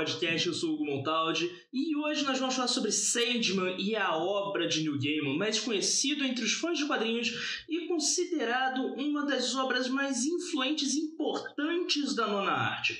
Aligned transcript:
Podcast, 0.00 0.48
eu 0.48 0.54
sou 0.54 0.70
o 0.70 0.74
Hugo 0.76 0.86
Montaldi 0.86 1.50
e 1.70 1.94
hoje 1.94 2.24
nós 2.24 2.38
vamos 2.38 2.54
falar 2.54 2.68
sobre 2.68 2.90
Sandman 2.90 3.76
e 3.78 3.94
a 3.94 4.16
obra 4.16 4.66
de 4.66 4.80
Neil 4.80 4.98
Gaiman, 4.98 5.36
mais 5.36 5.60
conhecido 5.60 6.24
entre 6.24 6.42
os 6.42 6.54
fãs 6.54 6.78
de 6.78 6.86
quadrinhos 6.86 7.64
e 7.68 7.86
considerado 7.86 8.94
uma 8.94 9.26
das 9.26 9.54
obras 9.54 9.90
mais 9.90 10.24
influentes 10.24 10.94
e 10.94 11.00
importantes 11.00 12.14
da 12.14 12.26
nona 12.26 12.50
arte. 12.50 12.98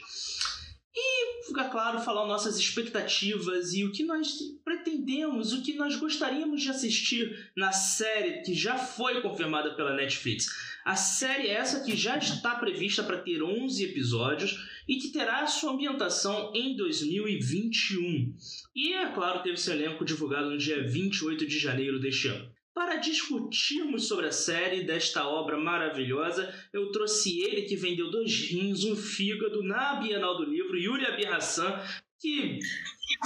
E, 0.95 1.47
fica 1.47 1.71
claro, 1.71 2.01
falar 2.01 2.27
nossas 2.27 2.59
expectativas 2.59 3.73
e 3.73 3.83
o 3.83 3.93
que 3.93 4.05
nós 4.05 4.37
pretendemos, 4.63 5.55
o 5.55 5.63
que 5.63 5.73
nós 5.73 5.97
gostaríamos 5.97 6.61
de 6.61 6.69
assistir 6.69 7.51
na 7.57 7.73
série 7.73 8.43
que 8.43 8.53
já 8.53 8.77
foi 8.77 9.23
confirmada 9.23 9.75
pela 9.75 9.95
Netflix. 9.95 10.49
A 10.85 10.97
série 10.97 11.49
é 11.49 11.53
essa 11.53 11.81
que 11.81 11.97
já 11.97 12.19
está 12.19 12.57
prevista 12.57 13.03
para 13.03 13.23
ter 13.23 13.43
11 13.43 13.85
episódios 13.85 14.59
e 14.91 14.97
que 14.97 15.13
terá 15.13 15.47
sua 15.47 15.71
ambientação 15.71 16.51
em 16.53 16.75
2021. 16.75 18.35
E, 18.75 18.93
é 18.93 19.13
claro, 19.13 19.41
teve 19.41 19.57
seu 19.57 19.75
elenco 19.75 20.05
divulgado 20.05 20.51
no 20.51 20.59
dia 20.59 20.85
28 20.85 21.47
de 21.47 21.61
janeiro 21.61 22.01
deste 22.01 22.27
ano. 22.27 22.51
Para 22.75 22.97
discutirmos 22.97 24.09
sobre 24.09 24.27
a 24.27 24.33
série 24.33 24.83
desta 24.83 25.29
obra 25.29 25.57
maravilhosa, 25.57 26.53
eu 26.73 26.91
trouxe 26.91 27.41
ele 27.41 27.63
que 27.63 27.77
vendeu 27.77 28.11
dois 28.11 28.51
rins, 28.51 28.83
um 28.83 28.97
fígado 28.97 29.63
na 29.63 29.95
Bienal 30.01 30.37
do 30.37 30.45
Livro, 30.45 30.77
Yuri 30.77 31.07
Abirhassan, 31.07 31.81
que 32.19 32.59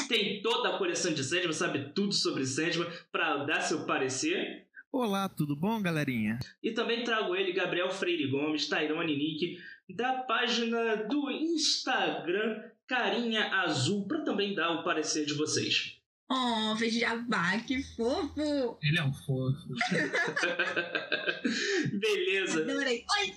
tem 0.07 0.43
toda 0.43 0.69
a 0.69 0.77
coleção 0.77 1.15
de 1.15 1.25
Sandman, 1.25 1.53
sabe 1.55 1.93
tudo 1.95 2.13
sobre 2.13 2.45
Sandman, 2.45 2.91
para 3.11 3.43
dar 3.45 3.63
seu 3.63 3.87
parecer. 3.87 4.67
Olá, 4.97 5.29
tudo 5.29 5.57
bom, 5.57 5.83
galerinha? 5.83 6.39
E 6.63 6.71
também 6.71 7.03
trago 7.03 7.35
ele, 7.35 7.53
Gabriel 7.53 7.91
Freire 7.91 8.29
Gomes, 8.29 8.69
Tairone 8.69 9.17
Nick, 9.17 9.59
da 9.89 10.23
página 10.23 10.97
do 11.09 11.31
Instagram 11.31 12.63
Carinha 12.87 13.47
Azul, 13.63 14.07
para 14.07 14.23
também 14.23 14.55
dar 14.55 14.71
o 14.73 14.85
parecer 14.85 15.27
de 15.27 15.35
vocês. 15.35 15.99
Oh, 16.31 16.75
fez 16.77 16.95
jabá, 16.95 17.59
que 17.61 17.83
fofo! 17.83 18.79
Ele 18.83 18.99
é 18.99 19.05
um 19.05 19.13
fofo. 19.13 19.69
Beleza. 21.93 22.63
Adorei. 22.63 23.05
Oi! 23.21 23.35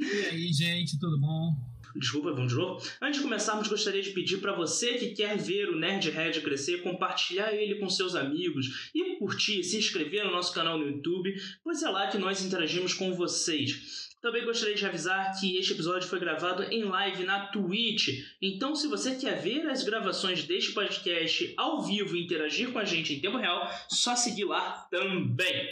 E 0.00 0.26
aí, 0.26 0.52
gente, 0.52 0.98
tudo 0.98 1.20
bom? 1.20 1.52
Desculpa, 1.96 2.32
vamos 2.32 2.52
de 2.52 2.58
novo. 2.58 2.86
Antes 3.02 3.18
de 3.18 3.24
começarmos, 3.24 3.66
gostaria 3.66 4.02
de 4.02 4.10
pedir 4.10 4.38
para 4.38 4.54
você 4.54 4.94
que 4.94 5.10
quer 5.10 5.36
ver 5.36 5.68
o 5.68 5.78
Nerdhead 5.78 6.40
crescer, 6.42 6.82
compartilhar 6.82 7.52
ele 7.52 7.80
com 7.80 7.88
seus 7.88 8.14
amigos 8.14 8.90
e 8.94 9.16
curtir, 9.16 9.64
se 9.64 9.78
inscrever 9.78 10.24
no 10.24 10.30
nosso 10.30 10.54
canal 10.54 10.78
no 10.78 10.86
YouTube, 10.86 11.34
pois 11.62 11.82
é 11.82 11.88
lá 11.88 12.06
que 12.06 12.18
nós 12.18 12.42
interagimos 12.42 12.94
com 12.94 13.12
vocês. 13.14 14.07
Também 14.20 14.44
gostaria 14.44 14.74
de 14.74 14.84
avisar 14.84 15.38
que 15.38 15.56
este 15.56 15.72
episódio 15.72 16.08
foi 16.08 16.18
gravado 16.18 16.64
em 16.64 16.82
live 16.82 17.24
na 17.24 17.46
Twitch. 17.46 18.08
Então, 18.42 18.74
se 18.74 18.88
você 18.88 19.14
quer 19.14 19.40
ver 19.40 19.68
as 19.68 19.84
gravações 19.84 20.44
deste 20.44 20.72
podcast 20.72 21.54
ao 21.56 21.82
vivo 21.82 22.16
e 22.16 22.24
interagir 22.24 22.72
com 22.72 22.80
a 22.80 22.84
gente 22.84 23.14
em 23.14 23.20
tempo 23.20 23.36
real, 23.36 23.70
só 23.88 24.16
seguir 24.16 24.44
lá 24.44 24.88
também. 24.90 25.68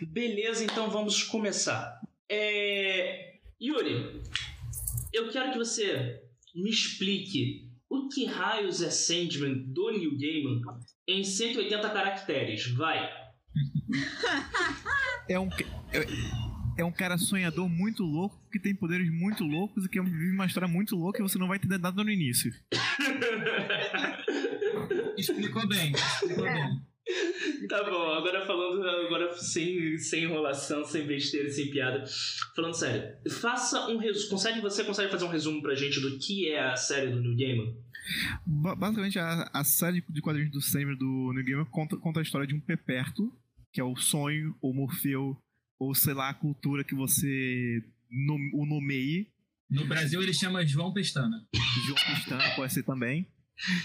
Beleza, 0.00 0.64
então 0.64 0.90
vamos 0.90 1.22
começar. 1.22 2.00
É... 2.30 3.34
Yuri, 3.60 4.22
eu 5.12 5.28
quero 5.28 5.52
que 5.52 5.58
você 5.58 6.22
me 6.54 6.70
explique 6.70 7.68
o 7.90 8.08
que 8.08 8.24
raios 8.24 8.80
é 8.80 8.90
Sandman 8.90 9.64
do 9.66 9.90
New 9.90 10.16
Gaiman 10.16 10.62
em 11.06 11.22
180 11.22 11.90
caracteres. 11.90 12.70
Vai. 12.72 13.10
É 15.28 15.38
um, 15.38 15.48
é, 16.80 16.84
um 16.84 16.92
cara 16.92 17.16
sonhador 17.18 17.68
muito 17.68 18.02
louco 18.02 18.40
que 18.50 18.58
tem 18.58 18.74
poderes 18.74 19.10
muito 19.10 19.44
loucos 19.44 19.84
e 19.84 19.88
que 19.88 20.00
vive 20.00 20.30
uma 20.34 20.46
história 20.46 20.68
muito 20.68 20.96
louca 20.96 21.18
e 21.18 21.22
você 21.22 21.38
não 21.38 21.48
vai 21.48 21.56
entender 21.58 21.78
nada 21.78 22.02
no 22.02 22.10
início. 22.10 22.52
Explicou 25.16 25.66
bem, 25.68 25.92
explicou 25.92 26.46
É. 26.46 26.54
bem. 26.54 26.80
Tá 27.68 27.82
bom, 27.84 28.12
agora 28.12 28.46
falando 28.46 28.86
agora 28.88 29.34
sem, 29.36 29.98
sem 29.98 30.24
enrolação, 30.24 30.84
sem 30.84 31.06
besteira, 31.06 31.50
sem 31.50 31.68
piada. 31.70 32.04
Falando 32.54 32.74
sério, 32.74 33.16
faça 33.40 33.88
um 33.88 33.96
resumo. 33.98 34.30
Consegue, 34.30 34.60
você 34.60 34.84
consegue 34.84 35.10
fazer 35.10 35.24
um 35.24 35.28
resumo 35.28 35.60
pra 35.60 35.74
gente 35.74 35.98
do 36.00 36.18
que 36.18 36.48
é 36.48 36.60
a 36.70 36.76
série 36.76 37.10
do 37.10 37.20
New? 37.20 37.74
Ba- 38.46 38.76
Basicamente, 38.76 39.18
a, 39.18 39.50
a 39.52 39.64
série 39.64 40.04
de 40.08 40.20
quadrinhos 40.20 40.52
do 40.52 40.60
Sandman 40.60 40.96
do 40.96 41.32
New 41.34 41.44
Gamer 41.44 41.66
conta, 41.66 41.96
conta 41.96 42.20
a 42.20 42.22
história 42.22 42.46
de 42.46 42.54
um 42.54 42.60
Peperto, 42.60 43.32
que 43.72 43.80
é 43.80 43.84
o 43.84 43.96
sonho, 43.96 44.54
ou 44.60 44.72
Morfeu, 44.72 45.36
ou 45.80 45.94
sei 45.94 46.14
lá, 46.14 46.28
a 46.28 46.34
cultura 46.34 46.84
que 46.84 46.94
você 46.94 47.82
o 48.54 48.66
nomeie, 48.66 49.28
No 49.70 49.86
Brasil 49.86 50.20
ele 50.22 50.34
chama 50.34 50.66
João 50.66 50.92
Pestana. 50.92 51.46
João 51.86 51.98
Pestana 52.14 52.50
pode 52.56 52.72
ser 52.72 52.82
também, 52.82 53.26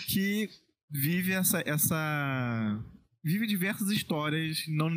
que 0.07 0.50
vive 0.89 1.31
essa, 1.31 1.61
essa 1.66 2.84
vive 3.23 3.47
diversas 3.47 3.89
histórias, 3.89 4.66
não 4.67 4.89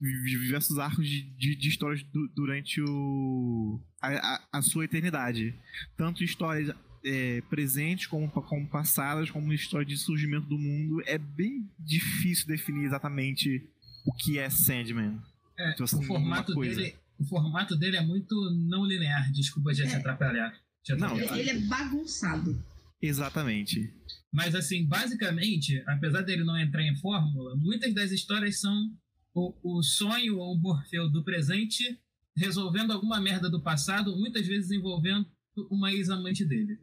diversos 0.00 0.78
arcos 0.78 1.08
de, 1.08 1.22
de, 1.36 1.56
de 1.56 1.68
histórias 1.68 2.02
du- 2.04 2.28
durante 2.34 2.80
o 2.82 3.80
a, 4.00 4.08
a, 4.36 4.48
a 4.58 4.62
sua 4.62 4.84
eternidade, 4.84 5.54
tanto 5.96 6.22
histórias 6.22 6.70
é, 7.04 7.40
presentes 7.50 8.06
como, 8.06 8.30
como 8.30 8.68
passadas, 8.68 9.30
como 9.30 9.52
história 9.52 9.86
de 9.86 9.96
surgimento 9.96 10.46
do 10.46 10.58
mundo. 10.58 11.02
É 11.06 11.16
bem 11.18 11.68
difícil 11.78 12.46
definir 12.46 12.84
exatamente 12.84 13.68
o 14.06 14.12
que 14.14 14.38
é 14.38 14.48
Sandman. 14.50 15.18
É, 15.58 15.70
Tipo 15.72 15.84
assim, 15.84 15.98
o 15.98 16.02
formato 16.02 16.54
dele, 16.54 16.94
o 17.18 17.24
formato 17.24 17.76
dele 17.76 17.96
é 17.96 18.02
muito 18.04 18.34
não 18.68 18.84
linear. 18.84 19.30
Desculpa 19.32 19.72
já 19.74 19.86
te 19.86 19.94
É. 19.94 19.96
atrapalhar. 19.96 20.52
te 20.84 20.94
Não. 20.94 21.08
atrapalhar. 21.08 21.38
Ele 21.38 21.50
é 21.50 21.58
bagunçado. 21.60 22.62
Exatamente. 23.02 23.92
Mas 24.32 24.54
assim, 24.54 24.86
basicamente, 24.86 25.82
apesar 25.86 26.22
dele 26.22 26.44
não 26.44 26.58
entrar 26.58 26.82
em 26.82 26.96
fórmula, 26.96 27.54
muitas 27.56 27.94
das 27.94 28.10
histórias 28.10 28.60
são 28.60 28.90
o, 29.34 29.54
o 29.78 29.82
sonho 29.82 30.38
ou 30.38 30.54
o 30.54 30.58
Morfeu 30.58 31.08
do 31.10 31.22
presente 31.24 31.98
resolvendo 32.36 32.92
alguma 32.92 33.20
merda 33.20 33.48
do 33.50 33.62
passado, 33.62 34.14
muitas 34.16 34.46
vezes 34.46 34.70
envolvendo 34.70 35.26
uma 35.70 35.90
ex-amante 35.92 36.44
dele. 36.44 36.78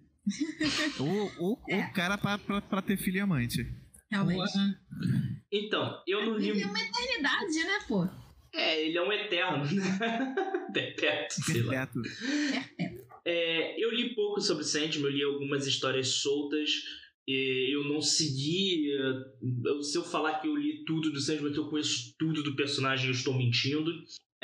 Ou, 0.99 1.31
ou, 1.37 1.63
É. 1.69 1.77
ou 1.85 1.91
cara 1.93 2.17
pra, 2.17 2.37
pra, 2.37 2.61
pra 2.61 2.81
ter 2.81 2.97
filho 2.97 3.17
e 3.17 3.19
amante. 3.19 3.63
Realmente. 4.11 4.41
Então, 5.51 6.01
eu 6.07 6.25
não 6.25 6.37
li. 6.37 6.49
Ele 6.49 6.61
é 6.61 6.65
uma 6.67 6.79
eternidade, 6.79 7.53
né, 7.63 7.79
pô? 7.87 8.07
É, 8.53 8.85
ele 8.85 8.97
é 8.97 9.01
um 9.01 9.11
eterno, 9.11 9.65
né? 9.73 10.35
Perpétuo, 10.73 11.43
sei 11.43 11.61
lá. 11.63 11.87
Perpétuo. 11.87 12.01
É, 13.25 13.83
eu 13.83 13.91
li 13.91 14.13
pouco 14.13 14.41
sobre 14.41 14.63
Sandman, 14.63 15.05
eu 15.05 15.09
li 15.09 15.23
algumas 15.23 15.65
histórias 15.65 16.07
soltas. 16.09 16.69
e 17.27 17.73
Eu 17.73 17.83
não 17.85 18.01
segui. 18.01 18.91
eh, 18.91 19.81
Se 19.81 19.97
eu 19.97 20.03
falar 20.03 20.39
que 20.39 20.47
eu 20.47 20.55
li 20.55 20.83
tudo 20.85 21.09
do 21.11 21.19
Sandman, 21.19 21.51
que 21.53 21.59
eu 21.59 21.69
conheço 21.69 22.13
tudo 22.19 22.43
do 22.43 22.55
personagem, 22.55 23.07
eu 23.07 23.11
estou 23.13 23.33
mentindo. 23.35 23.91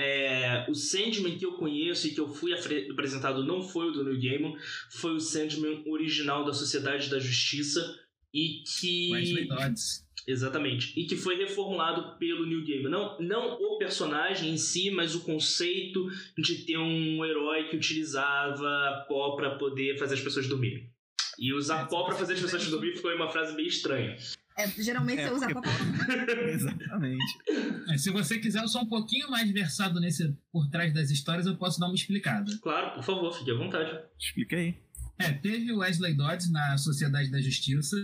É, 0.02 0.66
o 0.70 0.74
Sandman 0.74 1.38
que 1.38 1.46
eu 1.46 1.58
conheço 1.58 2.08
e 2.08 2.12
que 2.14 2.22
eu 2.22 2.28
fui 2.30 2.54
apresentado 2.54 3.44
não 3.44 3.62
foi 3.62 3.90
o 3.90 3.92
do 3.92 4.04
Neil 4.06 4.22
Gaiman, 4.22 4.56
foi 4.94 5.12
o 5.12 5.20
Sandman 5.20 5.84
original 5.88 6.46
da 6.46 6.54
Sociedade 6.54 7.10
da 7.10 7.20
Justiça 7.20 8.00
e 8.34 8.64
que. 8.64 9.12
Wesley 9.12 9.48
Dodds. 9.50 10.08
Exatamente. 10.28 10.94
E 11.00 11.06
que 11.06 11.16
foi 11.16 11.36
reformulado 11.38 12.18
pelo 12.18 12.46
Neil 12.46 12.64
Gaiman. 12.66 12.90
Não, 12.90 13.20
não 13.20 13.54
o 13.56 13.78
personagem 13.78 14.52
em 14.54 14.58
si, 14.58 14.92
mas 14.92 15.16
o 15.16 15.22
conceito 15.22 16.08
de 16.38 16.56
ter 16.66 16.78
um 16.78 17.24
herói 17.26 17.70
que 17.70 17.76
utilizava 17.78 19.06
pó 19.08 19.36
para 19.36 19.56
poder 19.58 19.98
fazer 19.98 20.16
as 20.16 20.22
pessoas 20.22 20.48
dormirem. 20.48 20.90
E 21.38 21.54
usar 21.54 21.84
É, 21.84 21.86
pó 21.86 22.04
para 22.04 22.16
fazer 22.16 22.34
as 22.34 22.42
pessoas 22.42 22.68
dormirem 22.68 22.98
foi 22.98 23.16
uma 23.16 23.30
frase 23.30 23.56
meio 23.56 23.68
estranha. 23.68 24.18
É, 24.58 24.68
geralmente 24.68 25.22
É, 25.22 25.30
você 25.30 25.36
usa 25.36 25.50
porque- 25.54 25.70
pra 25.70 26.44
Exatamente. 26.52 27.24
É, 27.90 27.98
se 27.98 28.12
você 28.12 28.38
quiser, 28.38 28.62
eu 28.62 28.68
sou 28.68 28.82
um 28.82 28.88
pouquinho 28.90 29.32
mais 29.32 29.50
versado 29.52 30.00
nesse 30.00 30.36
por 30.52 30.70
trás 30.70 30.94
das 30.94 31.10
histórias, 31.10 31.46
eu 31.48 31.56
posso 31.56 31.80
dar 31.80 31.88
uma 31.88 31.96
explicada. 31.96 32.52
Claro, 32.62 32.94
por 32.96 33.04
favor, 33.04 33.34
fique 33.34 33.50
à 33.50 33.56
vontade. 33.56 33.98
Explica 34.20 34.58
aí. 34.58 34.76
É, 35.18 35.32
teve 35.32 35.72
o 35.72 35.78
Wesley 35.80 36.14
Dodds 36.16 36.52
na 36.52 36.78
Sociedade 36.78 37.32
da 37.32 37.42
Justiça, 37.42 37.96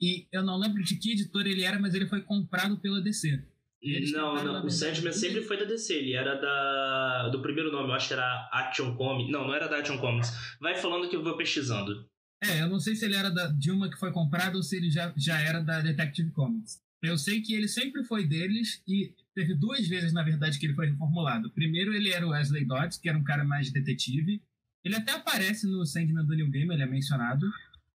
e 0.00 0.26
eu 0.32 0.42
não 0.42 0.56
lembro 0.56 0.82
de 0.82 0.96
que 0.96 1.12
editor 1.12 1.46
ele 1.46 1.62
era, 1.62 1.78
mas 1.78 1.94
ele 1.94 2.06
foi 2.06 2.22
comprado 2.22 2.78
pela 2.78 3.00
DC. 3.00 3.42
Eles 3.82 4.12
não, 4.12 4.34
não. 4.44 4.64
O 4.64 4.70
Sandman 4.70 5.12
sempre 5.12 5.42
foi 5.42 5.56
da 5.56 5.64
DC. 5.64 5.94
Ele 5.94 6.12
era 6.12 6.34
da 6.34 7.28
do 7.30 7.40
primeiro 7.40 7.72
nome, 7.72 7.88
eu 7.88 7.94
acho 7.94 8.08
que 8.08 8.14
era 8.14 8.48
Action 8.52 8.94
Comics. 8.94 9.32
Não, 9.32 9.46
não 9.46 9.54
era 9.54 9.68
da 9.68 9.78
Action 9.78 9.98
Comics. 9.98 10.56
Vai 10.60 10.74
falando 10.76 11.08
que 11.08 11.16
eu 11.16 11.22
vou 11.22 11.36
pesquisando. 11.36 12.06
É, 12.42 12.62
eu 12.62 12.68
não 12.68 12.78
sei 12.78 12.94
se 12.94 13.04
ele 13.04 13.14
era 13.14 13.30
da, 13.30 13.48
de 13.48 13.70
uma 13.70 13.90
que 13.90 13.98
foi 13.98 14.12
comprada 14.12 14.56
ou 14.56 14.62
se 14.62 14.76
ele 14.76 14.90
já, 14.90 15.12
já 15.16 15.38
era 15.40 15.60
da 15.60 15.80
Detective 15.80 16.30
Comics. 16.30 16.80
Eu 17.02 17.16
sei 17.16 17.40
que 17.40 17.54
ele 17.54 17.68
sempre 17.68 18.04
foi 18.04 18.26
deles 18.26 18.82
e 18.86 19.14
teve 19.34 19.54
duas 19.54 19.86
vezes, 19.88 20.12
na 20.12 20.22
verdade, 20.22 20.58
que 20.58 20.66
ele 20.66 20.74
foi 20.74 20.88
reformulado. 20.88 21.50
Primeiro, 21.50 21.94
ele 21.94 22.10
era 22.10 22.26
o 22.26 22.30
Wesley 22.30 22.66
Dodds, 22.66 22.98
que 22.98 23.08
era 23.08 23.16
um 23.16 23.24
cara 23.24 23.44
mais 23.44 23.70
detetive. 23.70 24.42
Ele 24.84 24.96
até 24.96 25.12
aparece 25.12 25.66
no 25.66 25.84
Sandman 25.86 26.24
do 26.24 26.34
New 26.34 26.50
Game, 26.50 26.72
ele 26.72 26.82
é 26.82 26.86
mencionado. 26.86 27.46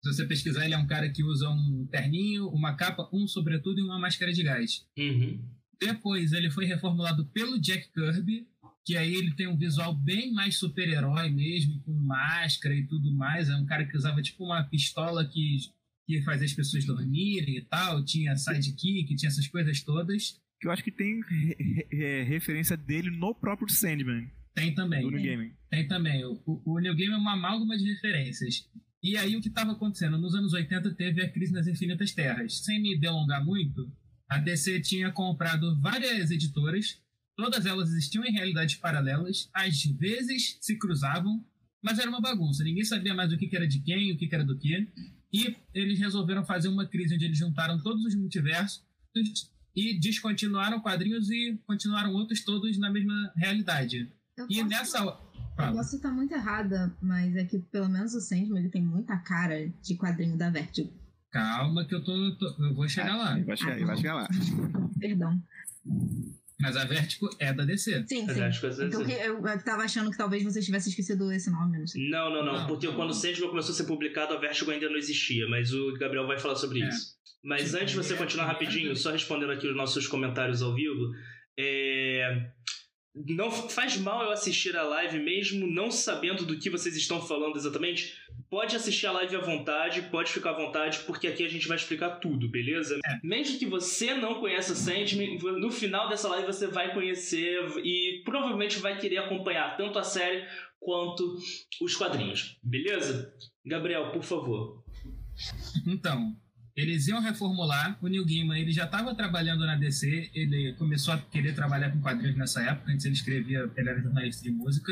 Se 0.06 0.14
você 0.14 0.26
pesquisar, 0.28 0.66
ele 0.66 0.76
é 0.76 0.78
um 0.78 0.86
cara 0.86 1.10
que 1.10 1.24
usa 1.24 1.50
um 1.50 1.88
terninho, 1.92 2.48
uma 2.50 2.76
capa, 2.76 3.10
um 3.12 3.28
sobretudo 3.28 3.80
e 3.80 3.84
uma 3.84 3.98
máscara 3.98 4.32
de 4.32 4.44
gás. 4.44 4.86
Uhum. 4.96 5.44
Depois, 5.82 6.32
ele 6.32 6.52
foi 6.52 6.66
reformulado 6.66 7.26
pelo 7.34 7.60
Jack 7.60 7.92
Kirby, 7.92 8.48
que 8.86 8.96
aí 8.96 9.16
ele 9.16 9.34
tem 9.34 9.48
um 9.48 9.58
visual 9.58 9.96
bem 9.96 10.32
mais 10.32 10.58
super-herói 10.58 11.32
mesmo, 11.32 11.80
com 11.82 11.92
máscara 11.92 12.76
e 12.76 12.86
tudo 12.86 13.12
mais. 13.16 13.50
É 13.50 13.56
um 13.56 13.66
cara 13.66 13.84
que 13.84 13.98
usava 13.98 14.22
tipo 14.22 14.46
uma 14.46 14.64
pistola 14.64 15.26
que, 15.26 15.58
que 16.08 16.22
fazia 16.22 16.46
as 16.46 16.54
pessoas 16.54 16.86
dormirem 16.86 17.58
e 17.58 17.62
tal, 17.62 18.06
tinha 18.06 18.36
sidekick, 18.38 19.16
tinha 19.16 19.30
essas 19.30 19.48
coisas 19.48 19.82
todas. 19.82 20.40
Que 20.62 20.68
eu 20.68 20.72
acho 20.72 20.84
que 20.84 20.92
tem 20.92 21.20
re- 21.28 21.58
re- 21.60 21.88
é, 21.92 22.22
referência 22.24 22.78
dele 22.78 23.10
no 23.10 23.34
próprio 23.34 23.68
Sandman, 23.70 24.30
Tem 24.54 24.72
também. 24.76 25.02
do 25.02 25.10
New 25.10 25.20
Game. 25.22 25.52
Tem 25.70 25.88
também. 25.88 26.24
O, 26.24 26.42
o, 26.46 26.76
o 26.76 26.80
New 26.80 26.94
Game 26.96 27.12
é 27.14 27.18
uma 27.18 27.34
amálgama 27.34 27.76
de 27.76 27.84
referências. 27.92 28.70
E 29.06 29.16
aí 29.18 29.36
o 29.36 29.40
que 29.40 29.50
estava 29.50 29.74
acontecendo? 29.74 30.18
Nos 30.18 30.34
anos 30.34 30.52
80 30.52 30.96
teve 30.96 31.22
a 31.22 31.32
crise 31.32 31.54
nas 31.54 31.68
Infinitas 31.68 32.12
Terras. 32.12 32.64
Sem 32.64 32.82
me 32.82 32.98
delongar 32.98 33.46
muito, 33.46 33.88
a 34.28 34.40
DC 34.40 34.82
tinha 34.82 35.12
comprado 35.12 35.80
várias 35.80 36.32
editoras, 36.32 37.00
todas 37.38 37.68
elas 37.68 37.92
existiam 37.92 38.26
em 38.26 38.32
realidades 38.32 38.74
paralelas, 38.78 39.48
às 39.54 39.84
vezes 39.84 40.58
se 40.60 40.76
cruzavam, 40.80 41.46
mas 41.84 42.00
era 42.00 42.10
uma 42.10 42.20
bagunça. 42.20 42.64
Ninguém 42.64 42.84
sabia 42.84 43.14
mais 43.14 43.32
o 43.32 43.38
que 43.38 43.56
era 43.56 43.68
de 43.68 43.80
quem, 43.80 44.12
o 44.12 44.18
que 44.18 44.28
era 44.34 44.44
do 44.44 44.58
que. 44.58 44.88
E 45.32 45.56
eles 45.72 46.00
resolveram 46.00 46.44
fazer 46.44 46.70
uma 46.70 46.88
crise 46.88 47.14
onde 47.14 47.26
eles 47.26 47.38
juntaram 47.38 47.80
todos 47.84 48.04
os 48.06 48.16
multiversos 48.16 48.84
e 49.76 50.00
descontinuaram 50.00 50.80
quadrinhos 50.80 51.30
e 51.30 51.60
continuaram 51.68 52.12
outros 52.12 52.44
todos 52.44 52.76
na 52.80 52.90
mesma 52.90 53.32
realidade. 53.38 54.12
Eu 54.38 54.46
E 54.50 54.64
nessa. 54.64 55.00
Eu 55.00 55.72
posso 55.74 55.96
estar 55.96 56.12
muito 56.12 56.34
errada, 56.34 56.94
mas 57.02 57.36
é 57.36 57.46
que 57.46 57.60
pelo 57.60 57.88
menos 57.88 58.14
o 58.14 58.20
Sandman 58.20 58.60
ele 58.60 58.70
tem 58.70 58.84
muita 58.84 59.16
cara 59.18 59.68
de 59.82 59.96
quadrinho 59.96 60.38
da 60.38 60.50
Vertigo. 60.50 60.92
Calma 61.32 61.86
que 61.86 61.96
eu 61.96 62.04
tô, 62.04 62.36
tô- 62.38 62.56
eu 62.66 62.74
vou 62.76 62.88
chegar 62.90 63.16
lá. 63.16 63.36
Ele 63.38 63.46
vai 63.46 63.58
chegar, 63.58 63.76
ele 63.76 63.86
vai 63.86 63.98
chegar 63.98 64.14
lá. 64.16 64.28
Perdão. 65.00 65.42
Mas 66.60 66.76
a 66.78 66.86
Vertigo 66.86 67.30
é 67.40 67.54
da 67.54 67.64
DC. 67.66 68.06
Sim, 68.08 68.28
sim. 68.28 68.42
Então, 68.86 69.04
que 69.06 69.12
eu, 69.12 69.46
eu 69.46 69.64
tava 69.64 69.84
achando 69.84 70.10
que 70.12 70.18
talvez 70.18 70.44
você 70.44 70.62
tivesse 70.62 70.90
esquecido 70.90 71.32
esse 71.32 71.50
nome, 71.50 71.78
não 71.78 71.88
sei. 71.88 72.10
Não, 72.10 72.30
não, 72.30 72.46
não, 72.46 72.54
Não, 72.62 72.68
porque 72.68 72.88
não. 72.88 72.96
quando 72.96 73.10
o 73.10 73.14
Sandman 73.14 73.50
começou 73.50 73.74
a 73.74 73.76
ser 73.76 73.84
publicado, 73.86 74.34
a 74.34 74.40
Vertigo 74.40 74.72
ainda 74.72 74.90
não 74.90 74.96
existia, 74.98 75.48
mas 75.50 75.74
o 75.74 75.94
Gabriel 75.98 76.26
vai 76.28 76.40
falar 76.40 76.56
sobre 76.56 76.82
É. 76.82 76.88
isso. 76.90 77.16
Mas 77.44 77.70
Sim, 77.72 77.78
antes 77.78 77.92
de 77.92 77.98
você 77.98 78.16
continuar 78.16 78.46
é, 78.46 78.48
rapidinho, 78.48 78.92
é. 78.92 78.96
só 78.96 79.12
respondendo 79.12 79.52
aqui 79.52 79.68
os 79.68 79.76
nossos 79.76 80.08
comentários 80.08 80.62
ao 80.62 80.74
vivo, 80.74 81.12
é... 81.58 82.50
não 83.16 83.50
faz 83.50 83.96
mal 83.98 84.24
eu 84.24 84.32
assistir 84.32 84.76
a 84.76 84.84
live 84.84 85.20
mesmo 85.20 85.66
não 85.66 85.90
sabendo 85.90 86.46
do 86.46 86.60
que 86.60 86.70
vocês 86.70 86.96
estão 86.98 87.22
falando 87.22 87.56
exatamente. 87.56 88.14
Pode 88.50 88.76
assistir 88.76 89.08
a 89.08 89.12
live 89.14 89.36
à 89.38 89.40
vontade, 89.40 90.02
pode 90.04 90.32
ficar 90.32 90.52
à 90.52 90.58
vontade, 90.58 91.00
porque 91.00 91.28
aqui 91.28 91.46
a 91.46 91.50
gente 91.50 91.68
vai 91.68 91.78
explicar 91.78 92.20
tudo, 92.20 92.50
beleza? 92.50 93.00
É. 93.06 93.20
Mesmo 93.24 93.58
que 93.58 93.66
você 93.66 94.14
não 94.14 94.36
conheça 94.36 94.74
o 94.74 94.76
Sandman, 94.76 95.38
no 95.40 95.72
final 95.72 96.10
dessa 96.10 96.28
live 96.28 96.46
você 96.46 96.68
vai 96.68 96.94
conhecer 96.94 97.58
e 97.84 98.22
provavelmente 98.26 98.80
vai 98.80 99.00
querer 99.00 99.20
acompanhar 99.20 99.78
tanto 99.78 99.98
a 99.98 100.04
série 100.04 100.46
quanto 100.80 101.38
os 101.82 101.96
quadrinhos, 101.96 102.60
beleza? 102.62 103.34
Gabriel, 103.66 104.12
por 104.12 104.24
favor. 104.24 104.84
Então, 105.88 106.36
eles 106.76 107.08
iam 107.08 107.22
reformular. 107.22 107.98
O 108.02 108.08
Neil 108.08 108.26
Gaiman 108.26 108.60
ele 108.60 108.72
já 108.72 108.86
estava 108.86 109.16
trabalhando 109.16 109.66
na 109.66 109.76
DC. 109.76 110.32
Ele 110.34 110.74
começou 110.78 111.14
a 111.14 111.18
querer 111.18 111.54
trabalhar 111.56 111.92
com 111.92 112.02
quadrinhos 112.02 112.38
nessa 112.38 112.62
época. 112.64 112.92
Antes 112.92 113.06
ele 113.06 113.16
escrevia, 113.16 113.70
ele 113.78 113.90
era 113.90 114.02
jornalista 114.02 114.44
de 114.44 114.52
música. 114.52 114.92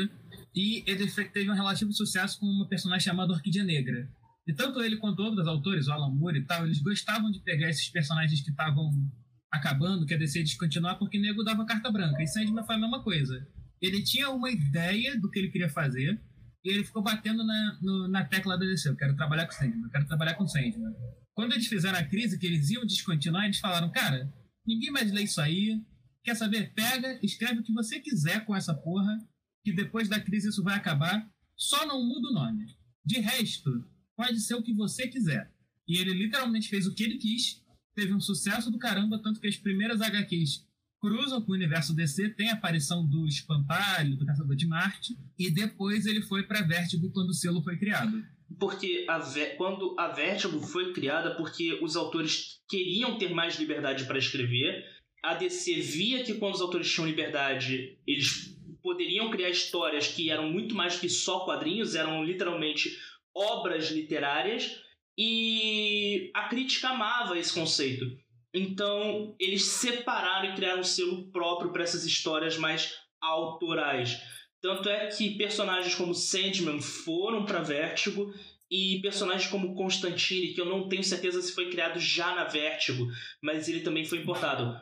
E 0.54 0.82
ele 0.90 1.10
teve 1.32 1.50
um 1.50 1.54
relativo 1.54 1.92
sucesso 1.92 2.38
com 2.40 2.46
uma 2.46 2.68
personagem 2.68 3.04
chamada 3.04 3.32
Orquídea 3.32 3.64
Negra. 3.64 4.08
E 4.46 4.52
tanto 4.54 4.82
ele 4.82 4.96
quanto 4.98 5.20
outros 5.20 5.46
autores, 5.46 5.88
o 5.88 5.92
Alan 5.92 6.14
Moore 6.14 6.38
e 6.38 6.44
tal, 6.44 6.64
eles 6.66 6.80
gostavam 6.80 7.30
de 7.30 7.40
pegar 7.42 7.68
esses 7.70 7.88
personagens 7.88 8.40
que 8.42 8.50
estavam 8.50 8.90
acabando, 9.50 10.04
que 10.06 10.14
a 10.14 10.18
DC 10.18 10.38
ia 10.38 10.44
descontinuar, 10.44 10.98
porque 10.98 11.18
nego 11.18 11.42
dava 11.42 11.64
carta 11.64 11.90
branca. 11.90 12.22
E 12.22 12.26
Sandman 12.26 12.64
foi 12.64 12.74
a 12.74 12.78
mesma 12.78 13.02
coisa. 13.02 13.46
Ele 13.80 14.02
tinha 14.02 14.30
uma 14.30 14.50
ideia 14.50 15.18
do 15.18 15.30
que 15.30 15.38
ele 15.38 15.48
queria 15.50 15.68
fazer, 15.68 16.20
e 16.64 16.70
ele 16.70 16.84
ficou 16.84 17.02
batendo 17.02 17.44
na, 17.44 17.78
no- 17.82 18.08
na 18.08 18.24
tecla 18.24 18.58
da 18.58 18.64
DC. 18.66 18.88
Eu 18.88 18.96
quero 18.96 19.14
trabalhar 19.16 19.46
com 19.46 19.52
Sandman, 19.52 19.82
eu 19.84 19.90
quero 19.90 20.06
trabalhar 20.06 20.34
com 20.34 20.46
Sandman. 20.46 20.92
Quando 21.34 21.52
eles 21.52 21.66
fizeram 21.66 21.98
a 21.98 22.04
crise, 22.04 22.38
que 22.38 22.46
eles 22.46 22.70
iam 22.70 22.86
descontinuar, 22.86 23.44
eles 23.44 23.58
falaram, 23.58 23.90
cara, 23.90 24.32
ninguém 24.66 24.90
mais 24.90 25.10
lê 25.12 25.22
isso 25.22 25.40
aí. 25.40 25.82
Quer 26.22 26.36
saber? 26.36 26.72
Pega, 26.74 27.18
escreve 27.22 27.60
o 27.60 27.62
que 27.62 27.72
você 27.72 28.00
quiser 28.00 28.44
com 28.46 28.54
essa 28.54 28.74
porra, 28.74 29.18
que 29.62 29.72
depois 29.72 30.08
da 30.08 30.20
crise 30.20 30.48
isso 30.48 30.62
vai 30.62 30.76
acabar. 30.76 31.28
Só 31.56 31.86
não 31.86 32.02
muda 32.06 32.28
o 32.28 32.32
nome. 32.32 32.66
De 33.04 33.18
resto, 33.18 33.84
pode 34.16 34.40
ser 34.40 34.54
o 34.54 34.62
que 34.62 34.72
você 34.72 35.08
quiser. 35.08 35.52
E 35.86 35.98
ele 35.98 36.14
literalmente 36.14 36.68
fez 36.68 36.86
o 36.86 36.94
que 36.94 37.02
ele 37.02 37.18
quis. 37.18 37.62
Teve 37.94 38.14
um 38.14 38.20
sucesso 38.20 38.70
do 38.70 38.78
caramba, 38.78 39.20
tanto 39.22 39.40
que 39.40 39.46
as 39.46 39.56
primeiras 39.56 40.00
HQs 40.00 40.66
cruzam 41.00 41.42
com 41.42 41.52
o 41.52 41.54
universo 41.54 41.94
DC, 41.94 42.30
tem 42.30 42.48
a 42.48 42.54
aparição 42.54 43.06
do 43.06 43.26
Espantalho, 43.26 44.16
do 44.16 44.24
Caçador 44.24 44.56
de 44.56 44.66
Marte, 44.66 45.14
e 45.38 45.50
depois 45.50 46.06
ele 46.06 46.22
foi 46.22 46.44
pra 46.44 46.62
Vertigo 46.62 47.10
quando 47.10 47.28
o 47.28 47.34
selo 47.34 47.62
foi 47.62 47.76
criado. 47.76 48.24
Porque 48.58 49.06
a 49.08 49.20
quando 49.56 49.94
a 49.98 50.08
Vertigo 50.08 50.60
foi 50.60 50.92
criada, 50.92 51.34
porque 51.34 51.78
os 51.82 51.96
autores 51.96 52.60
queriam 52.68 53.18
ter 53.18 53.30
mais 53.32 53.58
liberdade 53.58 54.04
para 54.04 54.18
escrever, 54.18 54.84
a 55.22 55.34
DC 55.34 55.80
via 55.80 56.22
que 56.22 56.34
quando 56.34 56.54
os 56.54 56.60
autores 56.60 56.90
tinham 56.92 57.06
liberdade, 57.06 57.98
eles 58.06 58.54
poderiam 58.82 59.30
criar 59.30 59.48
histórias 59.48 60.08
que 60.08 60.30
eram 60.30 60.50
muito 60.50 60.74
mais 60.74 60.98
que 60.98 61.08
só 61.08 61.40
quadrinhos, 61.40 61.94
eram 61.94 62.22
literalmente 62.22 62.90
obras 63.34 63.90
literárias, 63.90 64.78
e 65.16 66.30
a 66.34 66.48
crítica 66.48 66.88
amava 66.90 67.38
esse 67.38 67.54
conceito. 67.54 68.04
Então, 68.52 69.34
eles 69.40 69.64
separaram 69.64 70.50
e 70.50 70.54
criaram 70.54 70.80
um 70.80 70.84
selo 70.84 71.30
próprio 71.32 71.72
para 71.72 71.82
essas 71.82 72.04
histórias 72.04 72.56
mais 72.56 72.94
autorais. 73.20 74.20
Tanto 74.64 74.88
é 74.88 75.08
que 75.08 75.36
personagens 75.36 75.94
como 75.94 76.14
Sandman 76.14 76.80
foram 76.80 77.44
para 77.44 77.60
Vertigo 77.60 78.32
e 78.70 78.98
personagens 79.02 79.46
como 79.46 79.74
Constantine, 79.74 80.54
que 80.54 80.60
eu 80.60 80.64
não 80.64 80.88
tenho 80.88 81.04
certeza 81.04 81.42
se 81.42 81.54
foi 81.54 81.68
criado 81.68 82.00
já 82.00 82.34
na 82.34 82.44
Vertigo, 82.44 83.06
mas 83.42 83.68
ele 83.68 83.80
também 83.80 84.06
foi 84.06 84.20
importado. 84.22 84.74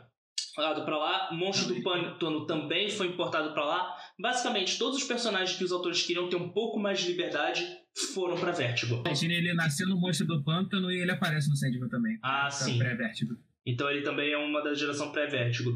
Falado 0.55 0.85
para 0.85 0.97
lá, 0.97 1.31
Monstro 1.33 1.75
do 1.75 1.83
Pântano 1.83 2.47
também 2.47 2.91
foi 2.91 3.09
importado 3.09 3.53
para 3.53 3.65
lá. 3.65 3.97
Basicamente, 4.21 4.79
todos 4.79 4.99
os 4.99 5.05
personagens 5.05 5.59
que 5.59 5.65
os 5.65 5.73
autores 5.73 6.07
queriam 6.07 6.29
ter 6.29 6.37
um 6.37 6.51
pouco 6.51 6.79
mais 6.79 7.01
de 7.01 7.09
liberdade 7.09 7.67
foram 8.15 8.37
para 8.37 8.53
Vertigo. 8.53 9.03
Imagina 9.05 9.35
ele 9.35 9.53
nasceu 9.53 9.89
no 9.89 9.99
Monstro 9.99 10.29
do 10.29 10.45
Pântano 10.45 10.93
e 10.93 11.01
ele 11.01 11.11
aparece 11.11 11.51
no 11.51 11.57
Sandman 11.57 11.89
também. 11.89 12.19
Ah, 12.23 12.43
Tá 12.45 12.51
sim. 12.53 12.79
Pré-Vertigo. 12.79 13.35
Então 13.67 13.91
ele 13.91 14.03
também 14.03 14.33
é 14.33 14.37
uma 14.37 14.63
da 14.63 14.75
geração 14.75 15.13
pré-Vertigo. 15.13 15.73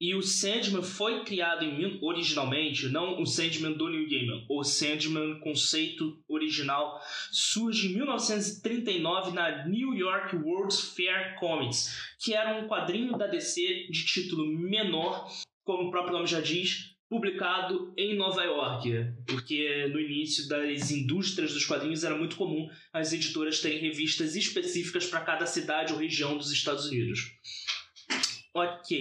E 0.00 0.14
o 0.14 0.22
Sandman 0.22 0.82
foi 0.82 1.24
criado 1.24 1.62
em, 1.62 1.98
originalmente, 2.00 2.88
não 2.88 3.20
o 3.20 3.26
Sandman 3.26 3.74
do 3.74 3.86
New 3.86 4.08
Gaiman, 4.08 4.46
o 4.48 4.64
Sandman 4.64 5.38
conceito 5.40 6.18
original 6.26 6.98
surge 7.30 7.88
em 7.88 7.96
1939 7.96 9.32
na 9.32 9.66
New 9.66 9.94
York 9.94 10.36
World's 10.36 10.94
Fair 10.94 11.38
Comics, 11.38 12.14
que 12.18 12.32
era 12.32 12.58
um 12.58 12.66
quadrinho 12.66 13.18
da 13.18 13.26
DC 13.26 13.88
de 13.90 14.06
título 14.06 14.46
menor, 14.46 15.28
como 15.64 15.88
o 15.88 15.90
próprio 15.90 16.14
nome 16.14 16.26
já 16.26 16.40
diz, 16.40 16.89
publicado 17.10 17.92
em 17.96 18.16
Nova 18.16 18.44
York, 18.44 18.88
porque 19.26 19.88
no 19.88 19.98
início 19.98 20.46
das 20.48 20.92
indústrias 20.92 21.52
dos 21.52 21.66
quadrinhos 21.66 22.04
era 22.04 22.16
muito 22.16 22.36
comum 22.36 22.70
as 22.92 23.12
editoras 23.12 23.60
terem 23.60 23.80
revistas 23.80 24.36
específicas 24.36 25.06
para 25.06 25.20
cada 25.22 25.44
cidade 25.44 25.92
ou 25.92 25.98
região 25.98 26.38
dos 26.38 26.52
Estados 26.52 26.86
Unidos. 26.86 27.32
Ok. 28.54 29.00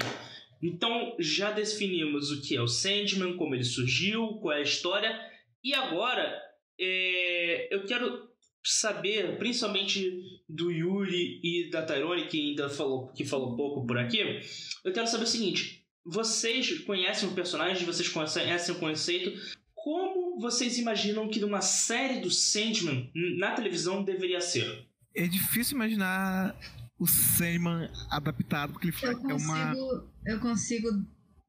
Então 0.61 1.15
já 1.19 1.51
definimos 1.51 2.31
o 2.31 2.41
que 2.41 2.55
é 2.55 2.61
o 2.61 2.67
Sandman, 2.67 3.37
como 3.37 3.53
ele 3.53 3.63
surgiu, 3.63 4.39
qual 4.41 4.55
é 4.55 4.59
a 4.59 4.63
história. 4.63 5.19
E 5.63 5.75
agora 5.75 6.35
é, 6.79 7.73
eu 7.73 7.85
quero 7.85 8.27
saber, 8.63 9.37
principalmente 9.37 10.41
do 10.49 10.71
Yuri 10.71 11.39
e 11.43 11.69
da 11.69 11.83
Tyrone, 11.83 12.27
que 12.27 12.41
ainda 12.41 12.69
falou, 12.69 13.13
que 13.13 13.23
falou 13.23 13.55
pouco 13.55 13.85
por 13.85 13.99
aqui, 13.99 14.41
eu 14.83 14.91
quero 14.91 15.07
saber 15.07 15.25
o 15.25 15.27
seguinte: 15.27 15.85
vocês 16.11 16.79
conhecem 16.79 17.29
o 17.29 17.33
personagem, 17.33 17.85
vocês 17.85 18.07
conhecem 18.09 18.75
o 18.75 18.79
conceito. 18.79 19.31
Como 19.75 20.39
vocês 20.39 20.77
imaginam 20.77 21.29
que 21.29 21.39
numa 21.39 21.61
série 21.61 22.19
do 22.19 22.29
Sandman 22.29 23.09
na 23.37 23.51
televisão 23.51 24.03
deveria 24.03 24.41
ser? 24.41 24.85
É 25.15 25.25
difícil 25.27 25.75
imaginar 25.75 26.55
o 26.99 27.07
Sandman 27.07 27.89
adaptado, 28.09 28.73
porque 28.73 28.87
ele 28.89 28.95
Eu 29.01 29.11
é 29.11 29.15
consigo, 29.15 29.45
uma. 29.45 30.05
eu 30.25 30.39
consigo 30.39 30.89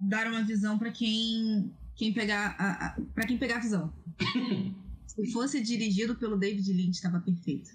dar 0.01 0.27
uma 0.29 0.43
visão 0.45 0.79
pra 0.79 0.91
quem, 0.93 1.73
quem 1.97 2.13
pegar 2.13 2.55
a, 2.59 2.87
a, 2.87 3.01
pra 3.15 3.27
quem 3.27 3.37
pegar 3.37 3.57
a 3.57 3.61
visão. 3.61 3.93
Se 5.07 5.33
fosse 5.33 5.61
dirigido 5.61 6.15
pelo 6.15 6.39
David 6.39 6.73
Lynch, 6.73 7.03
tava 7.03 7.19
perfeito. 7.21 7.69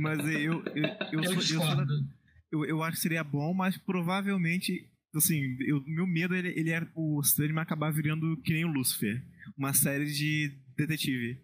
Mas 0.00 0.20
eu, 0.20 0.62
eu, 0.74 0.84
eu, 1.12 1.20
Eu, 1.20 1.24
sou, 1.24 1.32
eu, 1.34 1.40
sou 1.42 1.58
da- 1.58 1.74
discordo. 1.84 2.08
Eu, 2.54 2.64
eu 2.64 2.82
acho 2.82 2.96
que 2.96 3.02
seria 3.02 3.24
bom, 3.24 3.52
mas 3.52 3.76
provavelmente. 3.76 4.88
Assim, 5.14 5.56
eu, 5.60 5.80
meu 5.86 6.08
medo 6.08 6.34
ele, 6.34 6.48
ele 6.48 6.70
é 6.70 6.88
o 6.92 7.22
Sandman 7.22 7.62
acabar 7.62 7.92
virando 7.92 8.36
que 8.38 8.52
nem 8.52 8.64
o 8.64 8.72
Lucifer 8.72 9.22
uma 9.56 9.72
série 9.72 10.06
de 10.06 10.52
detetive. 10.76 11.40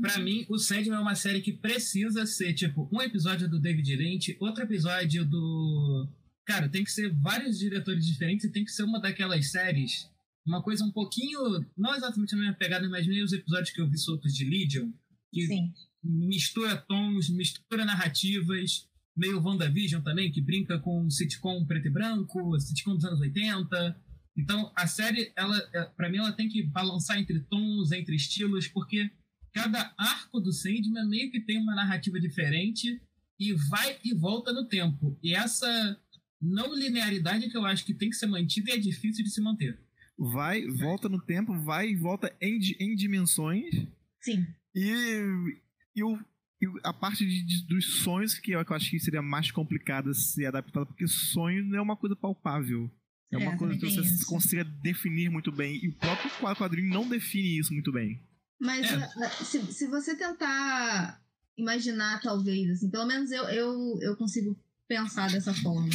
Pra 0.00 0.18
mim, 0.18 0.44
o 0.48 0.58
Sandman 0.58 0.98
é 0.98 1.00
uma 1.00 1.14
série 1.14 1.40
que 1.40 1.52
precisa 1.52 2.26
ser, 2.26 2.52
tipo, 2.54 2.88
um 2.92 3.00
episódio 3.00 3.48
do 3.48 3.60
David 3.60 3.96
Lynch, 3.96 4.36
outro 4.40 4.64
episódio 4.64 5.24
do 5.24 6.08
cara, 6.46 6.68
tem 6.68 6.82
que 6.82 6.90
ser 6.90 7.14
vários 7.14 7.58
diretores 7.58 8.04
diferentes 8.04 8.44
e 8.44 8.50
tem 8.50 8.64
que 8.64 8.72
ser 8.72 8.82
uma 8.82 9.00
daquelas 9.00 9.52
séries, 9.52 10.10
uma 10.44 10.60
coisa 10.60 10.84
um 10.84 10.90
pouquinho, 10.90 11.64
não 11.76 11.94
exatamente 11.94 12.34
na 12.34 12.40
minha 12.40 12.54
pegada, 12.54 12.88
mas 12.88 13.06
meio 13.06 13.24
os 13.24 13.32
episódios 13.32 13.70
que 13.70 13.80
eu 13.80 13.88
vi 13.88 13.96
soltos 13.96 14.34
de 14.34 14.44
Legion, 14.44 14.90
que 15.32 15.46
Sim. 15.46 15.72
mistura 16.02 16.76
tons, 16.76 17.30
mistura 17.30 17.84
narrativas, 17.84 18.88
meio 19.16 19.42
WandaVision 19.42 20.02
também, 20.02 20.30
que 20.30 20.40
brinca 20.40 20.78
com 20.78 21.08
sitcom 21.10 21.64
preto 21.66 21.88
e 21.88 21.90
branco, 21.90 22.58
sitcom 22.60 22.94
dos 22.94 23.04
anos 23.04 23.20
80. 23.20 24.00
Então, 24.36 24.72
a 24.76 24.86
série, 24.86 25.32
ela, 25.36 25.58
para 25.96 26.08
mim, 26.08 26.18
ela 26.18 26.32
tem 26.32 26.48
que 26.48 26.62
balançar 26.62 27.18
entre 27.18 27.40
tons, 27.40 27.92
entre 27.92 28.14
estilos, 28.14 28.68
porque 28.68 29.10
cada 29.52 29.92
arco 29.98 30.40
do 30.40 30.52
Sandman 30.52 31.08
meio 31.08 31.30
que 31.30 31.40
tem 31.40 31.58
uma 31.58 31.74
narrativa 31.74 32.20
diferente 32.20 33.00
e 33.38 33.52
vai 33.52 33.98
e 34.04 34.14
volta 34.14 34.52
no 34.52 34.68
tempo. 34.68 35.18
E 35.22 35.34
essa 35.34 36.00
não 36.40 36.74
linearidade 36.74 37.50
que 37.50 37.56
eu 37.56 37.64
acho 37.64 37.84
que 37.84 37.94
tem 37.94 38.08
que 38.08 38.16
ser 38.16 38.26
mantida 38.26 38.70
e 38.70 38.74
é 38.74 38.78
difícil 38.78 39.24
de 39.24 39.30
se 39.30 39.40
manter. 39.40 39.78
Vai, 40.18 40.66
volta 40.66 41.08
no 41.08 41.20
tempo, 41.20 41.58
vai 41.60 41.88
e 41.88 41.96
volta 41.96 42.34
em, 42.40 42.58
em 42.78 42.94
dimensões. 42.94 43.74
Sim. 44.20 44.46
E, 44.74 45.60
e, 45.96 46.04
o, 46.04 46.18
e 46.60 46.66
a 46.84 46.92
parte 46.92 47.24
de- 47.26 47.42
de- 47.44 47.66
dos 47.66 48.02
sonhos, 48.02 48.34
que 48.34 48.52
eu, 48.52 48.64
que 48.64 48.72
eu 48.72 48.76
acho 48.76 48.90
que 48.90 49.00
seria 49.00 49.22
mais 49.22 49.50
complicada 49.50 50.12
ser 50.14 50.46
adaptada, 50.46 50.86
porque 50.86 51.06
sonho 51.06 51.64
não 51.64 51.78
é 51.78 51.80
uma 51.82 51.96
coisa 51.96 52.14
palpável. 52.14 52.90
É 53.32 53.36
uma 53.38 53.52
É, 53.52 53.56
coisa 53.56 53.74
que 53.78 53.86
você 53.88 54.00
isso. 54.00 54.26
consiga 54.26 54.64
definir 54.64 55.30
muito 55.30 55.52
bem. 55.52 55.76
E 55.84 55.88
o 55.88 55.94
próprio 55.96 56.30
quadrinho 56.56 56.92
não 56.92 57.08
define 57.08 57.58
isso 57.60 57.72
muito 57.72 57.92
bem. 57.92 58.20
Mas 58.60 58.90
É. 58.90 58.94
ah, 58.94 59.10
ah, 59.22 59.30
se, 59.44 59.72
se 59.72 59.86
você 59.86 60.16
tentar 60.16 61.22
imaginar, 61.56 62.20
talvez, 62.20 62.68
assim, 62.70 62.90
pelo 62.90 63.06
menos 63.06 63.30
eu, 63.30 63.44
eu, 63.44 63.98
eu 64.02 64.16
consigo 64.16 64.58
pensar 64.88 65.30
dessa 65.30 65.54
forma. 65.54 65.88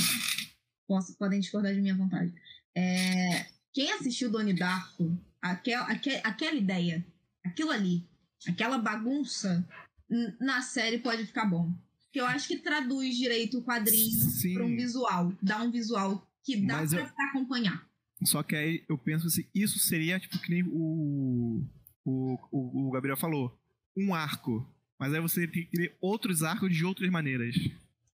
Posso, 0.88 1.18
podem 1.18 1.40
discordar 1.40 1.74
de 1.74 1.82
minha 1.82 1.96
vontade. 1.96 2.34
É, 2.76 3.46
quem 3.74 3.92
assistiu 3.92 4.32
Doni 4.32 4.54
Darko, 4.54 5.18
aquel, 5.42 5.82
aque- 5.84 6.22
aquela 6.24 6.56
ideia, 6.56 7.06
aquilo 7.44 7.72
ali, 7.72 8.08
aquela 8.48 8.78
bagunça, 8.78 9.68
na 10.40 10.62
série 10.62 11.00
pode 11.00 11.26
ficar 11.26 11.46
bom. 11.46 11.74
Porque 12.06 12.20
eu 12.22 12.26
acho 12.26 12.48
que 12.48 12.58
traduz 12.58 13.16
direito 13.18 13.60
o 13.60 13.64
quadrinho 13.64 14.20
para 14.54 14.66
um 14.66 14.76
visual. 14.76 15.34
Dá 15.42 15.62
um 15.62 15.72
visual 15.72 16.26
que 16.44 16.58
dá 16.66 16.78
Mas 16.78 16.92
pra, 16.92 17.02
eu- 17.02 17.08
pra 17.10 17.26
acompanhar. 17.30 17.86
Só 18.24 18.42
que 18.42 18.56
aí 18.56 18.84
eu 18.88 18.98
penso 18.98 19.28
assim, 19.28 19.44
isso 19.54 19.78
seria 19.80 20.20
tipo 20.20 20.40
que 20.40 20.50
nem 20.50 20.64
o, 20.64 21.62
o, 22.06 22.38
o, 22.52 22.88
o 22.88 22.92
Gabriel 22.92 23.18
falou, 23.18 23.60
um 23.98 24.14
arco. 24.14 24.66
Mas 24.98 25.14
aí 25.14 25.20
você 25.20 25.46
tem 25.48 25.66
que 25.66 25.72
ter 25.78 25.98
outros 26.00 26.42
arcos 26.42 26.74
de 26.74 26.86
outras 26.86 27.10
maneiras. 27.10 27.56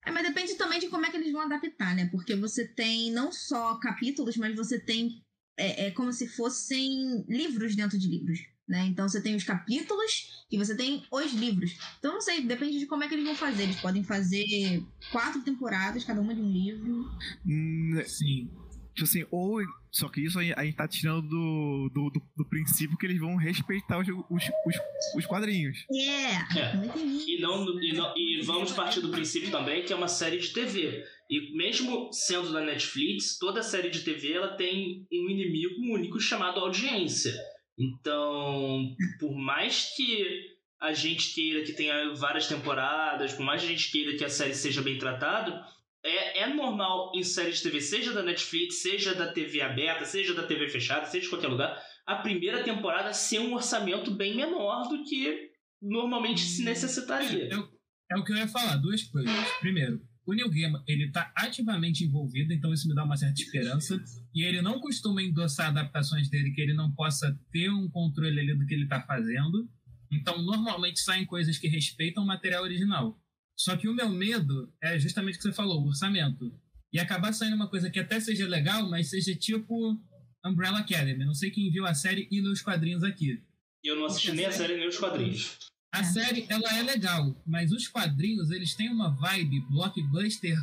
É, 0.03 0.09
mas 0.09 0.27
depende 0.27 0.55
também 0.55 0.79
de 0.79 0.87
como 0.87 1.05
é 1.05 1.11
que 1.11 1.17
eles 1.17 1.31
vão 1.31 1.41
adaptar, 1.41 1.95
né? 1.95 2.07
Porque 2.07 2.35
você 2.35 2.67
tem 2.67 3.11
não 3.11 3.31
só 3.31 3.75
capítulos, 3.75 4.35
mas 4.37 4.55
você 4.55 4.79
tem. 4.79 5.21
É, 5.55 5.87
é 5.87 5.91
como 5.91 6.11
se 6.11 6.27
fossem 6.27 7.23
livros 7.29 7.75
dentro 7.75 7.99
de 7.99 8.07
livros. 8.07 8.39
Né? 8.71 8.85
Então 8.85 9.09
você 9.09 9.21
tem 9.21 9.35
os 9.35 9.43
capítulos 9.43 10.45
e 10.49 10.57
você 10.57 10.73
tem 10.77 11.03
os 11.11 11.33
livros. 11.33 11.77
Então 11.99 12.13
não 12.13 12.21
sei, 12.21 12.39
depende 12.39 12.79
de 12.79 12.85
como 12.85 13.03
é 13.03 13.07
que 13.09 13.15
eles 13.15 13.25
vão 13.25 13.35
fazer. 13.35 13.63
Eles 13.63 13.81
podem 13.81 14.01
fazer 14.01 14.81
quatro 15.11 15.41
temporadas, 15.41 16.05
cada 16.05 16.21
uma 16.21 16.33
de 16.33 16.39
um 16.39 16.49
livro. 16.49 17.11
Hum, 17.45 18.01
Sim. 18.07 18.49
Tipo 18.95 19.03
assim, 19.03 19.25
ou. 19.29 19.59
Só 19.91 20.07
que 20.07 20.21
isso 20.21 20.39
aí 20.39 20.53
a 20.55 20.63
gente 20.63 20.77
tá 20.77 20.87
tirando 20.87 21.27
do, 21.27 21.89
do, 21.93 22.09
do, 22.11 22.21
do 22.37 22.45
princípio 22.45 22.97
que 22.97 23.05
eles 23.05 23.19
vão 23.19 23.35
respeitar 23.35 23.99
os, 23.99 24.07
os, 24.07 24.43
os, 24.65 24.75
os 25.17 25.25
quadrinhos. 25.25 25.85
Yeah! 25.91 26.47
É. 26.57 26.97
Isso. 26.97 27.29
E, 27.29 27.41
não, 27.41 27.81
e, 27.81 27.91
não- 27.91 28.13
e 28.15 28.41
vamos 28.45 28.71
partir 28.71 29.01
do 29.01 29.09
princípio 29.09 29.51
também 29.51 29.83
que 29.83 29.91
é 29.91 29.95
uma 29.97 30.07
série 30.07 30.37
de 30.37 30.53
TV. 30.53 31.03
E 31.29 31.57
mesmo 31.57 32.09
sendo 32.13 32.53
da 32.53 32.61
Netflix, 32.61 33.37
toda 33.37 33.61
série 33.61 33.89
de 33.89 33.99
TV 33.99 34.31
ela 34.31 34.55
tem 34.55 35.05
um 35.11 35.29
inimigo 35.29 35.93
único 35.93 36.17
chamado 36.21 36.61
audiência. 36.61 37.33
Então, 37.77 38.95
por 39.19 39.35
mais 39.35 39.93
que 39.95 40.49
a 40.79 40.93
gente 40.93 41.33
queira 41.33 41.63
que 41.63 41.73
tenha 41.73 42.13
várias 42.15 42.47
temporadas, 42.47 43.33
por 43.33 43.43
mais 43.43 43.61
que 43.61 43.67
a 43.67 43.71
gente 43.71 43.91
queira 43.91 44.17
que 44.17 44.25
a 44.25 44.29
série 44.29 44.53
seja 44.55 44.81
bem 44.81 44.97
tratada, 44.97 45.63
é, 46.03 46.39
é 46.41 46.47
normal 46.53 47.11
em 47.15 47.23
série 47.23 47.51
de 47.51 47.61
TV, 47.61 47.79
seja 47.79 48.11
da 48.13 48.23
Netflix, 48.23 48.81
seja 48.81 49.13
da 49.13 49.31
TV 49.31 49.61
aberta, 49.61 50.05
seja 50.05 50.33
da 50.33 50.43
TV 50.47 50.67
fechada, 50.67 51.05
seja 51.05 51.23
de 51.25 51.29
qualquer 51.29 51.47
lugar, 51.49 51.79
a 52.05 52.15
primeira 52.15 52.63
temporada 52.63 53.13
ser 53.13 53.39
um 53.39 53.53
orçamento 53.53 54.09
bem 54.11 54.35
menor 54.35 54.87
do 54.89 55.03
que 55.03 55.51
normalmente 55.81 56.41
se 56.41 56.63
necessitaria. 56.63 57.47
É, 57.51 57.57
o- 57.57 57.69
é 58.11 58.17
o 58.17 58.23
que 58.23 58.31
eu 58.33 58.37
ia 58.37 58.47
falar, 58.47 58.77
duas 58.77 59.03
coisas. 59.03 59.31
Primeiro, 59.59 60.01
o 60.25 60.33
Neil 60.33 60.49
Gaiman, 60.49 60.83
ele 60.87 61.11
tá 61.11 61.31
ativamente 61.35 62.03
envolvido, 62.03 62.53
então 62.53 62.73
isso 62.73 62.87
me 62.87 62.93
dá 62.93 63.03
uma 63.03 63.17
certa 63.17 63.41
esperança. 63.41 64.01
E 64.33 64.43
ele 64.43 64.61
não 64.61 64.79
costuma 64.79 65.21
endossar 65.21 65.67
adaptações 65.67 66.29
dele 66.29 66.51
que 66.51 66.61
ele 66.61 66.73
não 66.73 66.91
possa 66.93 67.37
ter 67.51 67.69
um 67.69 67.89
controle 67.89 68.39
ali 68.39 68.55
do 68.55 68.65
que 68.65 68.73
ele 68.73 68.87
tá 68.87 69.01
fazendo. 69.01 69.69
Então, 70.11 70.41
normalmente 70.41 70.99
saem 70.99 71.25
coisas 71.25 71.57
que 71.57 71.67
respeitam 71.67 72.23
o 72.23 72.27
material 72.27 72.63
original. 72.63 73.19
Só 73.57 73.75
que 73.77 73.87
o 73.87 73.93
meu 73.93 74.09
medo 74.09 74.73
é 74.81 74.99
justamente 74.99 75.35
o 75.35 75.37
que 75.37 75.43
você 75.43 75.53
falou, 75.53 75.81
o 75.81 75.87
orçamento. 75.87 76.51
E 76.93 76.99
acabar 76.99 77.33
saindo 77.33 77.55
uma 77.55 77.69
coisa 77.69 77.89
que 77.89 77.99
até 77.99 78.19
seja 78.19 78.47
legal, 78.47 78.89
mas 78.89 79.09
seja 79.09 79.35
tipo 79.35 79.97
Umbrella 80.45 80.79
Academy. 80.79 81.25
Não 81.25 81.33
sei 81.33 81.49
quem 81.49 81.71
viu 81.71 81.85
a 81.85 81.93
série 81.93 82.27
e 82.31 82.41
leu 82.41 82.51
os 82.51 82.61
quadrinhos 82.61 83.03
aqui. 83.03 83.41
E 83.83 83.87
eu 83.87 83.95
não 83.95 84.05
assisti 84.05 84.31
nem 84.31 84.45
a 84.45 84.51
série 84.51 84.77
nem 84.77 84.87
os 84.87 84.97
quadrinhos. 84.97 85.57
A 85.91 85.99
É. 85.99 86.03
série, 86.03 86.45
ela 86.49 86.77
é 86.77 86.81
legal, 86.83 87.35
mas 87.45 87.71
os 87.71 87.87
quadrinhos, 87.87 88.49
eles 88.51 88.73
têm 88.75 88.89
uma 88.89 89.09
vibe 89.09 89.59
blockbuster 89.69 90.57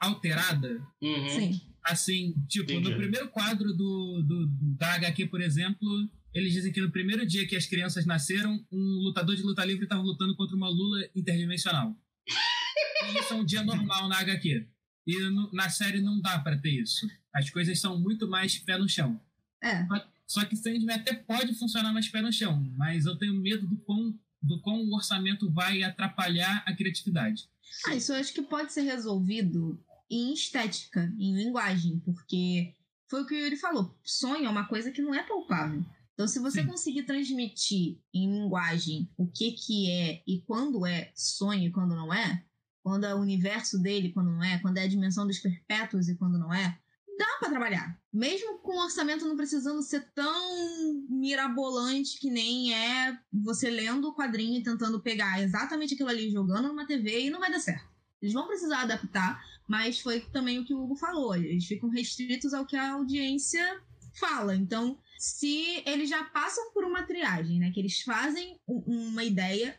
alterada. 0.00 0.84
Uhum. 1.00 1.28
Sim. 1.28 1.60
Assim, 1.84 2.34
tipo, 2.48 2.72
Entendi. 2.72 2.90
no 2.90 2.96
primeiro 2.96 3.28
quadro 3.28 3.72
do, 3.72 4.22
do, 4.22 4.46
da 4.76 4.94
HQ, 4.94 5.26
por 5.26 5.40
exemplo, 5.40 5.88
eles 6.34 6.52
dizem 6.52 6.72
que 6.72 6.80
no 6.80 6.90
primeiro 6.90 7.26
dia 7.26 7.46
que 7.46 7.56
as 7.56 7.66
crianças 7.66 8.06
nasceram, 8.06 8.64
um 8.72 9.00
lutador 9.04 9.36
de 9.36 9.42
luta 9.42 9.64
livre 9.64 9.84
estava 9.84 10.02
lutando 10.02 10.36
contra 10.36 10.56
uma 10.56 10.68
lula 10.68 11.04
interdimensional. 11.14 11.96
E 12.26 13.18
isso 13.18 13.32
é 13.34 13.36
um 13.36 13.44
dia 13.44 13.62
normal 13.62 14.08
na 14.08 14.18
HQ. 14.18 14.66
E 15.06 15.18
no- 15.30 15.50
na 15.52 15.68
série 15.68 16.00
não 16.00 16.20
dá 16.20 16.38
pra 16.38 16.56
ter 16.56 16.70
isso. 16.70 17.06
As 17.34 17.50
coisas 17.50 17.80
são 17.80 17.98
muito 17.98 18.28
mais 18.28 18.58
pé 18.58 18.78
no 18.78 18.88
chão. 18.88 19.20
É. 19.62 19.86
Só 20.26 20.44
que 20.44 20.56
Sandman 20.56 20.94
até 20.96 21.12
pode 21.14 21.52
funcionar 21.54 21.92
mais 21.92 22.08
pé 22.08 22.22
no 22.22 22.32
chão, 22.32 22.62
mas 22.76 23.06
eu 23.06 23.16
tenho 23.16 23.34
medo 23.34 23.66
do 23.66 23.76
quão, 23.78 24.16
do 24.42 24.60
quão 24.60 24.82
o 24.82 24.94
orçamento 24.94 25.50
vai 25.50 25.82
atrapalhar 25.82 26.62
a 26.66 26.74
criatividade. 26.74 27.48
Ah, 27.86 27.94
isso 27.94 28.12
eu 28.12 28.16
acho 28.16 28.32
que 28.32 28.42
pode 28.42 28.72
ser 28.72 28.82
resolvido 28.82 29.82
em 30.10 30.32
estética, 30.32 31.12
em 31.18 31.34
linguagem, 31.34 32.00
porque 32.00 32.74
foi 33.08 33.22
o 33.22 33.26
que 33.26 33.34
o 33.34 33.38
Yuri 33.38 33.56
falou. 33.56 33.96
Sonho 34.04 34.46
é 34.46 34.50
uma 34.50 34.66
coisa 34.66 34.90
que 34.90 35.00
não 35.00 35.14
é 35.14 35.22
palpável. 35.22 35.84
Então, 36.14 36.28
se 36.28 36.38
você 36.38 36.60
Sim. 36.60 36.66
conseguir 36.66 37.04
transmitir 37.04 37.98
em 38.12 38.30
linguagem 38.30 39.10
o 39.16 39.26
que 39.26 39.52
que 39.52 39.90
é 39.90 40.22
e 40.26 40.42
quando 40.42 40.86
é 40.86 41.10
sonho 41.14 41.68
e 41.68 41.70
quando 41.70 41.96
não 41.96 42.12
é, 42.12 42.44
quando 42.82 43.04
é 43.04 43.14
o 43.14 43.20
universo 43.20 43.78
dele 43.80 44.12
quando 44.12 44.30
não 44.30 44.42
é, 44.42 44.58
quando 44.58 44.76
é 44.78 44.82
a 44.82 44.88
dimensão 44.88 45.26
dos 45.26 45.38
perpétuos 45.38 46.08
e 46.08 46.16
quando 46.16 46.38
não 46.38 46.52
é, 46.52 46.78
dá 47.22 47.38
pra 47.38 47.50
trabalhar. 47.50 47.96
Mesmo 48.12 48.58
com 48.58 48.72
o 48.72 48.82
orçamento 48.82 49.26
não 49.26 49.36
precisando 49.36 49.80
ser 49.82 50.10
tão 50.12 51.06
mirabolante 51.08 52.18
que 52.18 52.30
nem 52.30 52.74
é 52.74 53.16
você 53.32 53.70
lendo 53.70 54.08
o 54.08 54.14
quadrinho 54.14 54.58
e 54.58 54.62
tentando 54.62 55.00
pegar 55.00 55.40
exatamente 55.40 55.94
aquilo 55.94 56.08
ali, 56.08 56.30
jogando 56.30 56.68
numa 56.68 56.86
TV 56.86 57.26
e 57.26 57.30
não 57.30 57.40
vai 57.40 57.50
dar 57.50 57.60
certo. 57.60 57.88
Eles 58.20 58.34
vão 58.34 58.46
precisar 58.46 58.82
adaptar, 58.82 59.40
mas 59.68 60.00
foi 60.00 60.20
também 60.20 60.58
o 60.58 60.64
que 60.64 60.74
o 60.74 60.82
Hugo 60.82 60.96
falou. 60.96 61.34
Eles 61.34 61.66
ficam 61.66 61.88
restritos 61.88 62.52
ao 62.52 62.66
que 62.66 62.76
a 62.76 62.92
audiência 62.92 63.80
fala. 64.18 64.54
Então, 64.54 64.98
se 65.18 65.82
eles 65.86 66.10
já 66.10 66.24
passam 66.24 66.72
por 66.72 66.84
uma 66.84 67.04
triagem, 67.04 67.58
né? 67.58 67.70
Que 67.72 67.80
eles 67.80 68.02
fazem 68.02 68.60
uma 68.66 69.24
ideia, 69.24 69.78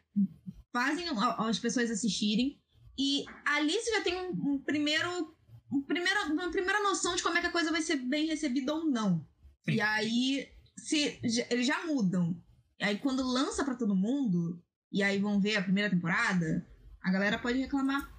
fazem 0.71 1.05
as 1.38 1.59
pessoas 1.59 1.91
assistirem, 1.91 2.59
e 2.97 3.25
ali 3.45 3.73
você 3.73 3.91
já 3.91 4.01
tem 4.01 4.15
um, 4.15 4.53
um 4.53 4.59
primeiro. 4.59 5.32
Primeiro, 5.81 6.31
uma 6.31 6.51
primeira 6.51 6.81
noção 6.83 7.15
de 7.15 7.23
como 7.23 7.37
é 7.37 7.41
que 7.41 7.47
a 7.47 7.51
coisa 7.51 7.71
vai 7.71 7.81
ser 7.81 7.95
bem 7.97 8.27
recebida 8.27 8.73
ou 8.73 8.85
não. 8.85 9.25
Sim. 9.65 9.73
E 9.75 9.81
aí, 9.81 10.47
se 10.77 11.19
já- 11.23 11.45
eles 11.49 11.65
já 11.65 11.85
mudam. 11.85 12.35
E 12.79 12.83
aí, 12.83 12.97
quando 12.99 13.23
lança 13.25 13.63
pra 13.65 13.75
todo 13.75 13.95
mundo, 13.95 14.61
e 14.91 15.01
aí 15.01 15.17
vão 15.19 15.39
ver 15.39 15.55
a 15.55 15.63
primeira 15.63 15.89
temporada, 15.89 16.65
a 17.01 17.11
galera 17.11 17.39
pode 17.39 17.59
reclamar 17.59 18.09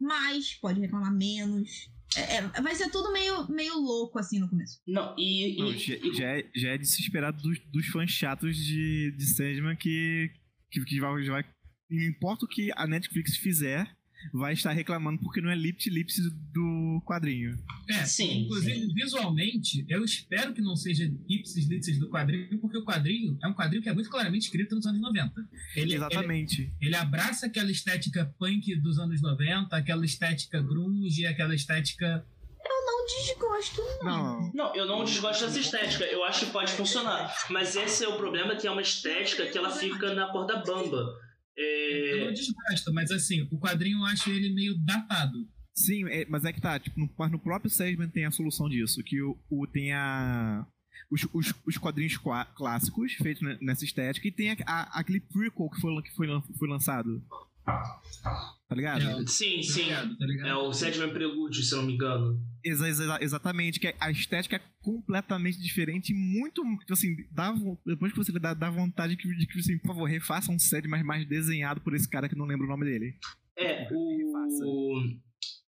mais, 0.00 0.54
pode 0.54 0.80
reclamar 0.80 1.12
menos. 1.12 1.90
É, 2.14 2.36
é, 2.36 2.42
vai 2.60 2.74
ser 2.74 2.90
tudo 2.90 3.10
meio, 3.12 3.48
meio 3.50 3.74
louco 3.78 4.18
assim 4.18 4.38
no 4.38 4.48
começo. 4.48 4.80
Não, 4.86 5.14
e. 5.18 5.56
Não, 5.58 5.72
e- 5.72 5.78
já, 5.78 5.94
e- 5.94 6.14
já 6.14 6.24
é, 6.38 6.50
já 6.54 6.68
é 6.70 6.78
de 6.78 6.86
se 6.86 7.00
esperar 7.00 7.32
dos, 7.32 7.58
dos 7.70 7.86
fãs 7.86 8.10
chatos 8.10 8.54
de, 8.56 9.12
de 9.16 9.26
Sandman 9.26 9.76
que, 9.76 10.30
que, 10.70 10.84
que 10.84 11.00
vai, 11.00 11.24
vai. 11.26 11.44
Não 11.90 12.02
importa 12.04 12.44
o 12.44 12.48
que 12.48 12.70
a 12.76 12.86
Netflix 12.86 13.36
fizer, 13.36 13.86
vai 14.32 14.52
estar 14.52 14.72
reclamando 14.72 15.20
porque 15.20 15.40
não 15.40 15.50
é 15.50 15.54
lipt-lips 15.54 16.20
do 16.52 17.02
quadrinho. 17.04 17.58
É, 17.88 18.04
Sim, 18.04 18.42
inclusive 18.42 18.92
visualmente, 18.94 19.84
eu 19.88 20.04
espero 20.04 20.52
que 20.52 20.60
não 20.60 20.76
seja 20.76 21.12
ipsis 21.28 21.66
litis 21.66 21.98
do 21.98 22.08
quadrinho, 22.08 22.58
porque 22.58 22.78
o 22.78 22.84
quadrinho 22.84 23.38
é 23.42 23.48
um 23.48 23.54
quadrinho 23.54 23.82
que 23.82 23.88
é 23.88 23.94
muito 23.94 24.10
claramente 24.10 24.42
escrito 24.42 24.74
nos 24.74 24.86
anos 24.86 25.00
90. 25.00 25.32
Ele, 25.76 25.94
Exatamente. 25.94 26.62
Ele, 26.62 26.72
ele 26.80 26.96
abraça 26.96 27.46
aquela 27.46 27.70
estética 27.70 28.32
punk 28.38 28.74
dos 28.76 28.98
anos 28.98 29.20
90, 29.20 29.74
aquela 29.76 30.04
estética 30.04 30.60
grunge, 30.60 31.26
aquela 31.26 31.54
estética. 31.54 32.24
Eu 32.64 32.86
não 32.86 33.06
desgosto, 33.06 33.82
não. 34.02 34.40
Não, 34.40 34.52
Não, 34.54 34.76
eu 34.76 34.86
não 34.86 35.04
desgosto 35.04 35.44
dessa 35.44 35.58
estética. 35.58 36.04
Eu 36.04 36.22
acho 36.24 36.46
que 36.46 36.52
pode 36.52 36.72
funcionar. 36.72 37.34
Mas 37.50 37.74
esse 37.74 38.04
é 38.04 38.08
o 38.08 38.16
problema, 38.16 38.54
que 38.54 38.66
é 38.66 38.70
uma 38.70 38.82
estética 38.82 39.46
que 39.46 39.58
ela 39.58 39.70
fica 39.70 40.14
na 40.14 40.28
corda 40.28 40.56
bamba. 40.58 41.18
Eu 41.56 42.20
não 42.20 42.28
É... 42.28 42.32
desgosto, 42.32 42.92
mas 42.92 43.10
assim, 43.10 43.42
o 43.50 43.58
quadrinho 43.58 43.98
eu 43.98 44.04
acho 44.06 44.30
ele 44.30 44.52
meio 44.54 44.74
datado. 44.84 45.48
sim, 45.74 46.04
é- 46.08 46.26
mas 46.28 46.44
é 46.44 46.52
que 46.52 46.60
tá, 46.60 46.78
tipo, 46.78 46.98
no, 47.00 47.10
mas 47.18 47.30
no 47.30 47.38
próprio 47.38 47.70
Sandman 47.70 48.08
tem 48.08 48.24
a 48.24 48.30
solução 48.30 48.68
disso, 48.68 49.02
que 49.04 49.20
o, 49.22 49.38
o- 49.50 49.66
tem 49.66 49.92
a... 49.92 50.66
Os, 51.10 51.26
os, 51.34 51.52
os 51.66 51.76
quadrinhos 51.76 52.16
qua- 52.16 52.46
clássicos 52.46 53.12
feitos 53.14 53.42
ne- 53.42 53.58
nessa 53.60 53.84
estética 53.84 54.26
e 54.28 54.32
tem 54.32 54.50
a, 54.52 54.56
a- 54.66 54.98
aquele 55.00 55.20
prequel 55.20 55.68
que 55.68 55.80
foi, 55.80 56.02
que 56.02 56.10
foi, 56.14 56.26
foi 56.58 56.68
lançado. 56.68 57.22
Tá 57.64 58.74
ligado? 58.76 59.02
É, 59.02 59.26
Sim, 59.26 59.56
Tá 59.56 59.62
sim. 59.62 59.82
ligado? 59.84 60.16
Tá 60.18 60.26
ligado? 60.26 60.48
É 60.48 60.54
o 60.56 60.72
Sandman 60.72 61.12
Prelúdio, 61.12 61.62
se 61.62 61.72
eu 61.74 61.78
não 61.78 61.86
me 61.86 61.94
engano. 61.94 62.40
Exa- 62.64 62.88
exa- 62.88 63.18
exatamente, 63.20 63.78
que 63.80 63.94
a 63.98 64.10
estética 64.10 64.56
é 64.56 64.60
completamente 64.80 65.58
diferente 65.60 66.12
e 66.12 66.14
muito, 66.14 66.62
tipo 66.80 66.92
assim, 66.92 67.14
dá, 67.30 67.52
depois 67.84 68.12
que 68.12 68.18
você 68.18 68.32
dá, 68.38 68.54
dá 68.54 68.70
vontade 68.70 69.14
de 69.16 69.22
que, 69.22 69.28
de 69.36 69.46
que, 69.46 69.58
assim, 69.58 69.78
por 69.78 69.88
favor, 69.88 70.04
refaça 70.08 70.50
um 70.52 70.58
set 70.58 70.86
mais, 70.88 71.04
mais 71.04 71.26
desenhado 71.28 71.80
por 71.80 71.94
esse 71.94 72.08
cara 72.08 72.28
que 72.28 72.36
não 72.36 72.46
lembro 72.46 72.66
o 72.66 72.70
nome 72.70 72.84
dele. 72.86 73.14
É, 73.58 73.88
o... 73.92 75.00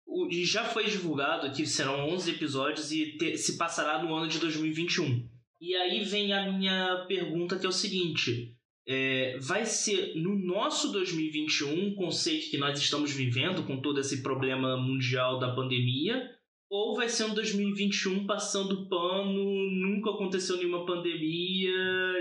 o- 0.08 0.30
já 0.44 0.64
foi 0.66 0.90
divulgado 0.90 1.52
que 1.52 1.66
serão 1.66 2.10
11 2.10 2.32
episódios 2.32 2.92
e 2.92 3.18
te- 3.18 3.38
se 3.38 3.58
passará 3.58 4.02
no 4.02 4.14
ano 4.16 4.28
de 4.28 4.40
2021. 4.40 5.30
E 5.62 5.76
aí 5.76 6.04
vem 6.04 6.34
a 6.34 6.52
minha 6.52 7.06
pergunta, 7.08 7.58
que 7.60 7.66
é 7.66 7.70
o 7.70 7.74
seguinte: 7.74 8.56
é, 8.88 9.38
vai 9.40 9.66
ser 9.66 10.16
no 10.16 10.36
nosso 10.38 10.92
2021 10.92 11.90
o 11.90 11.96
conceito 11.96 12.50
que 12.50 12.58
nós 12.58 12.80
estamos 12.80 13.12
vivendo 13.12 13.64
com 13.64 13.82
todo 13.82 14.00
esse 14.00 14.22
problema 14.24 14.78
mundial 14.78 15.40
da 15.40 15.54
pandemia? 15.54 16.32
Ou 16.70 16.96
vai 16.96 17.08
ser 17.08 17.24
um 17.26 17.34
2021 17.34 18.26
passando 18.26 18.88
pano, 18.90 19.70
nunca 19.72 20.10
aconteceu 20.12 20.58
nenhuma 20.58 20.86
pandemia 20.86 21.72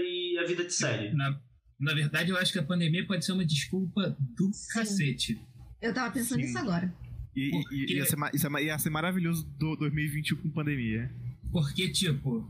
e 0.01 0.39
a 0.41 0.47
vida 0.47 0.65
de 0.65 0.73
série? 0.73 1.13
Na, 1.15 1.41
na 1.81 1.95
verdade, 1.95 2.31
eu 2.31 2.37
acho 2.37 2.53
que 2.53 2.59
a 2.59 2.63
pandemia 2.63 3.05
pode 3.07 3.25
ser 3.25 3.33
uma 3.33 3.45
desculpa 3.45 4.17
do 4.37 4.53
Sim. 4.53 4.73
cacete. 4.73 5.41
Eu 5.83 5.93
tava 5.93 6.13
pensando 6.13 6.39
Sim. 6.41 6.47
nisso 6.47 6.59
agora. 6.59 6.93
E, 7.35 7.41
e- 7.41 7.47
e- 7.49 7.51
Porque- 7.63 7.95
ia, 7.95 8.05
ser, 8.07 8.17
ma- 8.17 8.31
isso 8.33 8.47
é 8.57 8.65
ia 8.65 8.79
ser 8.79 8.91
maravilhoso 8.91 9.47
do 9.59 9.77
2021 9.77 10.37
com 10.39 10.51
pandemia. 10.51 11.11
Porque, 11.53 11.91
tipo, 11.91 12.49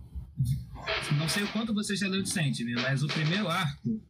não 1.19 1.29
sei 1.29 1.43
o 1.45 1.49
quanto 1.53 1.73
você 1.75 1.97
já 1.97 2.09
leu 2.09 2.23
de 2.23 2.29
Sandman, 2.29 2.75
mas 2.77 3.03
o 3.03 3.09
primeiro 3.09 3.49
arco, 3.49 4.03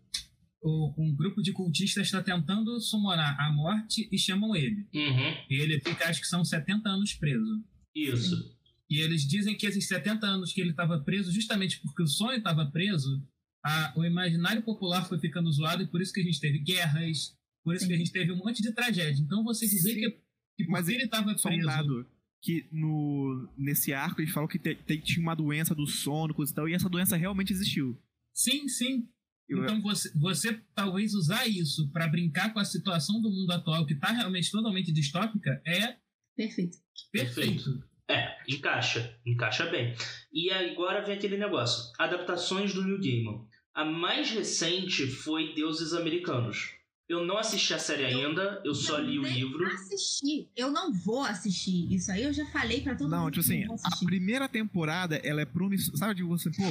o- 0.63 0.95
um 0.99 1.15
grupo 1.15 1.43
de 1.43 1.53
cultistas 1.53 2.07
está 2.07 2.23
tentando 2.23 2.81
summonar 2.81 3.37
a 3.41 3.53
morte 3.53 4.09
e 4.11 4.19
chamam 4.19 4.55
ele. 4.57 4.87
Uhum, 4.95 5.35
E 5.51 5.55
ele 5.55 5.81
fica, 5.81 6.09
acho 6.09 6.21
que 6.21 6.27
são 6.27 6.45
70 6.45 6.89
anos 6.89 7.15
preso. 7.15 7.63
isso. 7.95 8.55
E 8.89 9.01
eles 9.01 9.23
dizem 9.27 9.57
que 9.57 9.67
esses 9.67 9.89
70 9.89 10.27
anos 10.27 10.53
que 10.53 10.61
ele 10.61 10.71
estava 10.71 11.01
preso, 11.01 11.33
justamente 11.33 11.81
porque 11.81 12.03
o 12.03 12.07
sonho 12.07 12.39
estava 12.39 12.65
preso, 12.67 13.21
a- 13.65 13.93
o 13.97 14.05
imaginário 14.05 14.63
popular 14.63 15.09
foi 15.09 15.19
ficando 15.19 15.51
zoado 15.51 15.83
e 15.83 15.87
por 15.89 16.01
isso 16.01 16.13
que 16.13 16.21
a 16.21 16.25
gente 16.25 16.39
teve 16.39 16.59
guerras, 16.61 17.35
por 17.65 17.75
isso 17.75 17.83
Sim. 17.85 17.89
que 17.89 17.95
a 17.95 17.99
gente 17.99 18.13
teve 18.13 18.31
um 18.31 18.37
monte 18.37 18.63
de 18.63 18.73
tragédia. 18.73 19.21
Então 19.21 19.43
você 19.43 19.67
dizer 19.67 19.95
Sim. 19.95 20.01
que, 20.01 20.11
que 20.59 20.69
Mas 20.71 20.89
ele 20.89 21.03
estava 21.05 21.31
um 21.33 21.35
preso. 21.37 21.67
dado, 21.67 22.07
que 22.47 22.65
no, 22.71 23.49
nesse 23.59 23.93
arco 23.93 24.21
eles 24.21 24.31
falam 24.33 24.49
que 24.49 24.57
te- 24.57 24.77
te- 24.77 24.99
tinha 25.01 25.21
uma 25.21 25.35
doença 25.35 25.75
do 25.75 25.85
sono, 25.85 26.33
coisa 26.33 26.53
e 26.53 26.55
tal, 26.55 26.69
e 26.69 26.75
essa 26.75 26.89
doença 26.89 27.17
realmente 27.17 27.53
existiu. 27.53 28.01
Sim, 28.33 28.69
sim. 28.69 29.09
Eu- 29.49 29.65
Então 29.65 29.83
você, 29.83 30.13
você 30.17 30.61
talvez 30.73 31.13
usar 31.13 31.45
isso 31.49 31.91
para 31.91 32.07
brincar 32.07 32.53
com 32.53 32.61
a 32.61 32.65
situação 32.65 33.21
do 33.21 33.29
mundo 33.31 33.51
atual 33.51 33.85
que 33.85 33.95
está 33.95 34.13
realmente 34.13 34.49
totalmente 34.53 34.93
distópica 34.93 35.61
é 35.67 35.97
Perfeito. 36.37 36.77
perfeito. 37.11 37.83
É, 38.09 38.37
encaixa, 38.49 39.19
encaixa 39.27 39.67
bem. 39.67 39.93
E 40.33 40.49
agora 40.53 41.05
vem 41.05 41.17
aquele 41.17 41.37
negócio: 41.37 41.93
adaptações 41.99 42.73
do 42.73 42.85
New 42.85 43.01
Gaiman. 43.01 43.45
A 43.75 43.85
mais 43.85 44.31
recente 44.31 45.07
foi 45.09 45.53
Deuses 45.55 45.93
Americanos. 45.93 46.76
Eu 47.09 47.25
não 47.25 47.39
assisti 47.39 47.73
a 47.73 47.79
série 47.79 48.05
ainda, 48.05 48.61
eu 48.65 48.75
só 48.75 48.99
li 48.99 49.17
o 49.19 49.23
livro. 49.23 49.65
Assistir. 49.69 50.51
Eu 50.57 50.73
não 50.73 50.93
vou 50.93 51.23
assistir. 51.23 51.93
Isso 51.95 52.11
aí 52.11 52.25
eu 52.25 52.33
já 52.33 52.45
falei 52.47 52.81
pra 52.81 52.97
todo 52.97 53.09
Não, 53.09 53.25
mundo. 53.25 53.33
tipo 53.35 53.47
eu 53.47 53.49
assim, 53.49 53.61
não 53.61 53.69
vou 53.69 53.77
a 53.85 53.87
assistir. 53.89 54.05
primeira 54.07 54.49
temporada, 54.49 55.17
ela 55.23 55.41
é 55.41 55.45
promissora. 55.45 55.97
Sabe 55.97 56.15
de 56.17 56.23
você, 56.25 56.51
pô, 56.51 56.65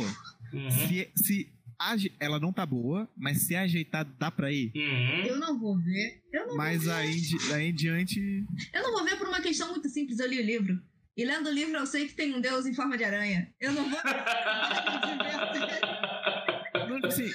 Uhum, 0.53 0.69
se, 0.69 1.09
se 1.15 1.49
aje- 1.79 2.11
ela 2.19 2.37
não 2.39 2.51
tá 2.51 2.65
boa, 2.65 3.09
mas 3.15 3.43
se 3.43 3.55
ajeitar, 3.55 4.05
dá 4.19 4.29
pra 4.29 4.51
ir. 4.51 4.71
uhum. 4.75 5.25
Eu 5.25 5.39
não 5.39 5.57
vou 5.57 5.77
ver. 5.81 6.21
Eu 6.33 6.47
não 6.47 6.57
Mas 6.57 6.83
vou 6.83 6.93
ver. 6.93 6.99
aí, 6.99 7.11
em 7.17 7.21
di- 7.21 7.53
aí 7.53 7.65
em 7.69 7.73
diante. 7.73 8.45
Eu 8.73 8.83
não 8.83 8.91
vou 8.91 9.05
ver 9.05 9.17
por 9.17 9.27
uma 9.29 9.39
questão 9.41 9.69
muito 9.71 9.87
simples. 9.87 10.19
Eu 10.19 10.27
li 10.27 10.39
o 10.39 10.45
livro. 10.45 10.81
E 11.17 11.23
lendo 11.23 11.47
o 11.47 11.51
livro 11.53 11.77
eu 11.77 11.85
sei 11.85 12.07
que 12.09 12.13
tem 12.13 12.35
um 12.35 12.41
deus 12.41 12.65
em 12.65 12.73
forma 12.73 12.97
de 12.97 13.05
aranha. 13.05 13.49
Eu 13.61 13.71
não 13.71 13.89
vou 13.89 13.99
Não, 16.89 16.95
tipo 16.95 17.07
assim, 17.07 17.31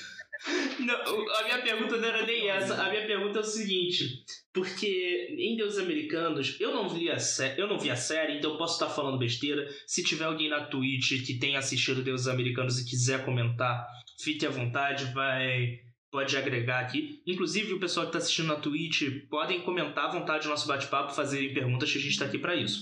Não, 0.78 0.94
a 1.34 1.44
minha 1.44 1.62
pergunta 1.62 1.96
não 1.96 2.08
era 2.08 2.24
nem 2.24 2.48
essa. 2.48 2.82
A 2.82 2.90
minha 2.90 3.06
pergunta 3.06 3.38
é 3.38 3.42
o 3.42 3.44
seguinte: 3.44 4.24
porque 4.52 5.36
em 5.38 5.56
Deuses 5.56 5.78
Americanos 5.78 6.56
eu 6.58 6.72
não 6.72 6.88
vi 6.88 7.10
a 7.10 7.18
série, 7.18 7.60
eu 7.60 7.68
não 7.68 7.78
vi 7.78 7.90
a 7.90 7.96
série, 7.96 8.38
então 8.38 8.52
eu 8.52 8.58
posso 8.58 8.74
estar 8.74 8.88
falando 8.88 9.18
besteira. 9.18 9.68
Se 9.86 10.02
tiver 10.02 10.24
alguém 10.24 10.48
na 10.48 10.64
Twitch 10.64 11.24
que 11.26 11.38
tenha 11.38 11.58
assistido 11.58 12.02
Deuses 12.02 12.26
Americanos 12.26 12.78
e 12.78 12.88
quiser 12.88 13.24
comentar, 13.24 13.86
fique 14.18 14.46
à 14.46 14.50
vontade, 14.50 15.12
vai 15.12 15.78
pode 16.10 16.36
agregar 16.36 16.80
aqui. 16.80 17.22
Inclusive 17.26 17.74
o 17.74 17.80
pessoal 17.80 18.06
que 18.06 18.10
está 18.10 18.18
assistindo 18.18 18.48
na 18.48 18.56
Twitch 18.56 19.02
podem 19.28 19.60
comentar 19.60 20.06
à 20.06 20.12
vontade 20.12 20.46
o 20.46 20.50
nosso 20.50 20.66
bate-papo, 20.66 21.14
fazerem 21.14 21.54
perguntas 21.54 21.90
que 21.92 21.98
a 21.98 22.00
gente 22.00 22.12
está 22.12 22.24
aqui 22.24 22.38
para 22.38 22.56
isso. 22.56 22.80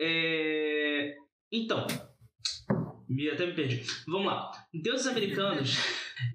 É, 0.00 1.14
Então, 1.50 1.86
até 3.32 3.46
me 3.46 3.54
perdi. 3.54 3.82
Vamos 4.06 4.26
lá. 4.26 4.50
Deuses 4.72 5.06
Americanos, 5.06 5.76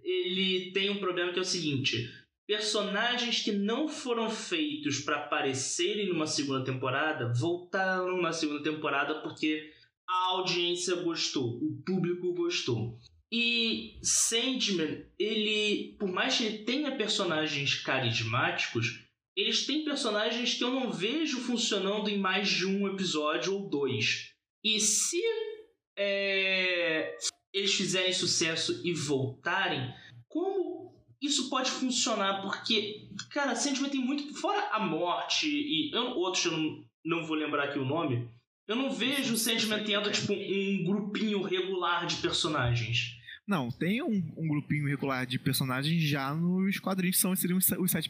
ele 0.03 0.71
tem 0.71 0.89
um 0.89 0.99
problema 0.99 1.31
que 1.31 1.39
é 1.39 1.41
o 1.41 1.45
seguinte: 1.45 2.09
personagens 2.47 3.43
que 3.43 3.51
não 3.51 3.87
foram 3.87 4.29
feitos 4.29 4.99
para 4.99 5.17
aparecerem 5.17 6.07
numa 6.07 6.27
segunda 6.27 6.63
temporada 6.63 7.33
voltaram 7.33 8.21
na 8.21 8.31
segunda 8.31 8.63
temporada 8.63 9.21
porque 9.21 9.71
a 10.07 10.27
audiência 10.31 10.95
gostou, 10.95 11.57
o 11.61 11.81
público 11.85 12.33
gostou. 12.33 12.97
E 13.29 13.99
Sandman, 14.01 15.05
ele, 15.19 15.97
por 15.99 16.09
mais 16.09 16.37
que 16.37 16.45
ele 16.45 16.59
tenha 16.59 16.95
personagens 16.95 17.75
carismáticos, 17.75 19.03
eles 19.35 19.65
têm 19.65 19.83
personagens 19.83 20.53
que 20.53 20.63
eu 20.63 20.71
não 20.71 20.91
vejo 20.91 21.39
funcionando 21.41 22.09
em 22.09 22.17
mais 22.17 22.49
de 22.49 22.65
um 22.65 22.87
episódio 22.87 23.53
ou 23.53 23.69
dois. 23.69 24.31
E 24.63 24.79
se 24.79 25.21
é, 25.97 27.17
eles 27.57 27.73
fizerem 27.73 28.13
sucesso 28.13 28.81
e 28.85 28.93
voltarem, 28.93 29.93
como 30.27 30.95
isso 31.21 31.49
pode 31.49 31.71
funcionar? 31.71 32.41
Porque, 32.41 33.07
cara, 33.31 33.55
Sandman 33.55 33.89
tem 33.89 33.99
muito. 34.01 34.33
Fora 34.35 34.69
a 34.71 34.79
morte 34.79 35.47
e 35.47 35.91
eu- 35.93 36.11
outros 36.17 36.45
eu 36.45 36.51
não, 36.51 36.83
não 37.05 37.25
vou 37.25 37.35
lembrar 37.35 37.65
aqui 37.65 37.79
o 37.79 37.85
nome. 37.85 38.27
Eu 38.67 38.75
não 38.75 38.91
vejo 38.91 39.33
o 39.33 39.37
Sandman 39.37 39.83
tendo, 39.83 40.11
tipo, 40.11 40.33
um 40.33 40.83
grupinho 40.85 41.41
regular 41.41 42.05
de 42.05 42.17
personagens. 42.17 43.15
Não, 43.47 43.71
tem 43.71 44.03
um, 44.03 44.33
um 44.37 44.47
grupinho 44.47 44.85
regular 44.87 45.25
de 45.25 45.39
personagens 45.39 46.03
já 46.03 46.33
nos 46.35 46.77
quadrinhos 46.79 47.15
que 47.15 47.21
são, 47.21 47.33
seriam 47.35 47.57
os, 47.57 47.65
se- 47.65 47.77
os 47.77 47.89
sete 47.89 48.09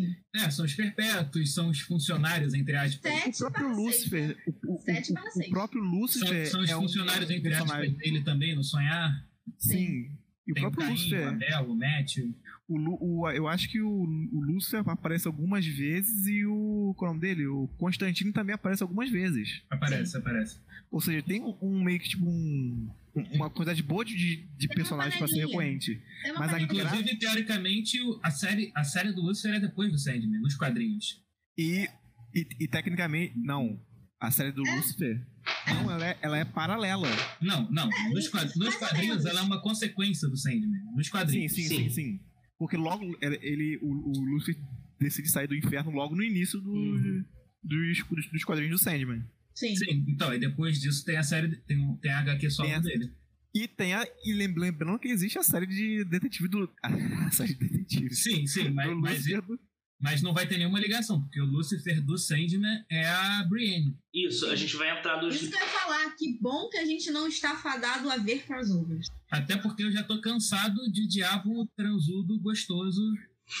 perpétuos. 0.00 0.42
É, 0.46 0.50
são 0.50 0.64
os 0.64 0.74
perpétuos, 0.74 1.54
são 1.54 1.68
os 1.70 1.80
funcionários, 1.80 2.54
entre 2.54 2.76
aspas. 2.76 3.12
Sete 3.12 3.36
O 3.36 3.38
próprio 3.50 3.64
para 3.66 3.74
seis, 3.74 3.86
Lúcifer. 3.86 4.28
né? 4.28 4.34
O, 4.66 4.74
o- 4.74 4.78
Sete 4.82 5.10
o- 5.10 5.14
para 5.14 5.28
o 5.28 5.32
seis. 5.32 5.48
próprio 5.50 5.82
São, 5.82 5.90
Lúcifer. 5.92 6.46
são 6.50 6.60
os 6.62 6.70
é 6.70 6.76
um 6.76 6.80
funcionários, 6.82 7.30
entre 7.30 7.48
aspas, 7.54 7.70
personagem- 7.70 7.96
dele 7.96 8.20
também, 8.22 8.54
no 8.54 8.64
Sonhar. 8.64 9.26
Sim. 9.58 10.10
E 10.46 10.52
o 10.52 10.54
Tem 10.54 10.62
o 10.64 10.70
próprio 10.70 10.82
Caim, 10.86 10.90
o 10.90 10.94
Lúcifer. 10.96 11.28
Abel, 11.28 11.70
o 11.70 11.76
Matthew. 11.76 12.34
O, 12.66 13.20
o- 13.22 13.30
eu 13.30 13.46
acho 13.48 13.70
que 13.70 13.80
o, 13.80 13.88
o 13.90 14.40
Lúcifer 14.42 14.82
aparece 14.86 15.26
algumas 15.26 15.66
vezes 15.66 16.26
e 16.26 16.44
o. 16.46 16.94
Qual 16.96 17.08
é 17.08 17.10
o 17.10 17.14
nome 17.14 17.26
dele? 17.26 17.46
O 17.46 17.68
Constantino 17.78 18.32
também 18.32 18.54
aparece 18.54 18.82
algumas 18.82 19.10
vezes. 19.10 19.62
Aparece, 19.70 20.16
aparece. 20.16 20.58
Ou 20.90 21.00
seja, 21.00 21.22
tem 21.22 21.42
um, 21.42 21.56
um 21.60 21.82
meio 21.84 21.98
que 22.00 22.08
tipo 22.08 22.24
um. 22.26 22.88
Um- 23.16 23.36
Uma 23.36 23.50
quantidade 23.50 23.82
boa 23.82 24.04
de, 24.04 24.14
de 24.56 24.66
uma 24.66 24.74
personagens 24.74 25.16
pra 25.16 25.26
ser 25.28 25.46
recorrente. 25.46 26.00
É 26.24 26.32
Mas 26.32 26.52
a. 26.52 26.60
Inclusive, 26.60 27.16
teoricamente, 27.18 28.00
o- 28.00 28.20
a 28.22 28.30
série, 28.30 28.72
a 28.74 28.84
série 28.84 29.12
do 29.12 29.22
Lucifer 29.22 29.54
é 29.54 29.60
depois 29.60 29.90
do 29.90 29.98
Sandman, 29.98 30.40
nos 30.40 30.56
quadrinhos. 30.56 31.22
E, 31.56 31.88
e, 32.34 32.46
e 32.60 32.68
tecnicamente. 32.68 33.34
Não. 33.36 33.80
A 34.20 34.30
série 34.30 34.52
do 34.52 34.62
Lúcifer. 34.62 35.26
Não, 35.68 35.90
ela 35.90 36.06
é, 36.06 36.18
ela 36.22 36.38
é 36.38 36.44
paralela. 36.46 37.06
Não, 37.42 37.70
não. 37.70 37.90
Nos, 38.12 38.28
quad- 38.28 38.46
nos 38.56 38.58
mais 38.58 38.74
ou 38.74 38.80
quadrinhos 38.80 39.26
ela 39.26 39.40
é 39.40 39.42
uma 39.42 39.60
consequência 39.60 40.26
do 40.28 40.36
Sandman. 40.36 40.80
Nos 40.96 41.06
Sim, 41.06 41.12
quadrinhos. 41.12 41.52
sim, 41.52 41.62
Sim. 41.62 41.76
sim, 41.76 41.90
sim. 41.90 42.20
Porque 42.58 42.76
logo 42.76 43.04
ele, 43.20 43.78
o, 43.82 43.86
o 43.88 44.24
Lúcifer 44.32 44.56
decide 44.98 45.28
sair 45.28 45.46
do 45.46 45.54
inferno 45.54 45.90
logo 45.90 46.14
no 46.16 46.22
início 46.22 46.58
do, 46.60 46.70
Uhum. 46.72 47.24
dos, 47.62 47.98
dos, 48.08 48.30
dos 48.32 48.44
quadrinhos 48.44 48.78
do 48.80 48.82
Sandman. 48.82 49.22
Sim. 49.54 49.76
Sim, 49.76 50.04
então, 50.08 50.34
e 50.34 50.38
depois 50.38 50.80
disso 50.80 51.04
tem 51.04 51.16
a 51.16 51.22
série, 51.22 51.54
tem, 51.62 51.96
tem 52.02 52.10
a 52.10 52.18
HQ 52.20 52.48
Tem 52.56 52.74
a- 52.74 52.78
dele. 52.80 53.12
E 53.54 53.68
tem 53.68 53.94
a. 53.94 54.04
E 54.24 54.32
lem- 54.32 54.52
lembrando 54.58 54.98
que 54.98 55.06
existe 55.08 55.38
a 55.38 55.42
série 55.44 55.66
de 55.66 56.04
detetive 56.06 56.48
do. 56.48 56.68
A 56.82 57.30
série 57.30 57.54
de 57.54 57.60
detetive. 57.68 58.12
Sim, 58.14 58.46
sim, 58.48 58.68
mas, 58.70 58.96
mas, 58.98 59.24
do- 59.24 59.60
Mas 60.00 60.22
não 60.22 60.34
vai 60.34 60.44
ter 60.48 60.58
nenhuma 60.58 60.80
ligação, 60.80 61.20
porque 61.22 61.40
o 61.40 61.44
Lucifer 61.44 62.04
do 62.04 62.18
Sandman 62.18 62.84
é 62.90 63.06
a 63.06 63.44
Brienne. 63.48 63.96
Isso, 64.12 64.46
a 64.46 64.56
gente 64.56 64.74
vai 64.74 64.90
entrar 64.98 65.22
nos. 65.22 65.36
Isso 65.36 65.48
que 65.48 65.54
eu 65.56 65.60
ia 65.60 65.66
falar, 65.68 66.10
que 66.16 66.36
bom 66.40 66.68
que 66.68 66.78
a 66.78 66.84
gente 66.84 67.08
não 67.12 67.28
está 67.28 67.54
fadado 67.56 68.10
a 68.10 68.16
ver 68.16 68.42
crossovers. 68.44 69.06
Até 69.30 69.56
porque 69.56 69.84
eu 69.84 69.92
já 69.92 70.02
tô 70.02 70.20
cansado 70.20 70.74
de 70.90 71.06
diabo 71.06 71.64
transudo, 71.76 72.40
gostoso. 72.40 73.00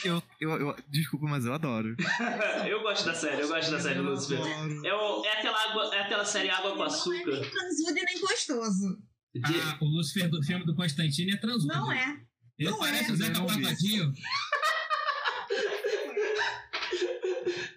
Eu, 0.04 0.22
eu, 0.40 0.50
eu- 0.60 0.76
desculpa, 0.88 1.26
mas 1.26 1.44
eu 1.44 1.52
adoro. 1.52 1.94
eu 2.68 2.80
gosto 2.82 3.04
da 3.04 3.14
série, 3.14 3.42
eu 3.42 3.48
gosto 3.48 3.70
da 3.70 3.80
série 3.80 3.98
Eu 3.98 4.04
Lucifer. 4.04 4.38
É, 4.84 4.94
o- 4.94 5.24
é 5.24 5.32
aquela 5.38 5.70
água, 5.70 5.94
é 5.94 6.00
aquela 6.00 6.24
série 6.24 6.48
Água 6.50 6.70
com 6.70 6.76
Não 6.78 6.84
é 6.84 6.86
Açúcar. 6.86 7.30
nem 7.40 7.50
transudo 7.50 7.98
e 7.98 8.02
nem 8.04 8.20
gostoso. 8.20 8.98
de- 9.34 9.60
Ah, 9.60 9.78
o 9.80 9.84
Lucifer 9.84 10.28
do 10.30 10.42
filme 10.42 10.64
do 10.64 10.74
Constantine 10.74 11.32
é 11.32 11.36
transudo. 11.36 11.66
Não 11.74 11.92
é. 11.92 12.18
Ele 12.58 12.70
não 12.70 12.78
parece 12.78 13.10
é. 13.10 13.12
o 13.12 13.16
Zeca. 13.16 13.40
Pagodinho. 13.44 14.12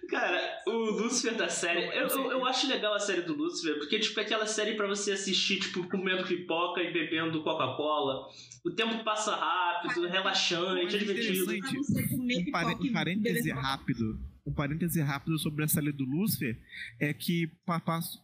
Cara, 0.08 0.57
o 0.68 0.90
Lucifer 0.90 1.36
da 1.36 1.48
série. 1.48 1.84
Eu, 1.96 2.06
eu, 2.06 2.32
eu 2.32 2.46
acho 2.46 2.68
legal 2.68 2.94
a 2.94 2.98
série 2.98 3.22
do 3.22 3.34
Lucifer, 3.34 3.78
porque 3.78 3.98
tipo, 3.98 4.18
é 4.20 4.22
aquela 4.22 4.46
série 4.46 4.74
pra 4.74 4.86
você 4.86 5.12
assistir, 5.12 5.58
tipo, 5.60 5.88
comendo 5.88 6.24
pipoca 6.24 6.82
e 6.82 6.92
bebendo 6.92 7.42
Coca-Cola. 7.42 8.26
O 8.64 8.70
tempo 8.70 9.02
passa 9.04 9.34
rápido, 9.34 10.06
relaxante, 10.06 10.96
é 10.96 10.98
divertido. 10.98 11.52
Um, 11.52 12.92
parêntese 12.92 13.50
rápido. 13.50 14.18
Um 14.48 14.52
parêntese 14.54 15.00
rápido 15.02 15.38
sobre 15.38 15.62
a 15.64 15.68
série 15.68 15.92
do 15.92 16.04
Lucifer 16.04 16.58
é 16.98 17.12
que 17.12 17.50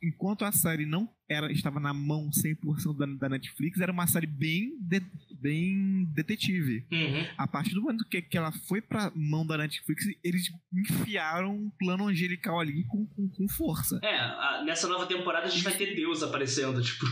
enquanto 0.02 0.44
a 0.44 0.52
série 0.52 0.86
não 0.86 1.08
era, 1.28 1.52
estava 1.52 1.78
na 1.78 1.92
mão 1.92 2.30
100% 2.30 2.96
da, 2.96 3.06
da 3.06 3.28
Netflix, 3.28 3.78
era 3.80 3.92
uma 3.92 4.06
série 4.06 4.26
bem, 4.26 4.76
de- 4.80 5.02
bem 5.40 6.04
detetive. 6.14 6.86
Uhum. 6.90 7.26
A 7.36 7.46
partir 7.46 7.74
do 7.74 7.82
momento 7.82 8.06
que, 8.08 8.22
que 8.22 8.36
ela 8.38 8.52
foi 8.52 8.80
pra 8.80 9.12
mão 9.14 9.46
da 9.46 9.58
Netflix, 9.58 10.06
eles 10.22 10.50
enfiaram 10.72 11.54
um 11.56 11.70
plano 11.78 12.08
angelical 12.08 12.58
ali 12.60 12.84
com, 12.84 13.06
com, 13.06 13.28
com 13.28 13.48
força. 13.48 13.98
É, 14.02 14.18
a- 14.18 14.62
nessa 14.64 14.88
nova 14.88 15.06
temporada 15.06 15.46
a 15.46 15.50
gente 15.50 15.62
vai 15.64 15.76
ter 15.76 15.94
Deus 15.94 16.22
aparecendo, 16.22 16.82
tipo. 16.82 17.04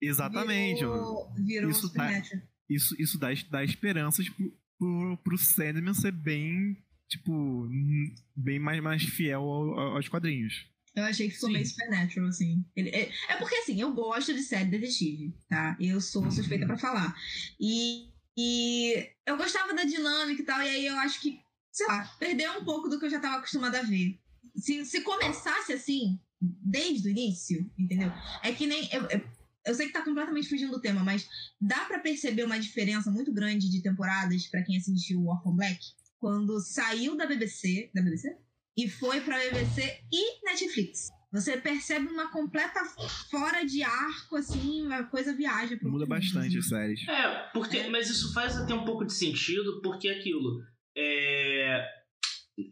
Exatamente. 0.00 0.78
Virou, 0.80 1.32
virou 1.34 1.70
Isso 1.70 1.88
Supernatural. 1.88 2.42
Isso, 2.68 2.94
isso 3.00 3.18
dá, 3.18 3.28
dá 3.50 3.64
esperanças 3.64 4.28
pro, 4.28 4.52
pro, 4.78 5.16
pro 5.24 5.38
Sandman 5.38 5.94
ser 5.94 6.12
bem, 6.12 6.76
tipo, 7.08 7.32
hum, 7.32 8.14
bem 8.36 8.58
mais, 8.58 8.82
mais 8.82 9.02
fiel 9.02 9.40
ao- 9.42 9.78
ao- 9.80 9.96
aos 9.96 10.08
quadrinhos. 10.08 10.66
Eu 10.94 11.04
achei 11.04 11.28
que 11.28 11.34
ficou 11.34 11.48
Sim. 11.48 11.54
meio 11.54 11.66
Supernatural, 11.66 12.28
assim. 12.28 12.64
Ele- 12.74 12.90
é, 12.90 13.10
é 13.28 13.36
porque, 13.36 13.54
assim, 13.56 13.80
eu 13.80 13.92
gosto 13.94 14.34
de 14.34 14.42
série 14.42 14.68
detetive, 14.68 15.32
tá? 15.48 15.76
Eu 15.80 16.00
sou 16.00 16.28
suspeita 16.30 16.66
pra 16.66 16.76
falar. 16.76 17.14
E, 17.60 18.08
e 18.36 19.08
eu 19.26 19.36
gostava 19.36 19.74
da 19.74 19.84
dinâmica 19.84 20.42
e 20.42 20.44
tal, 20.44 20.60
e 20.60 20.68
aí 20.68 20.86
eu 20.86 20.96
acho 20.98 21.20
que, 21.20 21.38
sei 21.70 21.86
lá, 21.86 22.04
perdeu 22.18 22.52
um 22.60 22.64
pouco 22.64 22.88
do 22.88 22.98
que 22.98 23.06
eu 23.06 23.10
já 23.10 23.20
tava 23.20 23.36
acostumada 23.36 23.78
a 23.78 23.82
ver. 23.82 24.18
Se, 24.56 24.84
se 24.84 25.02
começasse 25.02 25.72
assim, 25.72 26.18
desde 26.40 27.08
o 27.08 27.10
início, 27.10 27.70
entendeu? 27.78 28.10
É 28.42 28.52
que 28.52 28.66
nem. 28.66 28.88
Eu, 28.92 29.02
eu, 29.08 29.20
eu 29.66 29.74
sei 29.74 29.86
que 29.86 29.92
tá 29.92 30.02
completamente 30.02 30.48
fugindo 30.48 30.72
do 30.72 30.80
tema, 30.80 31.04
mas 31.04 31.28
dá 31.60 31.84
pra 31.84 32.00
perceber 32.00 32.42
uma 32.44 32.58
diferença 32.58 33.08
muito 33.10 33.32
grande 33.32 33.70
de 33.70 33.82
temporadas 33.82 34.46
pra 34.48 34.62
quem 34.64 34.76
assistiu 34.76 35.24
Orphan 35.26 35.54
Black 35.54 35.78
quando 36.18 36.60
saiu 36.60 37.16
da 37.16 37.26
BBC. 37.26 37.90
Da 37.94 38.02
BBC? 38.02 38.36
e 38.78 38.88
foi 38.88 39.20
pra 39.22 39.36
BBC 39.36 40.04
e 40.12 40.44
Netflix. 40.44 41.08
Você 41.32 41.56
percebe 41.56 42.06
uma 42.06 42.30
completa 42.30 42.80
fora 43.28 43.64
de 43.64 43.82
arco, 43.82 44.36
assim, 44.36 44.86
uma 44.86 45.02
coisa 45.02 45.34
viaja 45.34 45.76
pro 45.76 45.90
Muda 45.90 46.06
bastante 46.06 46.56
as 46.56 46.68
séries. 46.68 47.06
É, 47.08 47.50
porque, 47.52 47.88
mas 47.88 48.08
isso 48.08 48.32
faz 48.32 48.56
até 48.56 48.72
um 48.72 48.84
pouco 48.84 49.04
de 49.04 49.12
sentido, 49.12 49.82
porque 49.82 50.06
é 50.06 50.12
aquilo. 50.12 50.62
É. 50.96 51.84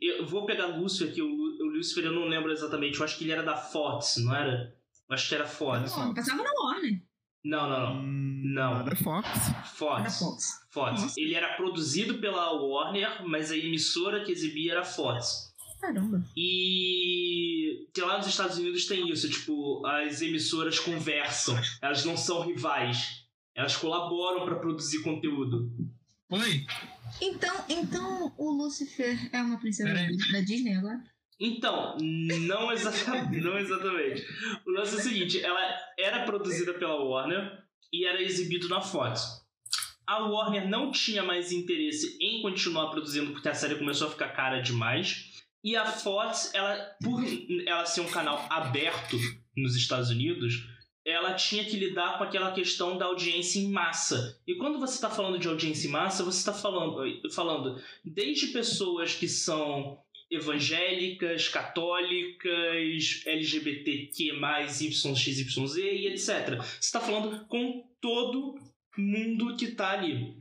Eu 0.01 0.27
vou 0.27 0.47
pegar 0.47 0.67
Lucifer 0.67 1.09
aqui, 1.09 1.21
o, 1.21 1.27
o 1.29 1.65
Lucifer 1.67 2.05
eu 2.05 2.13
não 2.13 2.27
lembro 2.27 2.53
exatamente, 2.53 2.99
eu 2.99 3.05
acho 3.05 3.19
que 3.19 3.25
ele 3.25 3.33
era 3.33 3.43
da 3.43 3.57
Fox, 3.57 4.17
não 4.19 4.35
era? 4.35 4.73
Eu 5.09 5.15
acho 5.15 5.29
que 5.29 5.35
era 5.35 5.47
Fox. 5.47 5.97
Não, 5.97 6.15
passava 6.15 6.43
na 6.43 6.51
Warner, 6.51 7.03
Não, 7.49 7.69
não, 7.69 7.81
não. 7.95 8.03
Hum, 8.03 8.43
Não. 8.45 8.85
Da 8.85 8.97
Fox. 8.97 9.29
era 9.29 9.63
Fox. 9.65 10.19
Fox. 10.19 10.49
Fox. 10.71 11.03
Nossa. 11.03 11.21
Ele 11.21 11.35
era 11.35 11.55
produzido 11.57 12.19
pela 12.19 12.53
Warner, 12.53 13.27
mas 13.27 13.51
a 13.51 13.57
emissora 13.57 14.25
que 14.25 14.33
exibia 14.33 14.73
era 14.73 14.85
Fox. 14.85 15.55
Caramba. 15.81 16.25
E 16.37 17.89
que 17.95 18.01
lá 18.01 18.19
nos 18.19 18.27
Estados 18.27 18.59
Unidos 18.59 18.87
tem 18.87 19.09
isso, 19.11 19.29
tipo, 19.31 19.85
as 19.87 20.21
emissoras 20.23 20.79
conversam, 20.79 21.55
elas 21.83 22.05
não 22.05 22.17
são 22.17 22.41
rivais, 22.47 23.25
elas 23.55 23.77
colaboram 23.77 24.45
pra 24.45 24.57
produzir 24.57 25.03
conteúdo. 25.03 25.71
Oi? 26.31 26.67
Então, 27.21 27.65
então 27.69 28.35
o 28.37 28.51
Lucifer 28.51 29.31
é 29.33 29.41
uma 29.41 29.59
princesa 29.59 29.93
da 30.33 30.41
Disney 30.41 30.75
agora? 30.75 31.03
Então, 31.39 31.97
não 32.01 32.73
exatamente, 32.73 33.41
não 33.41 33.59
exatamente. 33.59 34.25
O 34.67 34.71
lance 34.71 34.95
é 34.95 34.99
o 34.99 35.03
seguinte, 35.03 35.41
ela 35.41 35.61
era 35.99 36.25
produzida 36.25 36.75
pela 36.75 37.03
Warner 37.03 37.63
e 37.93 38.07
era 38.07 38.23
exibido 38.23 38.69
na 38.69 38.81
Fox. 38.81 39.45
A 40.07 40.25
Warner 40.25 40.69
não 40.69 40.91
tinha 40.91 41.23
mais 41.23 41.51
interesse 41.51 42.17
em 42.21 42.41
continuar 42.41 42.91
produzindo 42.91 43.33
porque 43.33 43.49
a 43.49 43.55
série 43.55 43.77
começou 43.77 44.07
a 44.07 44.11
ficar 44.11 44.29
cara 44.29 44.61
demais. 44.61 45.33
E 45.65 45.75
a 45.75 45.85
Fox, 45.85 46.53
ela, 46.55 46.77
por 47.03 47.21
ela 47.67 47.85
ser 47.85 48.01
um 48.01 48.09
canal 48.09 48.47
aberto 48.49 49.19
nos 49.57 49.75
Estados 49.75 50.11
Unidos, 50.11 50.65
ela 51.05 51.35
tinha 51.35 51.65
que 51.65 51.77
lidar 51.77 52.19
com 52.19 52.25
aquela 52.25 52.53
questão 52.53 52.97
da 52.97 53.07
audiência 53.07 53.61
em 53.61 53.71
massa. 53.71 54.41
E 54.47 54.57
quando 54.57 54.79
você 54.79 54.95
está 54.95 55.11
falando 55.11 55.39
de 55.39 55.49
audiência 55.49 55.89
em 55.89 55.91
massa, 55.91 56.25
você 56.25 56.39
está 56.39 56.53
falando, 56.53 57.03
falando 57.33 57.81
desde 58.05 58.49
pessoas 58.49 59.15
que 59.15 59.29
são 59.29 59.99
evangélicas, 60.31 61.49
católicas, 61.49 63.23
LGBTQ+, 63.27 64.33
YXYZ 64.65 65.77
e 65.77 66.07
etc. 66.09 66.57
Você 66.59 66.79
está 66.81 67.01
falando 67.01 67.47
com 67.47 67.85
todo 68.01 68.55
mundo 68.97 69.57
que 69.57 69.73
tá 69.73 69.93
ali. 69.93 70.37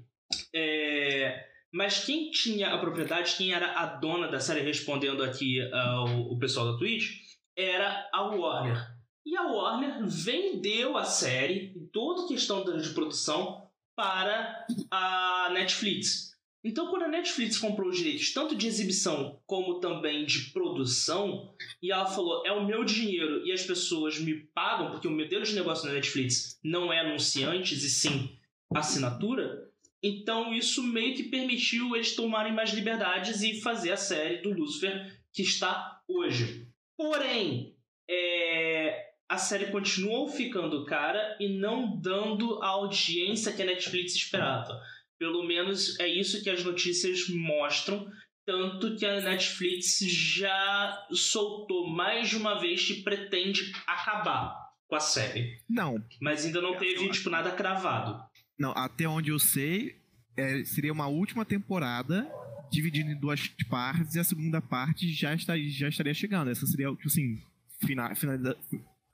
É, 0.54 1.46
Mas 1.72 2.04
quem 2.06 2.32
tinha 2.32 2.74
a 2.74 2.78
propriedade, 2.80 3.36
quem 3.36 3.54
era 3.54 3.74
a 3.74 3.86
dona 3.86 4.28
da 4.28 4.40
série, 4.40 4.62
respondendo 4.62 5.24
aqui 5.24 5.62
ao 5.72 6.32
o 6.32 6.40
pessoal 6.40 6.72
da 6.72 6.78
Twitch, 6.78 7.20
era 7.56 8.10
a 8.14 8.24
Warner. 8.24 8.96
E 9.26 9.36
a 9.36 9.44
Warner 9.44 10.06
vendeu 10.06 10.98
a 10.98 11.04
série, 11.04 11.74
toda 11.92 12.26
a 12.26 12.28
questão 12.28 12.64
de 12.64 12.90
produção, 12.90 13.66
para 13.96 14.66
a 14.92 15.50
Netflix. 15.54 16.35
Então, 16.66 16.88
quando 16.88 17.04
a 17.04 17.08
Netflix 17.08 17.60
comprou 17.60 17.90
os 17.90 17.98
direitos 17.98 18.34
tanto 18.34 18.56
de 18.56 18.66
exibição 18.66 19.40
como 19.46 19.80
também 19.80 20.26
de 20.26 20.50
produção, 20.50 21.54
e 21.80 21.92
ela 21.92 22.08
falou: 22.08 22.44
é 22.44 22.52
o 22.52 22.66
meu 22.66 22.84
dinheiro 22.84 23.46
e 23.46 23.52
as 23.52 23.62
pessoas 23.62 24.20
me 24.20 24.34
pagam, 24.34 24.90
porque 24.90 25.08
o 25.08 25.12
modelo 25.12 25.44
de 25.44 25.54
negócio 25.54 25.88
da 25.88 25.94
Netflix 25.94 26.60
não 26.64 26.92
é 26.92 27.02
anunciantes 27.02 27.84
e 27.84 27.90
sim 27.90 28.36
assinatura, 28.74 29.72
então 30.02 30.52
isso 30.52 30.82
meio 30.82 31.16
que 31.16 31.24
permitiu 31.24 31.96
eles 31.96 32.16
tomarem 32.16 32.52
mais 32.52 32.72
liberdades 32.72 33.44
e 33.44 33.62
fazer 33.62 33.92
a 33.92 33.98
série 33.98 34.38
do 34.38 34.52
Lucifer 34.52 35.22
que 35.32 35.44
está 35.44 36.02
hoje. 36.08 36.68
Porém, 36.98 37.76
é, 38.10 39.12
a 39.30 39.38
série 39.38 39.68
continuou 39.68 40.28
ficando 40.28 40.86
cara 40.86 41.38
e 41.40 41.48
não 41.48 42.00
dando 42.00 42.62
a 42.64 42.68
audiência 42.68 43.52
que 43.52 43.62
a 43.62 43.66
Netflix 43.66 44.16
esperava. 44.16 44.82
Pelo 45.20 45.44
menos 45.48 46.00
é 46.00 46.08
isso 46.08 46.44
que 46.44 46.50
as 46.50 46.64
notícias 46.64 47.28
mostram. 47.30 48.08
Tanto 48.46 48.96
que 48.96 49.06
a 49.06 49.22
Netflix 49.22 49.98
já 50.38 51.08
soltou 51.12 51.88
mais 51.90 52.30
de 52.30 52.38
uma 52.38 52.60
vez 52.60 52.86
que 52.86 53.02
pretende 53.02 53.72
acabar 53.88 54.56
com 54.88 54.96
a 54.96 55.00
série. 55.00 55.58
Não, 55.68 55.96
Mas 56.22 56.46
ainda 56.46 56.62
não 56.62 56.78
teve, 56.78 57.10
tipo, 57.10 57.30
nada 57.32 57.52
cravado. 57.52 58.24
não, 58.60 58.72
até 58.72 59.08
onde 59.08 59.32
eu 59.32 59.40
sei, 59.40 60.00
é, 60.38 60.64
seria 60.64 60.94
uma 60.94 61.08
última 61.08 61.44
temporada 61.44 62.30
dividida 62.72 63.10
em 63.10 63.20
duas 63.20 63.48
partes 63.70 64.14
e 64.16 64.20
a 64.20 64.24
segunda 64.24 64.62
parte 64.62 65.12
já 65.12 65.34
estaria, 65.34 65.70
já 65.72 65.88
estaria 65.90 66.14
chegando. 66.14 66.52
Essa 66.52 66.68
seria, 66.68 66.90
tipo 66.92 67.08
assim, 67.08 67.42
final, 67.84 68.16
finaliza- 68.16 68.58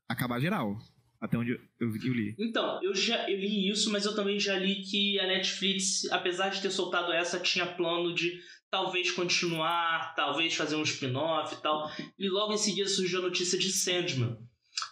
acabar 0.10 0.42
geral. 0.42 0.78
Até 1.22 1.38
onde 1.38 1.52
eu, 1.52 1.60
eu, 1.80 2.14
li. 2.14 2.36
Então, 2.40 2.80
eu 2.82 2.96
já 2.96 3.30
eu 3.30 3.38
li 3.38 3.70
isso, 3.70 3.92
mas 3.92 4.06
eu 4.06 4.16
também 4.16 4.40
já 4.40 4.58
li 4.58 4.82
que 4.82 5.20
a 5.20 5.28
Netflix, 5.28 6.12
apesar 6.12 6.50
de 6.50 6.62
ter 6.62 6.72
soltado 6.72 7.12
essa, 7.14 7.40
tinha 7.40 7.66
plano 7.66 8.12
de 8.16 8.42
talvez 8.72 9.12
continuar, 9.12 10.16
talvez 10.16 10.56
fazer 10.56 10.78
um 10.78 10.82
spin-off 10.82 11.54
e 11.54 11.62
tal. 11.62 11.92
E 12.18 12.28
logo 12.28 12.54
em 12.54 12.58
seguida 12.58 12.90
surgiu 12.90 13.20
a 13.20 13.24
notícia 13.24 13.60
de 13.60 13.72
Sandman. 13.72 14.36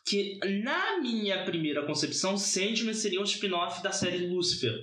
Que, 0.05 0.37
na 0.61 0.99
minha 0.99 1.43
primeira 1.45 1.83
concepção, 1.85 2.37
Sandman 2.37 2.93
seria 2.93 3.21
um 3.21 3.23
spin-off 3.23 3.81
da 3.81 3.91
série 3.91 4.27
Lucifer. 4.27 4.75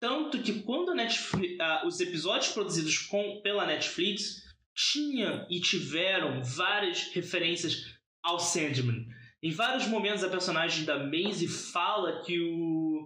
Tanto 0.00 0.42
que 0.42 0.62
quando 0.62 0.90
a 0.90 0.94
Netflix, 0.94 1.56
ah, 1.60 1.84
os 1.86 2.00
episódios 2.00 2.52
produzidos 2.52 2.98
com, 2.98 3.40
pela 3.42 3.66
Netflix 3.66 4.42
tinham 4.74 5.46
e 5.50 5.60
tiveram 5.60 6.42
várias 6.42 7.12
referências 7.12 7.84
ao 8.22 8.38
Sandman. 8.38 9.06
Em 9.42 9.52
vários 9.52 9.86
momentos 9.86 10.24
a 10.24 10.28
personagem 10.28 10.84
da 10.84 10.98
Maisie 10.98 11.48
fala 11.48 12.22
que 12.22 12.40
o 12.40 13.04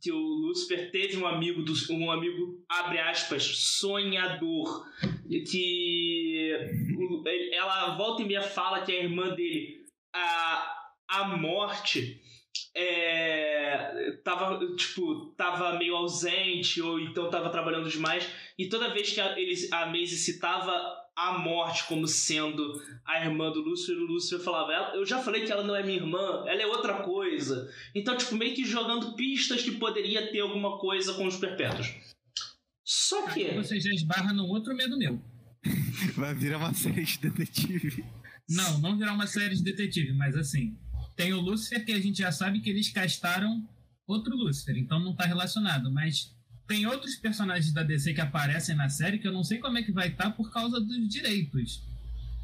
que 0.00 0.12
o 0.12 0.16
Lúcifer 0.16 0.92
teve 0.92 1.16
um 1.16 1.26
amigo, 1.26 1.62
do, 1.62 1.72
um 1.90 2.10
amigo, 2.10 2.64
abre 2.68 3.00
aspas, 3.00 3.42
sonhador, 3.42 4.86
que 5.50 6.52
ela 7.52 7.96
volta 7.96 8.22
e 8.22 8.24
meia 8.24 8.42
fala 8.42 8.82
que 8.82 8.92
a 8.92 9.02
irmã 9.02 9.34
dele, 9.34 9.84
a, 10.14 10.76
a 11.08 11.36
morte, 11.36 12.20
é, 12.74 14.12
tava, 14.22 14.60
tipo, 14.76 15.34
tava 15.36 15.76
meio 15.78 15.96
ausente 15.96 16.80
ou 16.80 17.00
então 17.00 17.28
tava 17.28 17.50
trabalhando 17.50 17.90
demais. 17.90 18.28
E 18.56 18.68
toda 18.68 18.94
vez 18.94 19.12
que 19.12 19.20
a, 19.20 19.38
eles, 19.38 19.72
a 19.72 19.86
Maisie 19.86 20.16
citava 20.16 20.96
a 21.18 21.36
morte 21.36 21.84
como 21.88 22.06
sendo 22.06 22.80
a 23.04 23.24
irmã 23.24 23.50
do 23.50 23.60
Lúcio, 23.60 23.92
o 23.92 24.06
Lúcio 24.06 24.38
falava, 24.38 24.94
eu 24.94 25.04
já 25.04 25.20
falei 25.20 25.44
que 25.44 25.50
ela 25.50 25.64
não 25.64 25.74
é 25.74 25.82
minha 25.82 25.98
irmã, 25.98 26.44
ela 26.46 26.62
é 26.62 26.66
outra 26.66 27.02
coisa. 27.02 27.68
Então, 27.92 28.16
tipo, 28.16 28.36
meio 28.36 28.54
que 28.54 28.64
jogando 28.64 29.16
pistas 29.16 29.60
que 29.60 29.72
poderia 29.72 30.30
ter 30.30 30.38
alguma 30.38 30.78
coisa 30.78 31.14
com 31.14 31.26
os 31.26 31.36
perpétuos. 31.36 31.92
Só 32.84 33.28
que. 33.30 33.44
Aí 33.46 33.56
você 33.56 33.80
já 33.80 33.90
esbarra 33.90 34.32
num 34.32 34.46
outro 34.46 34.76
medo 34.76 34.96
meu. 34.96 35.20
Vai 36.14 36.32
virar 36.36 36.58
uma 36.58 36.72
série 36.72 37.02
de 37.02 37.18
detetive. 37.18 38.04
Não, 38.48 38.78
não 38.78 38.96
virar 38.96 39.12
uma 39.12 39.26
série 39.26 39.56
de 39.56 39.62
detetive, 39.64 40.12
mas 40.12 40.36
assim. 40.36 40.78
Tem 41.16 41.32
o 41.32 41.40
Lúcifer, 41.40 41.84
que 41.84 41.90
a 41.90 42.00
gente 42.00 42.18
já 42.18 42.30
sabe 42.30 42.60
que 42.60 42.70
eles 42.70 42.92
castaram 42.92 43.68
outro 44.06 44.36
Lúcifer, 44.36 44.76
então 44.78 45.00
não 45.00 45.16
tá 45.16 45.24
relacionado, 45.24 45.92
mas 45.92 46.32
tem 46.68 46.86
outros 46.86 47.16
personagens 47.16 47.72
da 47.72 47.82
DC 47.82 48.12
que 48.12 48.20
aparecem 48.20 48.76
na 48.76 48.90
série 48.90 49.18
que 49.18 49.26
eu 49.26 49.32
não 49.32 49.42
sei 49.42 49.58
como 49.58 49.78
é 49.78 49.82
que 49.82 49.90
vai 49.90 50.08
estar 50.08 50.24
tá 50.24 50.30
por 50.30 50.52
causa 50.52 50.78
dos 50.78 51.08
direitos. 51.08 51.82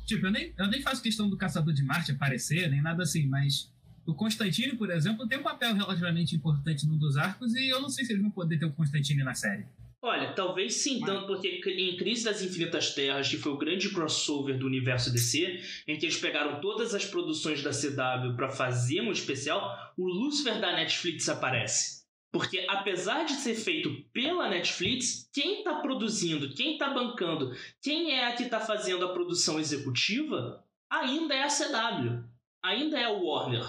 Tipo, 0.07 0.27
eu 0.27 0.33
nem, 0.33 0.53
eu 0.59 0.67
nem 0.67 0.81
faço 0.81 1.03
questão 1.03 1.29
do 1.29 1.37
Caçador 1.37 1.75
de 1.75 1.83
Marte 1.83 2.13
aparecer, 2.13 2.71
nem 2.71 2.83
nada 2.83 3.03
assim, 3.03 3.27
mas 3.27 3.71
o 4.07 4.15
Constantine, 4.15 4.77
por 4.77 4.91
exemplo, 4.91 5.29
tem 5.29 5.39
um 5.39 5.43
papel 5.43 5.75
relativamente 5.75 6.35
importante 6.35 6.87
num 6.87 6.97
dos 6.97 7.19
arcos 7.19 7.55
e 7.55 7.69
eu 7.69 7.81
não 7.83 7.91
sei 7.91 8.05
se 8.05 8.13
eles 8.13 8.23
vão 8.23 8.31
poder 8.31 8.59
ter 8.59 8.65
o 8.65 8.73
Constantine 8.73 9.23
na 9.23 9.35
série. 9.35 9.67
Olha, 10.03 10.33
talvez 10.35 10.75
sim, 10.75 11.01
mas... 11.01 11.11
tanto 11.11 11.27
porque 11.27 11.49
em 11.49 11.97
Crise 11.97 12.25
das 12.25 12.43
Infinitas 12.43 12.95
Terras, 12.95 13.29
que 13.29 13.39
foi 13.39 13.53
o 13.53 13.59
grande 13.59 13.91
crossover 13.91 14.59
do 14.59 14.67
universo 14.67 15.11
DC, 15.11 15.61
em 15.89 15.99
que 15.99 16.07
eles 16.07 16.19
pegaram 16.19 16.61
todas 16.61 16.95
as 16.95 17.07
produções 17.07 17.63
da 17.63 17.71
CW 17.71 18.37
para 18.37 18.51
fazer 18.51 19.01
um 19.01 19.13
especial, 19.13 19.95
o 19.97 20.07
Lucifer 20.07 20.61
da 20.61 20.75
Netflix 20.77 21.29
aparece. 21.29 22.04
Porque 22.35 22.67
apesar 22.69 23.23
de 23.23 23.35
ser 23.35 23.55
feito 23.55 23.95
pela 24.13 24.51
Netflix, 24.51 25.31
quem 25.33 25.59
está 25.59 25.77
produzindo, 25.77 26.53
quem 26.53 26.73
está 26.73 26.93
bancando, 26.93 27.57
quem 27.81 28.11
é 28.11 28.27
a 28.27 28.33
que 28.33 28.43
está 28.43 28.59
fazendo 28.59 29.05
a 29.05 29.13
produção 29.13 29.61
executiva, 29.61 30.61
ainda 30.91 31.33
é 31.33 31.45
a 31.45 31.47
CW, 31.47 32.25
ainda 32.61 32.99
é 32.99 33.07
o 33.07 33.23
Warner. 33.23 33.63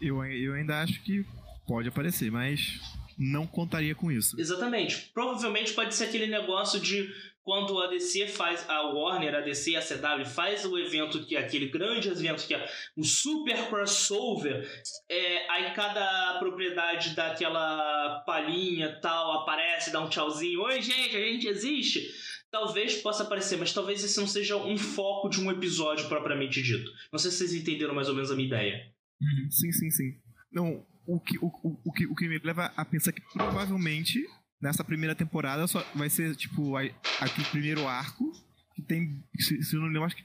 Eu, 0.00 0.24
eu 0.24 0.54
ainda 0.54 0.80
acho 0.80 1.02
que 1.02 1.26
pode 1.66 1.88
aparecer, 1.88 2.30
mas 2.30 2.80
não 3.18 3.44
contaria 3.44 3.96
com 3.96 4.12
isso. 4.12 4.40
Exatamente. 4.40 5.10
Provavelmente 5.12 5.72
pode 5.72 5.92
ser 5.92 6.04
aquele 6.04 6.28
negócio 6.28 6.78
de 6.78 7.12
quando 7.44 7.80
a 7.80 7.88
DC 7.88 8.28
faz, 8.28 8.68
a 8.68 8.82
Warner, 8.82 9.34
a 9.34 9.40
DC 9.40 9.74
a 9.76 9.82
CW 9.82 10.24
faz 10.24 10.64
o 10.64 10.78
evento 10.78 11.24
que 11.26 11.36
é 11.36 11.40
aquele 11.40 11.68
grande 11.68 12.08
evento 12.08 12.46
que 12.46 12.54
é 12.54 12.68
o 12.96 13.04
super 13.04 13.68
crossover, 13.68 14.68
é, 15.10 15.50
aí 15.50 15.74
cada 15.74 16.38
propriedade 16.38 17.14
daquela 17.16 18.20
palhinha 18.26 18.98
tal 19.00 19.42
aparece, 19.42 19.92
dá 19.92 20.00
um 20.00 20.08
tchauzinho, 20.08 20.62
oi 20.62 20.80
gente, 20.80 21.16
a 21.16 21.20
gente 21.20 21.48
existe. 21.48 22.08
Talvez 22.50 22.96
possa 22.96 23.22
aparecer, 23.22 23.56
mas 23.58 23.72
talvez 23.72 24.04
esse 24.04 24.20
não 24.20 24.26
seja 24.26 24.56
um 24.56 24.76
foco 24.76 25.28
de 25.28 25.40
um 25.40 25.50
episódio 25.50 26.06
propriamente 26.06 26.62
dito. 26.62 26.90
Não 27.10 27.18
sei 27.18 27.30
se 27.30 27.38
vocês 27.38 27.54
entenderam 27.54 27.94
mais 27.94 28.08
ou 28.08 28.14
menos 28.14 28.30
a 28.30 28.36
minha 28.36 28.46
ideia. 28.46 28.92
Uhum. 29.20 29.50
Sim, 29.50 29.72
sim, 29.72 29.90
sim. 29.90 30.20
Não, 30.52 30.86
o 31.06 31.18
que, 31.18 31.38
o, 31.38 31.46
o, 31.46 31.80
o, 31.86 31.92
que, 31.92 32.06
o 32.06 32.14
que 32.14 32.28
me 32.28 32.38
leva 32.38 32.66
a 32.76 32.84
pensar 32.84 33.12
que 33.12 33.22
provavelmente 33.32 34.22
nessa 34.62 34.84
primeira 34.84 35.14
temporada 35.14 35.66
só 35.66 35.84
vai 35.94 36.08
ser, 36.08 36.36
tipo, 36.36 36.76
aquele 36.76 37.46
primeiro 37.50 37.86
arco 37.88 38.32
que 38.74 38.80
tem. 38.80 39.22
Se, 39.38 39.62
se 39.62 39.74
eu 39.74 39.80
não 39.80 39.88
lembro, 39.88 40.04
acho 40.04 40.16
que. 40.16 40.24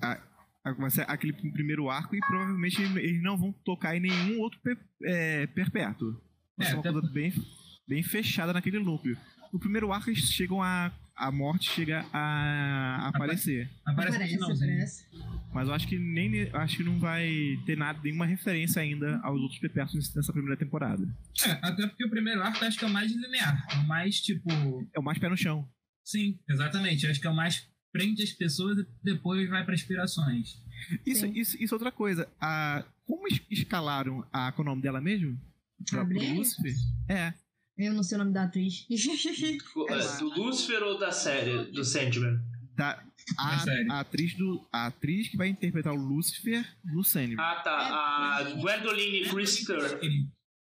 A, 0.00 0.20
a, 0.64 0.72
vai 0.72 0.90
ser 0.90 1.06
aquele 1.08 1.32
primeiro 1.32 1.88
arco 1.88 2.14
e 2.14 2.20
provavelmente 2.20 2.82
eles 2.82 3.22
não 3.22 3.38
vão 3.38 3.52
tocar 3.64 3.96
em 3.96 4.00
nenhum 4.00 4.40
outro 4.40 4.60
per, 4.60 4.78
é, 5.02 5.46
perpétuo. 5.46 6.20
Vai 6.56 6.66
é, 6.66 6.70
ser 6.70 6.76
uma 6.76 6.82
coisa 6.82 7.00
bem, 7.10 7.32
bem 7.88 8.02
fechada 8.02 8.52
naquele 8.52 8.78
núcleo. 8.78 9.16
No 9.52 9.58
primeiro 9.58 9.90
arco 9.90 10.10
eles 10.10 10.20
chegam 10.20 10.62
a. 10.62 10.92
A 11.18 11.32
morte 11.32 11.68
chega 11.70 12.06
a, 12.12 13.08
aparecer. 13.08 13.68
Aparece, 13.84 14.16
aparece, 14.16 14.52
aparece. 14.52 15.06
Mas 15.52 15.66
eu 15.66 15.74
acho 15.74 15.88
que 15.88 15.98
nem 15.98 16.48
acho 16.52 16.76
que 16.76 16.84
não 16.84 16.98
vai 17.00 17.58
ter 17.66 17.76
nada, 17.76 17.98
nenhuma 18.04 18.24
referência 18.24 18.80
ainda 18.80 19.18
aos 19.24 19.40
outros 19.40 19.58
perpétuos 19.58 20.14
nessa 20.14 20.32
primeira 20.32 20.56
temporada. 20.56 21.04
É, 21.44 21.50
até 21.62 21.86
porque 21.88 22.04
o 22.04 22.10
primeiro 22.10 22.40
arco 22.40 22.64
acho 22.64 22.78
que 22.78 22.84
é 22.84 22.88
o 22.88 22.92
mais 22.92 23.10
linear. 23.10 23.66
É 23.68 23.74
o 23.78 23.86
mais, 23.88 24.20
tipo. 24.20 24.48
É 24.94 25.00
o 25.00 25.02
mais 25.02 25.18
pé 25.18 25.28
no 25.28 25.36
chão. 25.36 25.68
Sim, 26.04 26.38
exatamente. 26.48 27.06
Acho 27.06 27.20
que 27.20 27.26
é 27.26 27.30
o 27.30 27.34
mais 27.34 27.68
prende 27.92 28.22
as 28.22 28.30
pessoas 28.30 28.78
e 28.78 28.86
depois 29.02 29.48
vai 29.48 29.64
para 29.64 29.74
inspirações. 29.74 30.62
Isso, 31.04 31.26
isso, 31.26 31.56
isso 31.60 31.74
é 31.74 31.76
outra 31.76 31.90
coisa. 31.90 32.28
A, 32.40 32.84
como 33.04 33.26
escalaram 33.50 34.24
a. 34.32 34.52
Qual 34.52 34.64
é 34.64 34.68
o 34.68 34.72
nome 34.72 34.82
dela 34.82 35.00
mesmo? 35.00 35.36
Pra, 35.90 36.04
pro 36.04 36.34
Lucifer? 36.34 36.74
É. 37.08 37.34
Eu 37.78 37.94
não 37.94 38.02
sei 38.02 38.16
o 38.16 38.18
nome 38.18 38.32
da 38.32 38.42
atriz. 38.42 38.86
é, 39.88 40.18
do 40.18 40.28
Lucifer 40.34 40.82
ou 40.82 40.98
da 40.98 41.12
série? 41.12 41.70
Do 41.70 41.84
Sandman? 41.84 42.40
Da, 42.76 43.00
a, 43.38 43.64
a, 43.90 44.00
atriz 44.00 44.34
do, 44.34 44.66
a 44.72 44.86
atriz 44.86 45.28
que 45.28 45.36
vai 45.36 45.48
interpretar 45.48 45.92
o 45.92 45.96
Lucifer 45.96 46.66
no 46.84 47.04
Sandman. 47.04 47.36
Ah, 47.38 47.60
tá. 47.62 47.76
A 47.78 48.42
Gwendoline 48.60 49.28
Christie. 49.28 49.64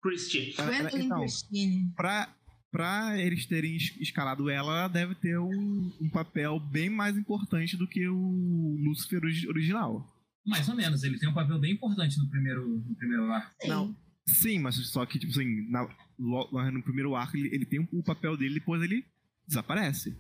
Christie. 0.02 0.54
Gwendoline 0.56 1.06
então, 1.06 1.20
Christine. 1.20 1.92
Pra, 1.96 2.34
pra 2.72 3.20
eles 3.20 3.46
terem 3.46 3.76
escalado 3.76 4.50
ela, 4.50 4.80
ela 4.80 4.88
deve 4.88 5.14
ter 5.16 5.38
um, 5.38 5.92
um 6.00 6.10
papel 6.10 6.60
bem 6.60 6.90
mais 6.90 7.18
importante 7.18 7.76
do 7.76 7.88
que 7.88 8.08
o 8.08 8.78
Lucifer 8.86 9.22
original. 9.50 10.08
Mais 10.46 10.68
ou 10.68 10.76
menos, 10.76 11.04
ele 11.04 11.20
tem 11.20 11.30
um 11.30 11.34
papel 11.34 11.60
bem 11.60 11.74
importante 11.74 12.18
no 12.18 12.30
primeiro, 12.30 12.68
no 12.68 12.96
primeiro 12.96 13.32
arco. 13.32 13.54
Não, 13.68 13.96
sim, 14.26 14.60
mas 14.60 14.76
só 14.88 15.06
que, 15.06 15.20
tipo 15.20 15.32
assim, 15.32 15.70
na, 15.70 15.88
no 16.22 16.84
primeiro 16.84 17.16
arco 17.16 17.36
ele, 17.36 17.54
ele 17.54 17.66
tem 17.66 17.80
o 17.80 17.88
um, 17.92 18.02
papel 18.02 18.38
dele 18.38 18.56
depois 18.56 18.82
ele 18.82 19.06
desaparece. 19.48 20.16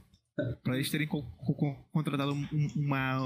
Pra 0.64 0.76
eles 0.76 0.90
terem 0.90 1.08
co 1.08 1.22
co 1.22 1.76
contratado 1.92 2.32
uma, 2.32 3.26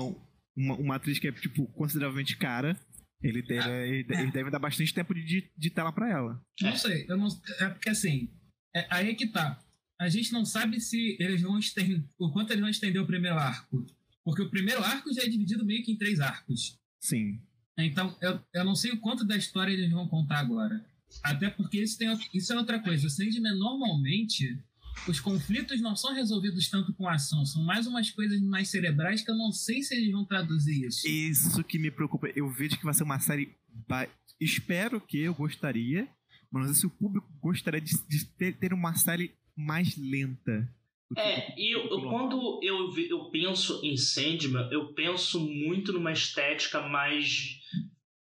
uma, 0.56 0.76
uma 0.76 0.96
atriz 0.96 1.18
que 1.18 1.28
é, 1.28 1.32
tipo, 1.32 1.66
consideravelmente 1.68 2.36
cara, 2.36 2.78
ele 3.22 3.42
deve, 3.42 3.70
ah, 3.70 3.88
ele, 3.88 4.06
ele 4.10 4.32
deve 4.32 4.52
dar 4.52 4.60
bastante 4.60 4.94
tempo 4.94 5.14
de, 5.14 5.50
de 5.58 5.70
tela 5.70 5.92
pra 5.92 6.10
ela. 6.10 6.42
Não 6.62 6.76
sei, 6.76 7.06
eu 7.08 7.18
não, 7.18 7.28
é 7.60 7.70
porque 7.70 7.90
assim, 7.90 8.30
é, 8.76 8.86
aí 8.90 9.10
é 9.10 9.16
que 9.16 9.28
tá. 9.28 9.60
A 10.00 10.10
gente 10.10 10.34
não 10.34 10.44
sabe 10.44 10.82
se 10.82 11.16
eles 11.20 11.42
vão 11.42 11.58
estender, 11.58 12.04
o 12.20 12.32
quanto 12.32 12.52
eles 12.52 12.62
vão 12.62 12.70
estender 12.70 13.02
o 13.02 13.08
primeiro 13.08 13.38
arco. 13.38 13.86
Porque 14.26 14.42
o 14.42 14.50
primeiro 14.50 14.84
arco 14.84 15.14
já 15.14 15.22
é 15.24 15.30
dividido 15.30 15.64
meio 15.64 15.84
que 15.84 15.92
em 15.92 15.98
três 15.98 16.20
arcos. 16.20 16.78
Sim. 17.00 17.40
Então, 17.78 18.18
eu, 18.22 18.42
eu 18.54 18.66
não 18.66 18.76
sei 18.76 18.92
o 18.92 19.00
quanto 19.00 19.26
da 19.26 19.38
história 19.38 19.72
eles 19.72 19.92
vão 19.92 20.08
contar 20.08 20.40
agora. 20.40 20.84
Até 21.24 21.50
porque 21.50 21.82
isso, 21.82 21.98
tem, 21.98 22.08
isso 22.34 22.54
é 22.54 22.58
outra 22.58 22.80
coisa. 22.80 23.08
O 23.08 23.10
Sandman 23.10 23.58
normalmente 23.58 24.60
os 25.08 25.20
conflitos 25.20 25.82
não 25.82 25.96
são 25.96 26.14
resolvidos 26.14 26.70
tanto 26.70 26.94
com 26.94 27.08
ação, 27.08 27.46
são 27.46 27.64
mais 27.64 27.86
umas 27.86 28.10
coisas 28.10 28.42
mais 28.42 28.70
cerebrais 28.70 29.22
que 29.22 29.30
eu 29.30 29.36
não 29.36 29.52
sei 29.52 29.82
se 29.84 29.94
eles 29.94 30.12
vão 30.12 30.26
traduzir 30.26 30.86
isso. 30.86 31.08
Isso 31.08 31.64
que 31.64 31.78
me 31.78 31.92
preocupa. 31.92 32.28
Eu 32.36 32.50
vejo 32.50 32.78
que 32.78 32.86
vai 32.86 32.94
ser 32.94 33.04
uma 33.04 33.20
série. 33.20 33.54
Ba... 33.88 34.08
Espero 34.40 35.00
que 35.00 35.20
eu 35.20 35.34
gostaria, 35.34 36.08
mas 36.52 36.66
não 36.66 36.74
sei 36.74 36.82
se 36.82 36.88
o 36.88 36.90
público 36.90 37.28
gostaria 37.40 37.82
de, 37.82 37.96
de 38.08 38.26
ter, 38.26 38.54
ter 38.58 38.74
uma 38.74 38.96
série 38.96 39.32
mais 39.56 39.96
lenta. 39.96 40.68
É, 41.16 41.54
e 41.60 41.76
eu, 41.76 41.88
quando 42.10 42.60
eu, 42.64 42.92
eu 42.98 43.30
penso 43.30 43.80
em 43.84 43.96
Sandman, 43.96 44.68
eu 44.72 44.94
penso 44.94 45.40
muito 45.40 45.94
numa 45.94 46.12
estética 46.12 46.82
mais. 46.82 47.60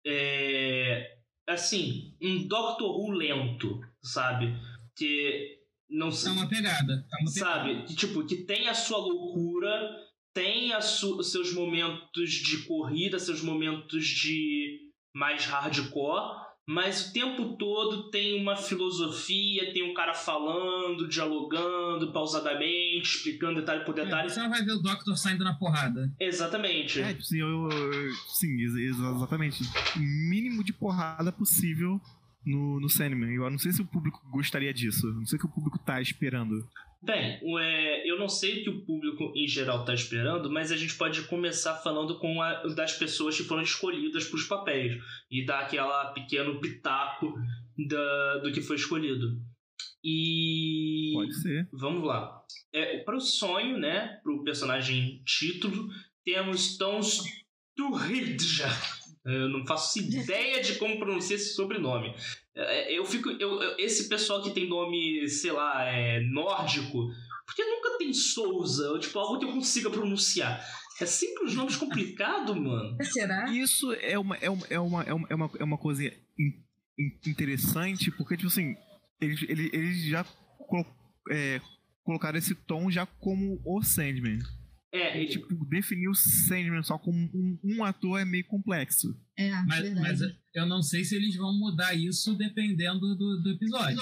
É, 0.06 1.18
assim, 1.48 2.16
um 2.22 2.48
Doctor 2.48 3.00
Who 3.00 3.12
lento, 3.12 3.82
sabe? 4.02 4.56
Que 4.96 5.60
não 5.90 6.12
sei. 6.12 6.32
É 6.32 6.34
uma 6.36 6.50
pegada. 6.50 6.94
É 6.94 7.22
uma 7.22 7.32
sabe? 7.32 7.70
Pegada. 7.70 7.88
Que, 7.88 7.96
tipo, 7.96 8.26
que 8.26 8.38
tem 8.46 8.68
a 8.68 8.74
sua 8.74 8.98
loucura, 8.98 9.96
tem 10.34 10.74
a 10.74 10.82
su 10.82 11.22
seus 11.24 11.54
momentos 11.54 12.32
de 12.32 12.64
corrida, 12.66 13.20
seus 13.20 13.42
momentos 13.42 14.06
de 14.06 14.92
mais 15.14 15.46
hardcore, 15.46 16.43
mas 16.66 17.08
o 17.08 17.14
tempo 17.14 17.58
todo 17.58 18.10
tem 18.10 18.42
uma 18.42 18.56
filosofia, 18.56 19.74
tem 19.74 19.84
um 19.84 19.94
cara 19.94 20.14
falando, 20.14 21.08
dialogando 21.08 22.12
pausadamente, 22.14 23.18
explicando 23.18 23.60
detalhe 23.60 23.84
por 23.84 23.98
é, 24.00 24.06
detalhe. 24.06 24.28
É, 24.28 24.30
você 24.30 24.40
não 24.40 24.50
vai 24.50 24.64
ver 24.64 24.72
o 24.72 24.80
Doctor 24.80 25.18
saindo 25.18 25.44
na 25.44 25.54
porrada. 25.54 26.12
Exatamente. 26.20 27.02
É, 27.02 27.16
sim, 27.20 27.40
eu, 27.40 27.70
eu, 27.70 28.12
sim, 28.30 28.62
exatamente. 28.62 29.64
O 29.96 30.00
mínimo 30.00 30.64
de 30.64 30.72
porrada 30.72 31.32
possível 31.32 32.00
no, 32.46 32.80
no 32.80 32.90
Sandman. 32.90 33.34
Eu 33.34 33.50
não 33.50 33.60
sei 33.60 33.74
se 33.74 33.82
o 33.82 33.86
público 33.86 34.22
gostaria 34.32 34.74
disso. 34.74 35.08
Não 35.14 35.26
sei 35.26 35.38
o 35.38 35.40
que 35.40 35.46
o 35.46 35.52
público 35.52 35.78
tá 35.80 36.02
esperando. 36.02 36.66
Bem, 37.04 37.38
é, 37.60 38.10
eu 38.10 38.18
não 38.18 38.30
sei 38.30 38.62
o 38.62 38.64
que 38.64 38.70
o 38.70 38.86
público 38.86 39.34
em 39.36 39.46
geral 39.46 39.82
está 39.82 39.94
esperando, 39.94 40.50
mas 40.50 40.72
a 40.72 40.78
gente 40.78 40.96
pode 40.96 41.24
começar 41.24 41.76
falando 41.76 42.18
com 42.18 42.42
a, 42.42 42.64
das 42.68 42.94
pessoas 42.94 43.36
que 43.36 43.44
foram 43.44 43.62
escolhidas 43.62 44.26
para 44.26 44.38
os 44.38 44.46
papéis 44.46 45.04
e 45.30 45.46
dar 45.46 45.60
aquela 45.60 46.14
pequeno 46.14 46.62
pitaco 46.62 47.34
da, 47.90 48.38
do 48.38 48.54
que 48.54 48.62
foi 48.62 48.78
escolhido. 48.78 49.38
E. 50.02 51.12
Pode 51.14 51.42
ser. 51.42 51.68
Vamos 51.74 52.06
lá. 52.06 52.42
É, 52.72 53.00
para 53.00 53.18
o 53.18 53.22
sonho, 53.22 53.78
né? 53.78 54.20
Para 54.24 54.34
o 54.34 54.44
personagem 54.44 55.22
título, 55.26 55.90
temos 56.24 56.78
Tons 56.78 57.22
Turridja. 57.76 58.68
Eu 59.26 59.50
não 59.50 59.66
faço 59.66 60.00
ideia 60.00 60.62
de 60.62 60.76
como 60.76 61.00
pronunciar 61.00 61.40
esse 61.40 61.54
sobrenome. 61.54 62.14
É, 62.56 62.94
Eu 62.98 63.06
fico. 63.06 63.30
Eu, 63.32 63.62
eu- 63.62 63.76
esse 63.80 64.08
pessoal 64.08 64.42
que 64.44 64.52
tem 64.52 64.68
nome, 64.70 65.28
sei 65.28 65.52
lá, 65.52 65.84
é, 65.86 66.20
nórdico, 66.22 67.08
porque 67.46 67.64
nunca 67.66 67.98
tem 67.98 68.14
Souza, 68.14 68.92
ou 68.92 69.00
tipo, 69.00 69.18
algo 69.20 69.40
que 69.40 69.46
eu 69.46 69.52
consiga 69.54 69.90
pronunciar. 69.90 70.64
É 71.02 71.06
sempre 71.08 71.46
os 71.46 71.56
nomes 71.56 71.76
complicados, 71.76 72.56
mano. 72.56 72.96
Será? 73.04 73.50
Isso 73.50 73.92
é 73.94 74.18
uma, 74.20 74.36
é 74.38 74.50
uma, 74.50 74.68
é 74.70 74.80
uma, 74.80 75.04
é 75.04 75.14
uma, 75.14 75.28
é 75.30 75.36
uma, 75.36 75.52
é 75.60 75.64
uma 75.64 75.78
coisa 75.78 76.04
in- 76.06 76.64
in- 77.00 77.20
interessante, 77.28 78.12
porque, 78.12 78.36
tipo 78.38 78.48
assim, 78.50 78.76
eles, 79.20 79.42
eles, 79.50 79.74
eles 79.74 80.04
já 80.06 80.24
colo- 80.68 80.86
é, 81.32 81.60
colocaram 82.04 82.38
esse 82.38 82.54
tom 82.54 82.92
já 82.92 83.06
como 83.08 83.60
o 83.66 83.82
Sandman. 83.82 84.38
É, 84.94 85.18
E, 85.18 85.22
ele, 85.22 85.30
tipo, 85.32 85.66
definir 85.66 86.08
o 86.08 86.14
Sandman 86.14 86.84
só 86.84 87.00
como 87.00 87.18
um, 87.34 87.58
um 87.64 87.84
ator 87.84 88.20
é 88.20 88.26
meio 88.26 88.46
complexo. 88.46 89.20
É, 89.36 89.50
Mas, 89.64 89.80
verdade. 89.82 90.02
mas 90.08 90.20
eu 90.54 90.66
não 90.68 90.84
sei 90.84 91.04
se 91.04 91.16
eles 91.16 91.36
vão 91.36 91.52
mudar 91.58 91.96
isso 91.96 92.36
dependendo 92.36 93.00
do, 93.16 93.42
do 93.42 93.50
episódio. 93.52 94.00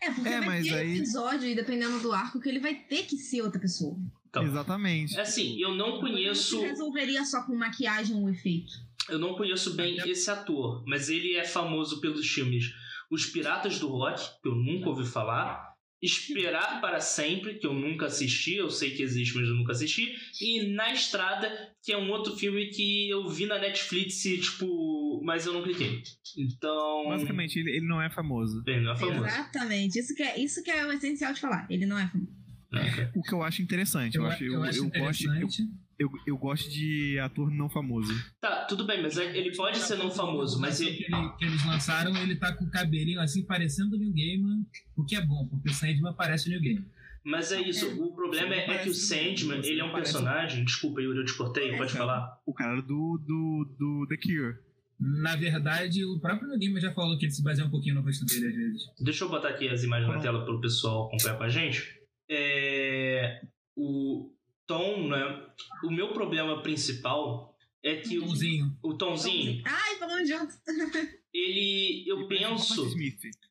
É, 0.00 0.10
porque 0.10 0.28
É, 0.28 0.38
vai 0.40 0.46
mas 0.48 0.66
ter 0.66 0.74
aí- 0.74 0.96
episódio, 0.96 1.46
e 1.48 1.54
dependendo 1.54 2.00
do 2.00 2.10
arco, 2.12 2.40
que 2.40 2.48
ele 2.48 2.58
vai 2.58 2.74
ter 2.74 3.04
que 3.04 3.16
ser 3.18 3.42
outra 3.42 3.60
pessoa. 3.60 3.96
então, 4.28 4.42
Exatamente. 4.44 5.14
é 5.16 5.20
assim, 5.20 5.60
eu 5.60 5.74
não 5.74 6.00
conheço. 6.00 6.56
Não 6.56 6.64
resolveria 6.68 7.24
só 7.24 7.42
com 7.44 7.54
maquiagem 7.54 8.16
o 8.16 8.28
efeito. 8.30 8.72
Eu 9.10 9.18
não 9.18 9.34
conheço 9.36 9.74
bem 9.74 10.00
Até- 10.00 10.08
esse 10.10 10.30
ator, 10.30 10.82
mas 10.86 11.08
ele 11.10 11.34
é 11.36 11.44
famoso 11.44 12.00
pelos 12.00 12.26
filmes 12.26 12.72
Os 13.10 13.26
Piratas 13.26 13.78
do 13.78 13.88
Rock, 13.88 14.22
que 14.42 14.48
eu 14.48 14.54
nunca 14.54 14.88
ouvi 14.88 15.04
falar. 15.06 15.71
Esperar 16.02 16.80
para 16.80 17.00
Sempre, 17.00 17.54
que 17.54 17.66
eu 17.66 17.72
nunca 17.72 18.06
assisti, 18.06 18.56
eu 18.56 18.68
sei 18.70 18.90
que 18.90 19.02
existe, 19.02 19.36
mas 19.36 19.46
eu 19.46 19.54
nunca 19.54 19.72
assisti. 19.72 20.14
E 20.40 20.66
Na 20.74 20.92
Estrada, 20.92 21.48
que 21.82 21.92
é 21.92 21.96
um 21.96 22.10
outro 22.10 22.36
filme 22.36 22.66
que 22.66 23.08
eu 23.08 23.28
vi 23.28 23.46
na 23.46 23.58
Netflix, 23.58 24.22
tipo, 24.22 25.22
mas 25.22 25.46
eu 25.46 25.52
não 25.52 25.62
cliquei. 25.62 26.02
Então. 26.36 27.04
Basicamente, 27.08 27.58
ele, 27.58 27.76
ele 27.76 27.86
não 27.86 28.02
é 28.02 28.10
famoso. 28.10 28.62
Ele 28.66 28.80
não 28.80 28.92
é 28.92 28.96
famoso. 28.96 29.24
Exatamente. 29.24 29.98
Isso 29.98 30.14
que, 30.14 30.22
é, 30.22 30.40
isso 30.40 30.62
que 30.62 30.70
é 30.70 30.86
o 30.86 30.92
essencial 30.92 31.32
de 31.32 31.40
falar. 31.40 31.66
Ele 31.70 31.86
não 31.86 31.98
é 31.98 32.08
famoso. 32.08 32.41
Né? 32.72 33.10
O 33.14 33.22
que 33.22 33.32
eu 33.32 33.42
acho 33.42 33.62
interessante. 33.62 34.16
Eu, 34.16 34.26
acho, 34.26 34.42
eu, 34.44 34.52
eu, 34.54 34.60
gosto, 34.60 34.78
eu, 34.78 34.84
interessante. 34.86 35.62
eu, 35.98 36.10
eu 36.26 36.36
gosto 36.38 36.70
de 36.70 37.18
ator 37.18 37.50
não 37.50 37.68
famoso. 37.68 38.12
Tá, 38.40 38.64
tudo 38.64 38.84
bem, 38.86 39.02
mas 39.02 39.16
é- 39.18 39.36
ele 39.36 39.54
pode 39.54 39.78
ser 39.78 39.96
não 39.96 40.10
famoso, 40.10 40.60
mas 40.60 40.80
O 40.80 40.84
ele, 40.84 40.96
que, 40.96 41.04
ele- 41.14 41.28
que 41.38 41.44
eles 41.44 41.64
lançaram, 41.66 42.16
ele 42.16 42.36
tá 42.36 42.52
com 42.54 42.64
o 42.64 42.70
cabelinho 42.70 43.20
assim, 43.20 43.44
parecendo 43.44 43.96
o 43.96 43.98
New 43.98 44.12
Gaiman, 44.12 44.64
o 44.96 45.04
que 45.04 45.14
é 45.16 45.20
bom, 45.24 45.46
porque 45.48 45.70
o 45.70 45.74
Sandman 45.74 46.14
parece 46.14 46.48
o 46.48 46.50
New 46.50 46.60
Gaiman. 46.62 46.84
mas 47.24 47.52
é 47.52 47.60
isso. 47.60 47.86
O 48.02 48.14
problema 48.14 48.54
é, 48.54 48.68
é 48.70 48.78
que 48.78 48.88
o 48.90 48.94
Sandman, 48.94 49.60
ele 49.64 49.80
é 49.80 49.84
um 49.84 49.92
personagem. 49.92 50.64
Desculpa, 50.64 51.00
Yuri, 51.00 51.18
eu 51.20 51.24
te 51.24 51.34
cortei, 51.34 51.76
pode 51.76 51.92
falar. 51.92 52.40
O 52.46 52.52
cara 52.52 52.80
do, 52.82 53.18
do, 53.24 53.76
do 53.78 54.06
The 54.08 54.16
Cure. 54.16 54.56
Na 55.04 55.34
verdade, 55.34 56.04
o 56.04 56.20
próprio 56.20 56.48
New 56.48 56.58
Gaiman 56.60 56.80
já 56.80 56.92
falou 56.92 57.18
que 57.18 57.24
ele 57.24 57.32
se 57.32 57.42
baseia 57.42 57.66
um 57.66 57.70
pouquinho 57.70 57.96
no 57.96 58.02
rosto 58.02 58.24
dele 58.24 58.46
às 58.46 58.54
vezes. 58.54 58.82
Deixa 59.00 59.24
eu 59.24 59.28
botar 59.28 59.48
aqui 59.48 59.68
as 59.68 59.82
imagens 59.82 60.08
na 60.08 60.20
tela 60.20 60.44
para 60.44 60.54
o 60.54 60.60
pessoal 60.60 61.06
acompanhar 61.08 61.36
com 61.38 61.42
a 61.44 61.48
gente. 61.48 62.01
É, 62.34 63.42
o 63.76 64.32
tom, 64.66 65.08
né? 65.08 65.46
O 65.84 65.90
meu 65.90 66.12
problema 66.12 66.62
principal 66.62 67.54
é 67.82 67.96
que 67.96 68.18
o, 68.18 68.22
Tomzinho. 68.22 68.78
o 68.82 68.94
Tomzinho, 68.94 69.62
Ai, 69.66 69.96
falando 69.96 70.26
junto. 70.26 70.54
ele, 71.34 72.04
eu 72.06 72.20
o 72.20 72.28
penso, 72.28 72.86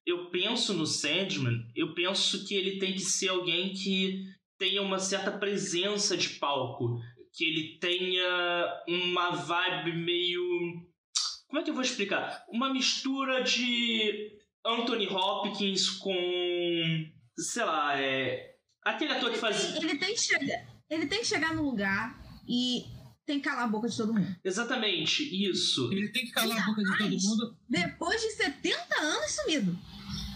eu 0.05 0.29
penso 0.29 0.73
no 0.73 0.87
Sandman, 0.87 1.67
eu 1.75 1.93
penso 1.93 2.47
que 2.47 2.55
ele 2.55 2.79
tem 2.79 2.93
que 2.93 3.01
ser 3.01 3.29
alguém 3.29 3.73
que 3.73 4.23
tenha 4.57 4.81
uma 4.81 4.99
certa 4.99 5.31
presença 5.31 6.15
de 6.15 6.29
palco, 6.31 6.99
que 7.33 7.43
ele 7.43 7.77
tenha 7.79 8.83
uma 8.87 9.31
vibe 9.31 9.97
meio, 9.97 10.43
como 11.47 11.59
é 11.59 11.63
que 11.63 11.69
eu 11.69 11.73
vou 11.73 11.83
explicar? 11.83 12.45
Uma 12.49 12.71
mistura 12.71 13.43
de 13.43 14.31
Anthony 14.65 15.07
Hopkins 15.07 15.89
com, 15.89 16.13
sei 17.37 17.63
lá, 17.65 17.99
é 17.99 18.50
aquele 18.83 19.13
ator 19.13 19.31
que 19.31 19.37
faz 19.37 19.75
Ele 19.75 19.97
tem, 19.97 20.13
que 20.13 20.21
chegar, 20.21 20.67
ele 20.89 21.05
tem 21.07 21.19
que 21.19 21.27
chegar 21.27 21.55
no 21.55 21.63
lugar 21.63 22.19
e 22.47 22.85
tem 23.25 23.39
que 23.39 23.47
calar 23.47 23.65
a 23.65 23.67
boca 23.67 23.87
de 23.87 23.95
todo 23.95 24.13
mundo. 24.13 24.35
exatamente 24.43 25.23
isso. 25.23 25.91
Ele 25.91 26.09
tem 26.09 26.25
que 26.25 26.31
calar 26.31 26.61
a 26.61 26.65
boca 26.65 26.83
de 26.83 26.97
todo 26.97 27.09
mundo. 27.09 27.57
Depois 27.69 28.21
de 28.21 28.31
70 28.31 29.01
anos 29.01 29.31
sumido. 29.31 29.79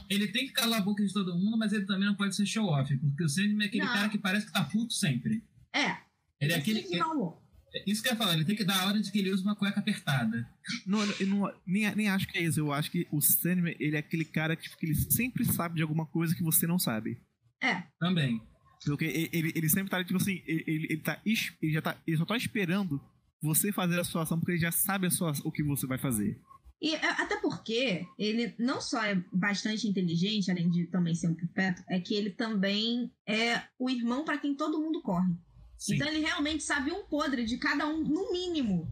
Ele 0.10 0.28
tem 0.28 0.46
que 0.48 0.54
calar 0.54 0.80
a 0.80 0.84
boca 0.84 1.04
de 1.04 1.12
todo 1.12 1.36
mundo, 1.36 1.58
mas 1.58 1.74
ele 1.74 1.86
também 1.86 2.08
não 2.08 2.16
pode 2.16 2.36
ser 2.36 2.46
show-off, 2.46 2.96
porque 2.98 3.24
o 3.24 3.30
Sandman 3.30 3.66
é 3.66 3.68
aquele 3.68 3.86
Não. 3.86 3.94
cara 3.94 4.10
que 4.10 4.18
parece 4.20 4.46
que 4.46 4.52
tá 4.52 4.64
puto 4.64 4.94
sempre. 4.94 5.44
É. 5.74 5.98
Ele 6.40 6.54
é 6.54 6.58
aquele. 6.58 6.98
Mau 6.98 7.12
humor. 7.12 7.46
Isso 7.86 8.02
que 8.02 8.08
eu 8.08 8.14
ia 8.14 8.18
falar, 8.18 8.36
ele 8.36 8.46
tem 8.46 8.56
que 8.56 8.64
dar 8.64 8.82
a 8.82 8.86
hora 8.88 9.02
de 9.02 9.12
que 9.12 9.20
ele 9.20 9.32
usa 9.32 9.44
uma 9.44 9.56
cueca 9.56 9.80
apertada. 9.82 10.48
Não, 10.86 11.04
eu 11.20 11.28
não, 11.28 11.52
nem, 11.66 11.94
nem 11.94 12.08
acho 12.08 12.28
que 12.28 12.38
é 12.38 12.44
isso. 12.44 12.60
Eu 12.60 12.72
acho 12.72 12.90
que 12.90 13.06
o 13.12 13.20
Sandman, 13.20 13.76
ele 13.80 13.98
é 13.98 14.00
aquele 14.00 14.24
cara 14.24 14.56
que, 14.56 14.64
tipo, 14.64 14.78
que 14.78 14.86
ele 14.86 14.96
sempre 14.96 15.44
sabe 15.44 15.76
de 15.76 15.82
alguma 15.82 16.06
coisa 16.06 16.34
que 16.34 16.44
você 16.44 16.66
não 16.66 16.80
sabe. 16.80 17.20
É. 17.62 17.84
Também. 18.00 18.42
Porque 18.86 19.06
ele, 19.06 19.52
ele, 19.56 19.70
sempre 19.70 19.90
tá, 19.90 20.04
tipo 20.04 20.18
assim, 20.18 20.44
ele, 20.46 20.88
ele, 20.90 20.98
tá, 20.98 21.20
ele 21.26 21.74
já 21.74 21.82
tá, 21.82 21.98
ele 22.06 22.18
só 22.18 22.26
tá 22.26 22.38
esperando 22.38 23.02
você 23.42 23.72
fazer 23.72 24.00
a 24.00 24.04
sua 24.04 24.24
ação, 24.24 24.40
porque 24.40 24.54
ele 24.54 24.62
já 24.62 24.72
sabe 24.72 25.08
a 25.08 25.12
sua, 25.12 25.34
o 25.44 25.52
que 25.52 25.64
você 25.64 25.88
vai 25.88 25.98
fazer. 25.98 26.40
E 26.82 26.94
é, 26.94 27.22
até 27.22 27.38
porque 27.38 28.06
ele 28.20 28.54
não 28.60 28.82
só 28.82 29.04
é 29.04 29.16
bastante 29.34 29.88
inteligente, 29.88 30.52
além 30.52 30.70
de 30.70 30.86
também 30.88 31.16
ser 31.16 31.30
um 31.30 31.36
pipeto, 31.36 31.84
é 31.90 32.00
que 32.00 32.14
ele 32.14 32.30
também 32.30 33.12
é 33.28 33.64
o 33.80 33.90
irmão 33.90 34.24
para 34.24 34.38
quem 34.38 34.56
todo 34.56 34.80
mundo 34.80 35.02
corre. 35.02 35.34
Sim. 35.78 35.96
Então 35.96 36.08
ele 36.08 36.20
realmente 36.20 36.64
sabe 36.64 36.92
um 36.92 37.06
podre 37.06 37.46
de 37.46 37.58
cada 37.58 37.88
um, 37.88 38.04
no 38.04 38.32
mínimo. 38.32 38.88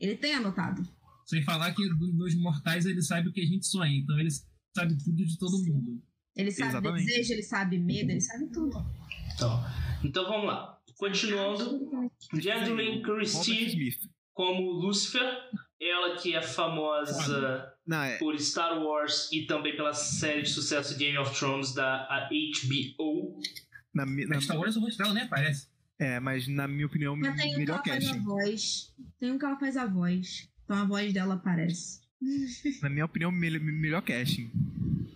Ele 0.00 0.16
tem 0.16 0.34
anotado. 0.34 0.82
Sem 1.24 1.42
falar 1.42 1.74
que 1.74 1.82
nos 1.88 2.34
mortais 2.36 2.86
ele 2.86 3.02
sabe 3.02 3.28
o 3.28 3.32
que 3.32 3.40
a 3.40 3.46
gente 3.46 3.66
sonha, 3.66 3.96
então 3.96 4.18
ele 4.18 4.30
sabe 4.74 4.96
tudo 5.02 5.24
de 5.24 5.38
todo 5.38 5.64
mundo. 5.64 6.02
Ele 6.36 6.50
sabe 6.50 6.70
Exatamente. 6.70 7.06
desejo, 7.06 7.32
ele 7.32 7.42
sabe 7.42 7.78
medo, 7.78 8.10
ele 8.10 8.20
sabe 8.20 8.46
tudo. 8.52 8.76
Então, 9.34 9.64
então 10.04 10.24
vamos 10.28 10.46
lá. 10.46 10.78
Continuando, 10.98 11.88
Robert 12.32 13.02
Christie 13.02 13.98
como 14.32 14.70
Lucifer, 14.72 15.24
ela 15.80 16.16
que 16.16 16.34
é 16.34 16.42
famosa 16.42 17.72
Não, 17.86 18.02
é, 18.02 18.18
por 18.18 18.38
Star 18.38 18.82
Wars 18.82 19.30
e 19.32 19.46
também 19.46 19.74
pela 19.76 19.92
série 19.94 20.42
de 20.42 20.48
sucesso 20.50 20.96
Game 20.98 21.16
of 21.18 21.34
Thrones 21.38 21.74
da 21.74 22.06
HBO. 22.30 23.40
na, 23.94 24.04
na, 24.06 24.40
Star 24.40 24.58
Wars 24.58 24.76
o 24.76 24.80
rosto 24.80 24.98
dela 24.98 25.14
nem 25.14 25.22
aparece. 25.24 25.68
é, 25.98 26.20
mas 26.20 26.46
na 26.48 26.66
minha 26.68 26.86
opinião, 26.86 27.16
Mas 27.16 27.34
tem 27.36 27.48
um 27.50 27.52
que 27.52 27.58
melhor 27.58 27.74
ela 27.76 27.84
faz 27.84 28.04
a 28.04 28.08
casting. 28.08 28.24
voz. 28.24 28.94
Tem 29.18 29.32
um 29.32 29.38
que 29.38 29.44
ela 29.44 29.56
faz 29.58 29.76
a 29.76 29.86
voz. 29.86 30.48
Então 30.64 30.76
a 30.76 30.84
voz 30.84 31.12
dela 31.12 31.34
aparece. 31.34 32.00
Na 32.82 32.88
minha 32.88 33.04
opinião, 33.04 33.30
me- 33.30 33.58
melhor 33.58 34.02
casting. 34.02 34.50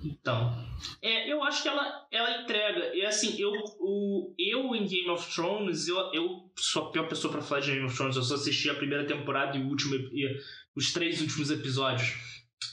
Então, 0.02 0.56
é, 1.02 1.30
eu 1.30 1.42
acho 1.42 1.62
que 1.62 1.68
ela, 1.68 2.06
ela 2.10 2.42
entrega. 2.42 2.94
E 2.94 3.04
assim, 3.04 3.38
eu, 3.38 3.52
o, 3.78 4.34
eu 4.38 4.74
em 4.74 4.86
Game 4.86 5.10
of 5.10 5.32
Thrones, 5.34 5.88
eu, 5.88 5.96
eu 6.12 6.50
sou 6.56 6.86
a 6.86 6.90
pior 6.90 7.06
pessoa 7.06 7.32
pra 7.32 7.42
falar 7.42 7.60
de 7.60 7.72
Game 7.72 7.84
of 7.84 7.94
Thrones. 7.94 8.16
Eu 8.16 8.22
só 8.22 8.34
assisti 8.34 8.70
a 8.70 8.74
primeira 8.74 9.06
temporada 9.06 9.56
e, 9.58 9.62
o 9.62 9.68
último, 9.68 9.94
e 9.94 10.26
os 10.74 10.92
três 10.92 11.20
últimos 11.20 11.50
episódios. 11.50 12.14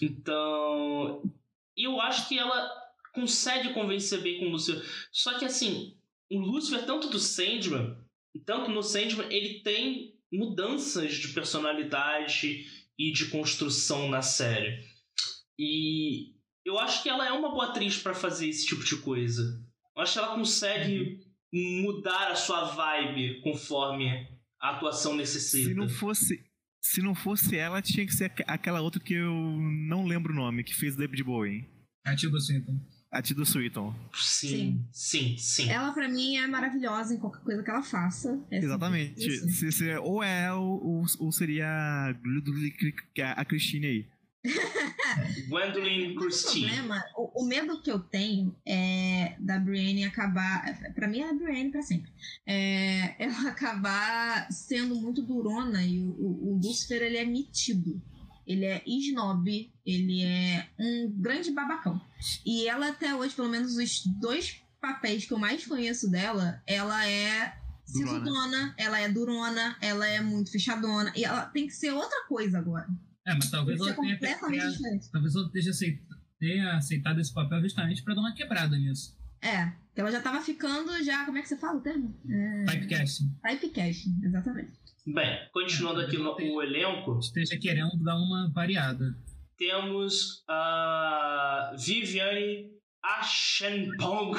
Então, 0.01 1.21
eu 1.75 1.99
acho 1.99 2.29
que 2.29 2.37
ela 2.37 2.71
consegue 3.13 3.73
convencer 3.73 4.21
bem 4.21 4.39
com 4.39 4.45
o 4.45 4.51
Lucifer. 4.51 4.83
Só 5.11 5.37
que 5.37 5.45
assim, 5.45 5.97
o 6.31 6.39
Lucifer, 6.39 6.85
tanto 6.85 7.09
do 7.09 7.19
Sandman, 7.19 7.97
tanto 8.45 8.71
no 8.71 8.83
Sandman, 8.83 9.27
ele 9.31 9.61
tem 9.61 10.15
mudanças 10.31 11.15
de 11.15 11.29
personalidade 11.29 12.65
e 12.97 13.11
de 13.11 13.27
construção 13.29 14.09
na 14.09 14.21
série. 14.21 14.79
E 15.57 16.36
eu 16.67 16.77
acho 16.79 17.01
que 17.03 17.09
ela 17.09 17.27
é 17.27 17.31
uma 17.31 17.49
boa 17.51 17.69
atriz 17.69 17.97
pra 17.97 18.13
fazer 18.13 18.47
esse 18.49 18.65
tipo 18.65 18.83
de 18.83 18.95
coisa. 18.97 19.63
Eu 19.95 20.01
acho 20.03 20.13
que 20.13 20.19
ela 20.19 20.35
consegue 20.35 21.19
mudar 21.51 22.31
a 22.31 22.35
sua 22.35 22.65
vibe 22.65 23.41
conforme 23.41 24.09
a 24.61 24.71
atuação 24.71 25.15
necessita. 25.15 25.69
Se 25.69 25.73
não 25.75 25.89
fosse. 25.89 26.43
Se 26.79 27.01
não 27.01 27.13
fosse 27.15 27.57
ela, 27.57 27.81
tinha 27.81 28.05
que 28.05 28.13
ser 28.13 28.25
aqu- 28.25 28.43
aquela 28.47 28.79
outra 28.81 29.01
que 29.01 29.13
eu 29.13 29.33
não 29.33 30.05
lembro 30.05 30.31
o 30.31 30.35
nome, 30.35 30.63
que 30.63 30.73
fez 30.75 30.95
David 30.95 31.21
Bowie. 31.23 31.65
A 32.05 32.15
Tilda 32.15 32.39
Swinton. 32.39 32.79
A 33.11 33.21
Tilda 33.21 33.43
Swinton. 33.45 33.93
Sim, 34.13 34.85
sim, 34.91 35.37
sim. 35.37 35.69
Ela, 35.69 35.91
pra 35.91 36.07
mim, 36.07 36.37
é 36.37 36.47
maravilhosa 36.47 37.13
em 37.13 37.17
qualquer 37.19 37.41
coisa 37.41 37.63
que 37.63 37.69
ela 37.69 37.83
faça. 37.83 38.39
É 38.51 38.57
Exatamente. 38.59 39.19
Se, 39.51 39.71
se- 39.71 39.97
ou 39.97 40.23
é 40.23 40.43
ela 40.45 40.59
ou, 40.59 41.03
ou 41.19 41.31
seria 41.31 41.67
a, 41.67 43.31
a 43.41 43.45
Christine 43.45 43.85
aí. 43.87 44.05
Gwendolyn 45.47 46.15
O 46.15 46.19
Christie. 46.19 46.61
problema, 46.65 47.03
o, 47.15 47.43
o 47.43 47.47
medo 47.47 47.81
que 47.81 47.91
eu 47.91 47.99
tenho 47.99 48.55
é 48.65 49.35
da 49.39 49.59
Brienne 49.59 50.05
acabar. 50.05 50.63
Pra 50.93 51.07
mim, 51.07 51.19
é 51.19 51.29
a 51.29 51.33
Brienne 51.33 51.71
pra 51.71 51.81
sempre. 51.81 52.11
É, 52.45 53.15
ela 53.23 53.49
acabar 53.49 54.51
sendo 54.51 54.95
muito 54.95 55.21
durona 55.21 55.83
e 55.83 55.99
o, 55.99 56.09
o, 56.09 56.53
o 56.53 56.59
Lucifer 56.63 57.01
ele 57.01 57.17
é 57.17 57.25
metido. 57.25 58.01
ele 58.45 58.65
é 58.65 58.81
snob, 58.85 59.71
ele 59.85 60.23
é 60.23 60.67
um 60.79 61.11
grande 61.17 61.51
babacão. 61.51 61.99
E 62.45 62.67
ela 62.67 62.89
até 62.89 63.13
hoje, 63.13 63.35
pelo 63.35 63.49
menos 63.49 63.75
os 63.75 64.05
dois 64.19 64.61
papéis 64.79 65.25
que 65.25 65.33
eu 65.33 65.37
mais 65.39 65.65
conheço 65.65 66.09
dela, 66.09 66.61
ela 66.65 67.05
é 67.07 67.57
sisudona, 67.85 68.73
ela 68.77 68.99
é 68.99 69.09
durona, 69.09 69.77
ela 69.81 70.05
é 70.07 70.19
muito 70.21 70.51
fechadona. 70.51 71.11
E 71.15 71.23
ela 71.25 71.45
tem 71.45 71.67
que 71.67 71.73
ser 71.73 71.91
outra 71.91 72.25
coisa 72.27 72.57
agora. 72.57 72.87
É, 73.27 73.33
mas 73.35 73.51
talvez 73.51 73.77
ser 73.79 73.89
ela 73.91 73.95
tenha, 74.01 74.17
talvez 75.11 75.35
ela 75.35 75.45
esteja 75.47 75.69
aceit- 75.71 76.01
tenha 76.39 76.75
aceitado 76.77 77.19
esse 77.19 77.33
papel 77.33 77.61
justamente 77.61 78.01
pra 78.03 78.13
dar 78.13 78.21
uma 78.21 78.33
quebrada 78.33 78.77
nisso. 78.77 79.15
É, 79.41 79.67
que 79.93 79.99
ela 80.01 80.11
já 80.11 80.21
tava 80.21 80.41
ficando 80.41 81.03
já, 81.03 81.25
como 81.25 81.37
é 81.37 81.41
que 81.41 81.47
você 81.49 81.57
fala 81.57 81.77
o 81.77 81.81
termo? 81.81 82.15
É, 82.27 82.63
Typecasting. 82.65 83.35
typecasting, 83.43 84.19
exatamente. 84.23 84.71
Bem, 85.05 85.39
continuando 85.53 86.01
aqui 86.01 86.17
no 86.17 86.35
o 86.35 86.61
elenco, 86.61 87.19
Esteja 87.19 87.57
querendo 87.59 87.97
dar 88.03 88.15
uma 88.17 88.49
variada. 88.51 89.15
temos 89.57 90.43
a 90.47 91.73
Viviane 91.77 92.71
Ashenpong 93.03 94.37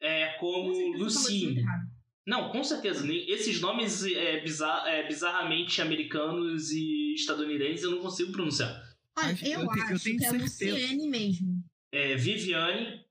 é, 0.00 0.36
como 0.38 0.72
Com 0.72 1.08
certeza 1.08 1.91
Não, 2.26 2.50
com 2.50 2.62
certeza. 2.62 3.04
nem- 3.04 3.28
Esses 3.28 3.60
nomes 3.60 4.04
é, 4.04 4.40
bizar- 4.40 4.86
é, 4.86 5.06
bizarramente 5.06 5.80
americanos 5.82 6.70
e 6.70 7.14
estadunidenses 7.14 7.82
eu 7.84 7.90
não 7.92 7.98
consigo 8.00 8.30
pronunciar. 8.32 8.70
Olha, 9.18 9.32
Acho- 9.32 9.44
eu, 9.44 9.60
eu 9.60 9.68
te- 9.68 9.78
eu 9.78 9.84
acho 9.96 10.04
tenho 10.04 10.18
que 10.18 10.24
é 10.24 10.30
certeza. 10.30 10.44
Luciene 10.74 11.08
mesmo. 11.08 11.64
É 11.92 12.16
Viviane 12.16 13.04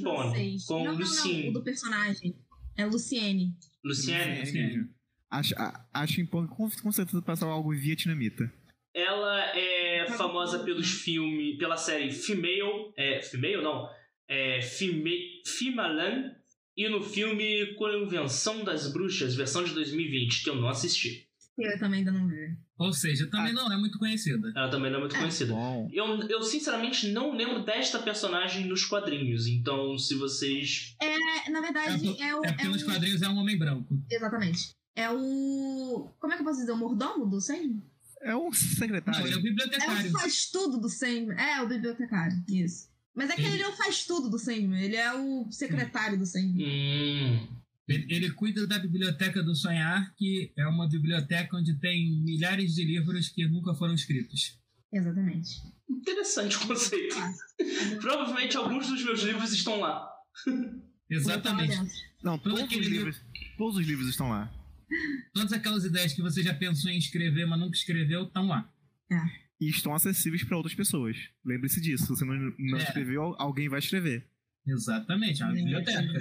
Francês. 0.00 0.64
com 0.64 0.78
não, 0.78 0.84
não, 0.84 0.92
não, 0.92 0.98
Lucine. 1.00 1.48
o 1.50 1.52
do 1.52 1.62
personagem. 1.62 2.34
É 2.76 2.86
Luciene. 2.86 3.52
Luciene. 3.84 4.20
É 4.40 4.44
mesmo. 4.52 4.88
Acho, 5.30 5.54
a- 5.58 5.86
acho 5.92 6.20
em 6.20 6.26
com, 6.26 6.46
com 6.48 6.92
certeza 6.92 7.20
passar 7.20 7.46
algo 7.46 7.70
vietnamita. 7.74 8.50
Ela 8.94 9.40
é 9.56 10.06
famosa 10.16 10.62
pelos 10.64 10.90
filmes, 10.90 11.56
pela 11.58 11.76
série 11.76 12.10
Female, 12.12 12.92
é, 12.96 13.20
Female 13.22 13.62
não, 13.62 13.88
é 14.28 14.60
Fime, 14.62 15.42
Fimalan 15.46 16.34
e 16.76 16.88
no 16.88 17.02
filme 17.02 17.74
Convenção 17.74 18.64
das 18.64 18.92
Bruxas, 18.92 19.34
versão 19.34 19.62
de 19.64 19.72
2020, 19.74 20.42
que 20.44 20.50
eu 20.50 20.56
não 20.56 20.68
assisti. 20.68 21.26
Eu 21.58 21.78
também 21.78 21.98
ainda 22.00 22.10
não 22.10 22.26
vi. 22.26 22.56
Ou 22.78 22.92
seja, 22.92 23.26
também 23.28 23.50
Ah. 23.50 23.54
não 23.54 23.72
é 23.72 23.76
muito 23.76 23.98
conhecida. 23.98 24.50
Ela 24.56 24.70
também 24.70 24.90
não 24.90 24.96
é 24.98 25.00
muito 25.00 25.14
É. 25.14 25.18
conhecida. 25.18 25.52
Bom. 25.52 25.86
Eu, 25.92 26.06
eu 26.28 26.42
sinceramente 26.42 27.08
não 27.08 27.36
lembro 27.36 27.62
desta 27.62 27.98
personagem 27.98 28.66
nos 28.66 28.84
quadrinhos, 28.86 29.46
então 29.46 29.96
se 29.98 30.14
vocês. 30.14 30.94
É, 31.00 31.50
na 31.50 31.60
verdade, 31.60 32.08
é, 32.20 32.34
o. 32.34 32.44
É 32.44 32.48
porque 32.52 32.64
é 32.66 32.68
nos 32.68 32.82
o- 32.82 32.86
quadrinhos 32.86 33.20
é 33.22 33.28
um 33.28 33.36
homem 33.36 33.58
branco. 33.58 33.94
Exatamente. 34.10 34.70
É 34.96 35.10
o. 35.10 36.10
Como 36.18 36.32
é 36.32 36.36
que 36.36 36.42
eu 36.42 36.46
posso 36.46 36.60
dizer? 36.60 36.72
O 36.72 36.76
mordomo 36.78 37.26
do 37.26 37.40
Sandman? 37.40 37.82
É 38.22 38.34
um 38.34 38.38
Não, 38.38 38.46
ele 38.48 38.56
é 38.56 38.58
secretário. 38.78 39.24
o 39.24 39.28
É 39.32 39.36
o 39.36 39.42
bibliotecário. 39.42 40.10
faz 40.12 40.50
tudo 40.50 40.80
do 40.80 40.88
Sandman. 40.88 41.36
É, 41.38 41.60
o 41.62 41.68
bibliotecário. 41.68 42.42
Isso. 42.48 42.88
Mas 43.14 43.30
é 43.30 43.34
que 43.36 43.42
Ele- 43.42 43.54
ele 43.54 43.62
é 43.62 43.68
o 43.68 43.76
faz 43.76 44.04
tudo 44.06 44.30
do 44.30 44.38
Sandman. 44.38 44.80
Ele 44.82 44.96
é 44.96 45.12
o 45.14 45.50
secretário 45.50 46.18
do 46.18 46.24
Sandman. 46.26 46.66
Hum. 46.66 47.48
Ele, 47.88 48.06
ele 48.14 48.30
cuida 48.30 48.66
da 48.66 48.78
Biblioteca 48.78 49.42
do 49.42 49.54
Sonhar, 49.54 50.14
que 50.16 50.52
é 50.56 50.66
uma 50.66 50.88
biblioteca 50.88 51.56
onde 51.56 51.74
tem 51.78 52.22
milhares 52.22 52.74
de 52.74 52.84
livros 52.84 53.28
que 53.28 53.46
nunca 53.46 53.74
foram 53.74 53.94
escritos. 53.94 54.58
Exatamente. 54.92 55.60
Interessante 55.90 56.56
o 56.56 56.66
conceito. 56.66 57.16
Provavelmente 58.00 58.56
alguns 58.56 58.86
dos 58.88 59.04
meus 59.04 59.20
livros 59.22 59.52
estão 59.52 59.80
lá. 59.80 60.08
Exatamente. 61.10 61.76
Não, 62.22 62.38
Todo 62.38 62.56
todos 62.56 62.76
os 62.76 62.86
livros. 62.86 63.20
Todos 63.58 63.76
os 63.78 63.86
livros 63.86 64.08
estão 64.08 64.28
lá. 64.30 64.50
Todas 65.34 65.52
aquelas 65.52 65.84
ideias 65.84 66.12
que 66.12 66.22
você 66.22 66.42
já 66.42 66.54
pensou 66.54 66.90
em 66.90 66.98
escrever, 66.98 67.46
mas 67.46 67.58
nunca 67.58 67.76
escreveu, 67.76 68.24
estão 68.24 68.46
lá. 68.46 68.70
E 69.62 69.68
estão 69.70 69.94
acessíveis 69.94 70.42
para 70.42 70.56
outras 70.56 70.74
pessoas. 70.74 71.16
Lembre-se 71.44 71.80
disso. 71.80 72.02
Se 72.04 72.08
você 72.10 72.24
não, 72.24 72.34
não 72.58 72.78
É. 72.78 72.82
escreveu, 72.82 73.36
alguém 73.38 73.68
vai 73.68 73.78
escrever. 73.78 74.26
Exatamente, 74.66 75.40
é 75.40 75.44
uma 75.46 75.54
biblioteca. 75.54 76.18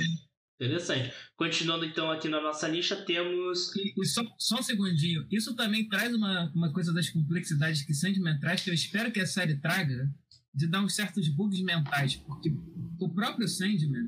Interessante. 0.55 1.11
Continuando 1.35 1.83
então 1.85 2.11
aqui 2.11 2.29
na 2.29 2.39
nossa 2.39 2.67
lista, 2.67 2.95
temos. 2.95 3.75
E, 3.75 3.99
e 3.99 4.05
só, 4.05 4.23
só 4.37 4.59
um 4.59 4.61
segundinho. 4.61 5.25
Isso 5.31 5.55
também 5.55 5.87
traz 5.89 6.13
uma, 6.13 6.51
uma 6.53 6.71
coisa 6.71 6.93
das 6.93 7.09
complexidades 7.09 7.81
que 7.81 7.95
Sandman 7.95 8.39
traz, 8.39 8.61
que 8.61 8.69
eu 8.69 8.73
espero 8.75 9.11
que 9.11 9.19
a 9.19 9.25
série 9.25 9.55
traga, 9.55 10.07
de 10.53 10.67
dar 10.67 10.83
uns 10.83 10.93
certos 10.95 11.27
bugs 11.29 11.63
mentais. 11.63 12.17
Porque 12.17 12.55
o 12.99 13.09
próprio 13.09 13.47
Sandman 13.47 14.07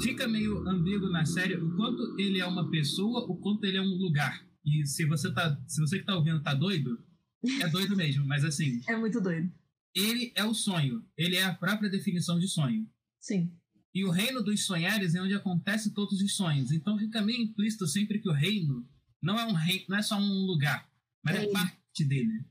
fica 0.00 0.26
meio 0.26 0.66
ambíguo 0.66 1.10
na 1.10 1.26
série 1.26 1.56
o 1.56 1.76
quanto 1.76 2.18
ele 2.18 2.40
é 2.40 2.46
uma 2.46 2.70
pessoa, 2.70 3.30
o 3.30 3.36
quanto 3.36 3.64
ele 3.64 3.76
é 3.76 3.82
um 3.82 3.94
lugar. 3.94 4.42
E 4.64 4.86
se 4.86 5.04
você, 5.04 5.30
tá, 5.34 5.60
se 5.66 5.82
você 5.82 5.98
que 5.98 6.06
tá 6.06 6.16
ouvindo 6.16 6.42
tá 6.42 6.54
doido, 6.54 6.98
é 7.60 7.68
doido 7.68 7.96
mesmo. 7.96 8.24
Mas 8.26 8.44
assim, 8.44 8.80
É 8.88 8.96
muito 8.96 9.20
doido. 9.20 9.52
ele 9.94 10.32
é 10.34 10.44
o 10.44 10.54
sonho. 10.54 11.04
Ele 11.16 11.36
é 11.36 11.44
a 11.44 11.54
própria 11.54 11.90
definição 11.90 12.38
de 12.38 12.48
sonho. 12.48 12.88
Sim. 13.20 13.52
E 13.94 14.04
o 14.04 14.10
reino 14.10 14.42
dos 14.42 14.64
sonhares 14.64 15.14
é 15.14 15.20
onde 15.22 15.34
acontecem 15.34 15.92
todos 15.92 16.20
os 16.20 16.36
sonhos. 16.36 16.70
Então 16.70 16.98
fica 16.98 17.20
meio 17.22 17.42
implícito 17.42 17.86
sempre 17.86 18.18
que 18.20 18.28
o 18.28 18.32
reino 18.32 18.86
não 19.22 19.38
é 19.38 19.44
um 19.44 19.52
reino, 19.52 19.84
não 19.88 19.98
é 19.98 20.02
só 20.02 20.16
um 20.16 20.46
lugar, 20.46 20.88
mas 21.24 21.34
é 21.34 21.38
Reino. 21.40 21.52
parte 21.52 22.04
dele. 22.04 22.44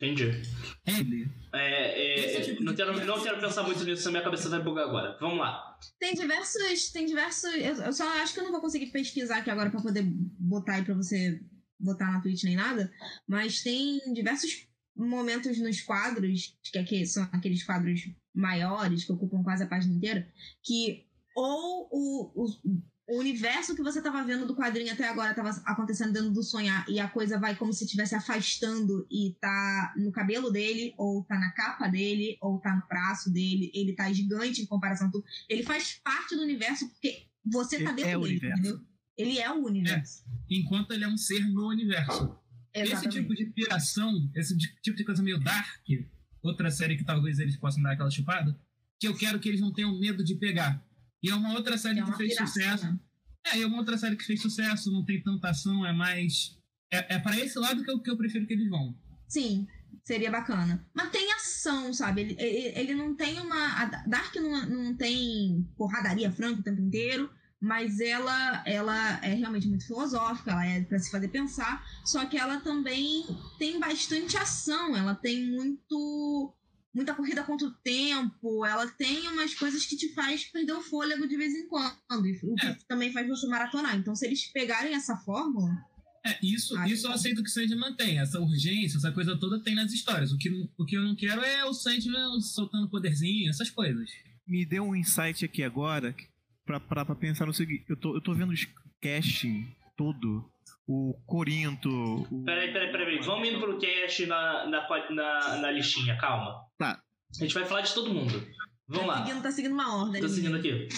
Entendi. 0.00 0.42
É 0.86 0.98
ele. 0.98 1.30
É, 1.52 2.20
é, 2.22 2.38
Esse 2.40 2.50
tipo 2.50 2.62
não, 2.64 2.74
quero, 2.74 3.04
não 3.06 3.22
quero 3.22 3.40
pensar 3.40 3.62
muito 3.62 3.84
nisso, 3.84 4.10
minha 4.10 4.22
cabeça 4.22 4.48
vai 4.48 4.62
bugar 4.62 4.86
agora. 4.88 5.16
Vamos 5.20 5.38
lá. 5.38 5.78
Tem 5.98 6.14
diversos. 6.14 6.90
Tem 6.90 7.06
diversos. 7.06 7.44
Eu 7.54 7.74
eu 7.76 7.92
só 7.92 8.06
acho 8.22 8.32
que 8.34 8.40
eu 8.40 8.44
não 8.44 8.52
vou 8.52 8.60
conseguir 8.60 8.86
pesquisar 8.86 9.38
aqui 9.38 9.50
agora 9.50 9.70
pra 9.70 9.80
poder 9.80 10.02
botar 10.04 10.74
aí 10.74 10.84
pra 10.84 10.94
você 10.94 11.40
botar 11.84 12.10
na 12.10 12.20
Twitch 12.20 12.44
nem 12.44 12.56
nada. 12.56 12.92
Mas 13.26 13.62
tem 13.62 14.00
diversos 14.12 14.66
momentos 14.96 15.58
nos 15.58 15.80
quadros, 15.80 16.56
que 16.62 16.78
aqui 16.78 17.06
são 17.06 17.28
aqueles 17.32 17.62
quadros 17.62 18.10
maiores, 18.34 19.04
que 19.04 19.12
ocupam 19.12 19.42
quase 19.42 19.64
a 19.64 19.66
página 19.66 19.94
inteira, 19.94 20.28
que 20.62 21.04
ou 21.36 21.88
o, 21.90 22.44
o, 23.06 23.18
universo 23.18 23.74
que 23.74 23.82
você 23.82 24.00
tava 24.00 24.24
vendo 24.24 24.46
do 24.46 24.56
quadrinho 24.56 24.92
até 24.92 25.06
agora 25.08 25.34
tava 25.34 25.50
acontecendo 25.66 26.12
dentro 26.12 26.30
do 26.30 26.42
sonhar 26.42 26.88
e 26.88 26.98
a 26.98 27.08
coisa 27.08 27.38
vai 27.38 27.54
como 27.54 27.72
se 27.72 27.84
estivesse 27.84 28.14
afastando 28.14 29.06
e 29.10 29.36
tá 29.40 29.92
no 29.96 30.10
cabelo 30.10 30.50
dele, 30.50 30.94
ou 30.96 31.22
tá 31.24 31.38
na 31.38 31.50
capa 31.50 31.88
dele, 31.88 32.38
ou 32.40 32.58
tá 32.60 32.74
no 32.74 32.86
braço 32.88 33.30
dele, 33.30 33.70
ele 33.74 33.94
tá 33.94 34.10
gigante 34.12 34.62
em 34.62 34.66
comparação 34.66 35.08
a 35.08 35.10
tudo. 35.10 35.24
Ele 35.48 35.62
faz 35.62 36.00
parte 36.02 36.34
do 36.34 36.42
universo 36.42 36.88
porque 36.88 37.26
você 37.44 37.82
tá 37.82 37.90
Ele 37.90 37.96
dentro 37.96 38.10
é 38.10 38.18
dele, 38.18 38.24
universo. 38.24 38.60
entendeu? 38.60 38.93
Ele 39.16 39.38
é 39.38 39.50
o 39.50 39.64
universo. 39.64 40.24
Enquanto 40.50 40.92
ele 40.92 41.04
é 41.04 41.08
um 41.08 41.16
ser 41.16 41.46
no 41.48 41.68
universo. 41.68 42.36
Esse 42.72 42.92
Exatamente. 42.92 43.20
tipo 43.20 43.34
de 43.34 43.46
piração, 43.46 44.30
esse 44.34 44.56
tipo 44.82 44.96
de 44.96 45.04
coisa 45.04 45.22
meio 45.22 45.38
dark, 45.38 45.86
outra 46.42 46.70
série 46.70 46.96
que 46.96 47.04
talvez 47.04 47.38
eles 47.38 47.56
possam 47.56 47.82
dar 47.82 47.92
aquela 47.92 48.10
chupada, 48.10 48.58
que 48.98 49.06
eu 49.06 49.16
quero 49.16 49.38
que 49.38 49.48
eles 49.48 49.60
não 49.60 49.72
tenham 49.72 49.96
medo 49.98 50.24
de 50.24 50.34
pegar. 50.34 50.84
E 51.22 51.30
é 51.30 51.34
uma 51.34 51.52
outra 51.54 51.78
série 51.78 52.00
É 52.00 52.04
que 52.04 52.12
fez 52.16 52.34
piração, 52.34 52.46
sucesso. 52.62 52.84
né? 52.86 52.98
É, 53.46 53.58
e 53.58 53.62
é 53.62 53.66
uma 53.66 53.78
outra 53.78 53.96
série 53.96 54.16
que 54.16 54.24
fez 54.24 54.40
sucesso, 54.42 54.90
não 54.90 55.04
tem 55.04 55.22
tanta 55.22 55.50
ação, 55.50 55.86
é 55.86 55.92
mais. 55.92 56.58
É, 56.92 57.14
é 57.14 57.18
para 57.18 57.38
esse 57.38 57.58
lado 57.58 57.84
que 57.84 57.90
eu, 57.90 58.00
que 58.00 58.10
eu 58.10 58.16
prefiro 58.16 58.46
que 58.46 58.54
eles 58.54 58.68
vão. 58.68 58.96
Sim, 59.28 59.66
seria 60.02 60.30
bacana. 60.30 60.84
Mas 60.94 61.10
tem 61.10 61.32
ação, 61.32 61.92
sabe? 61.92 62.22
Ele, 62.22 62.36
ele, 62.38 62.78
ele 62.78 62.94
não 62.94 63.14
tem 63.14 63.38
uma. 63.40 63.80
A 63.80 63.84
Dark 64.06 64.34
não, 64.36 64.66
não 64.68 64.96
tem 64.96 65.62
porradaria 65.76 66.30
franca 66.32 66.60
o 66.60 66.64
tempo 66.64 66.80
inteiro, 66.80 67.30
mas 67.64 67.98
ela, 68.00 68.62
ela 68.66 69.18
é 69.24 69.34
realmente 69.34 69.66
muito 69.66 69.86
filosófica, 69.86 70.50
ela 70.52 70.66
é 70.66 70.82
para 70.82 70.98
se 70.98 71.10
fazer 71.10 71.28
pensar. 71.28 71.82
Só 72.04 72.24
que 72.26 72.36
ela 72.36 72.60
também 72.60 73.24
tem 73.58 73.80
bastante 73.80 74.36
ação, 74.36 74.96
ela 74.96 75.14
tem 75.14 75.50
muito. 75.50 76.52
Muita 76.94 77.12
corrida 77.12 77.42
contra 77.42 77.66
o 77.66 77.72
tempo, 77.72 78.64
ela 78.64 78.86
tem 78.86 79.26
umas 79.26 79.52
coisas 79.52 79.84
que 79.84 79.96
te 79.96 80.14
faz 80.14 80.44
perder 80.44 80.74
o 80.74 80.80
fôlego 80.80 81.26
de 81.26 81.36
vez 81.36 81.52
em 81.52 81.66
quando, 81.66 82.24
e 82.24 82.38
o 82.40 82.54
que 82.54 82.66
É. 82.66 82.78
também 82.86 83.12
faz 83.12 83.26
você 83.26 83.48
maratonar. 83.48 83.96
Então, 83.96 84.14
se 84.14 84.24
eles 84.24 84.46
pegarem 84.52 84.94
essa 84.94 85.16
fórmula, 85.16 85.72
É, 86.24 86.38
isso, 86.40 86.72
isso 86.86 87.06
eu 87.06 87.10
que- 87.10 87.16
aceito 87.16 87.42
que 87.42 87.48
o 87.48 87.52
Sandman 87.52 87.78
mantém. 87.80 88.18
Essa 88.20 88.38
urgência, 88.38 88.96
essa 88.98 89.10
coisa 89.10 89.36
toda 89.36 89.60
tem 89.60 89.74
nas 89.74 89.90
histórias. 89.92 90.30
O 90.30 90.38
que, 90.38 90.48
o 90.78 90.84
que 90.84 90.96
eu 90.96 91.02
não 91.02 91.16
quero 91.16 91.40
é 91.42 91.64
o 91.64 91.74
Sandman 91.74 92.40
soltando 92.40 92.88
poderzinho, 92.88 93.50
essas 93.50 93.68
coisas. 93.70 94.08
Me 94.46 94.64
deu 94.64 94.84
um 94.84 94.94
insight 94.94 95.44
aqui 95.44 95.64
agora 95.64 96.14
pra, 96.64 96.80
pra, 96.80 97.04
pra 97.04 97.14
pensar 97.14 97.46
no 97.46 97.54
seguinte. 97.54 97.84
Eu 97.88 97.96
tô, 97.96 98.14
eu 98.14 98.20
tô 98.20 98.32
vendo 98.34 98.52
o 98.52 98.56
casting 99.00 99.66
todo. 99.96 100.48
O 100.86 101.14
Corinto. 101.26 101.88
O... 102.30 102.44
Peraí, 102.44 102.72
peraí, 102.72 102.92
peraí. 102.92 103.20
Vamos 103.20 103.48
indo 103.48 103.58
pro 103.58 103.78
cast 103.78 104.26
na, 104.26 104.66
na, 104.66 104.86
na, 105.10 105.56
na 105.58 105.70
listinha, 105.70 106.16
calma. 106.18 106.60
Tá. 106.78 107.00
A 107.40 107.44
gente 107.44 107.54
vai 107.54 107.64
falar 107.64 107.80
de 107.80 107.94
todo 107.94 108.12
mundo. 108.12 108.46
Vamos 108.86 109.06
tá 109.06 109.12
lá. 109.12 109.24
seguindo, 109.24 109.42
tá 109.42 109.50
seguindo 109.50 109.72
uma 109.72 110.02
ordem. 110.02 110.20
Tô 110.20 110.28
seguindo 110.28 110.56
aqui. 110.56 110.88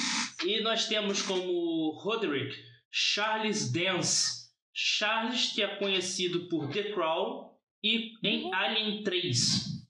E 0.45 0.61
nós 0.63 0.87
temos 0.89 1.23
como 1.23 1.99
Roderick 2.01 2.55
Charles 2.91 3.71
Dance. 3.71 4.47
Charles, 4.79 5.53
que 5.53 5.63
é 5.63 5.77
conhecido 5.77 6.49
por 6.49 6.69
The 6.69 6.93
Crawl 6.93 7.59
e 7.83 8.13
em 8.23 8.53
Alien 8.53 9.03
3. 9.03 9.87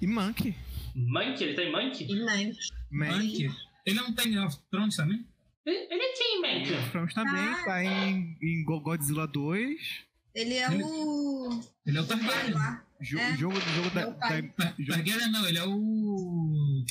E 0.00 0.06
Monkey. 0.06 0.56
Monkey? 0.94 1.44
Ele 1.44 1.54
tá 1.54 1.62
em 1.62 1.70
Monkey? 1.70 2.06
Mank. 2.20 2.58
Monkey. 2.90 3.50
Ele 3.86 3.96
não 4.00 4.12
tem 4.14 4.30
Game 4.32 4.46
of 4.46 4.56
Thrones 4.70 4.96
também? 4.96 5.26
Ele, 5.66 5.76
ele 5.90 6.02
é 6.02 6.12
quem, 6.12 6.40
Monkey? 6.42 6.90
Frans 6.90 7.14
também 7.14 7.34
Ah, 7.42 7.64
tá 7.64 7.84
em, 7.84 8.36
em 8.42 8.64
Go- 8.64 8.80
Godzilla 8.80 9.26
2. 9.26 10.04
Ele 10.34 10.54
é 10.54 10.72
Ele- 10.72 10.82
o. 10.84 11.60
Ele 11.86 11.98
é 11.98 12.00
o 12.00 12.06
Targaryen. 12.06 12.54
Jo 13.00 13.18
É. 13.18 13.36
jogo, 13.36 13.60
jogo 13.60 13.90
da, 13.90 14.00
É 14.02 14.06
da- 14.06 14.12
Tar- 14.14 14.74
jogo- 14.78 14.92
Targaryen 15.02 15.30
não, 15.30 15.46
ele 15.46 15.58
é 15.58 15.64
o. 15.64 16.84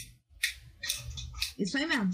Isso 1.59 1.77
aí 1.77 1.85
mesmo. 1.85 2.09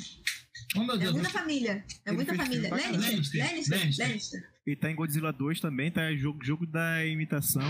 Oh 0.75 0.83
meu 0.83 0.95
É 0.95 0.97
Deus, 0.99 1.13
muita 1.13 1.29
família. 1.29 1.83
É 2.05 2.11
muita 2.11 2.35
família. 2.35 2.69
Lannister. 2.69 2.99
Lannister, 2.99 3.41
Lannister. 3.43 3.77
Lannister. 3.79 4.07
Lannister. 4.07 4.49
Ele 4.67 4.75
tá 4.75 4.91
em 4.91 4.95
Godzilla 4.95 5.31
2 5.33 5.59
também, 5.59 5.89
tá? 5.91 6.13
Jogo, 6.15 6.43
jogo 6.43 6.65
da 6.67 7.05
imitação. 7.05 7.63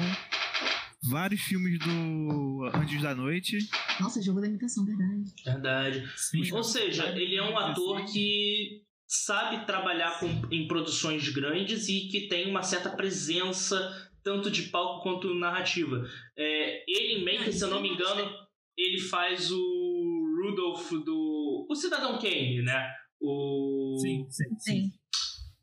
Vários 1.03 1.41
filmes 1.41 1.79
do 1.79 2.69
Anjos 2.73 3.01
da 3.01 3.15
Noite. 3.15 3.57
Nossa, 4.01 4.21
jogo 4.21 4.41
da 4.41 4.47
imitação, 4.47 4.85
verdade. 4.85 5.33
Verdade. 5.45 6.13
Sim. 6.17 6.51
Ou 6.51 6.63
seja, 6.63 7.09
ele 7.17 7.35
é 7.35 7.43
um 7.43 7.57
ator 7.57 8.03
que 8.05 8.83
sabe 9.07 9.65
trabalhar 9.65 10.19
com, 10.19 10.27
em 10.51 10.67
produções 10.67 11.29
grandes 11.29 11.87
e 11.87 12.07
que 12.09 12.27
tem 12.27 12.49
uma 12.49 12.61
certa 12.61 12.89
presença, 12.89 14.11
tanto 14.23 14.51
de 14.51 14.63
palco 14.63 15.01
quanto 15.01 15.33
narrativa. 15.33 16.05
É, 16.37 16.83
ele 16.87 17.13
em 17.13 17.25
Maker, 17.25 17.53
se 17.53 17.63
eu 17.63 17.69
não 17.69 17.81
me 17.81 17.89
engano, 17.89 18.29
ele 18.77 18.99
faz 18.99 19.51
o 19.51 20.35
Rudolph 20.43 20.91
do. 21.05 21.65
O 21.69 21.75
Cidadão 21.75 22.19
Kane, 22.19 22.61
né? 22.61 22.87
O. 23.21 23.97
Sim, 24.01 24.27
sim, 24.29 24.43
sim. 24.59 24.59
Sim. 24.59 24.91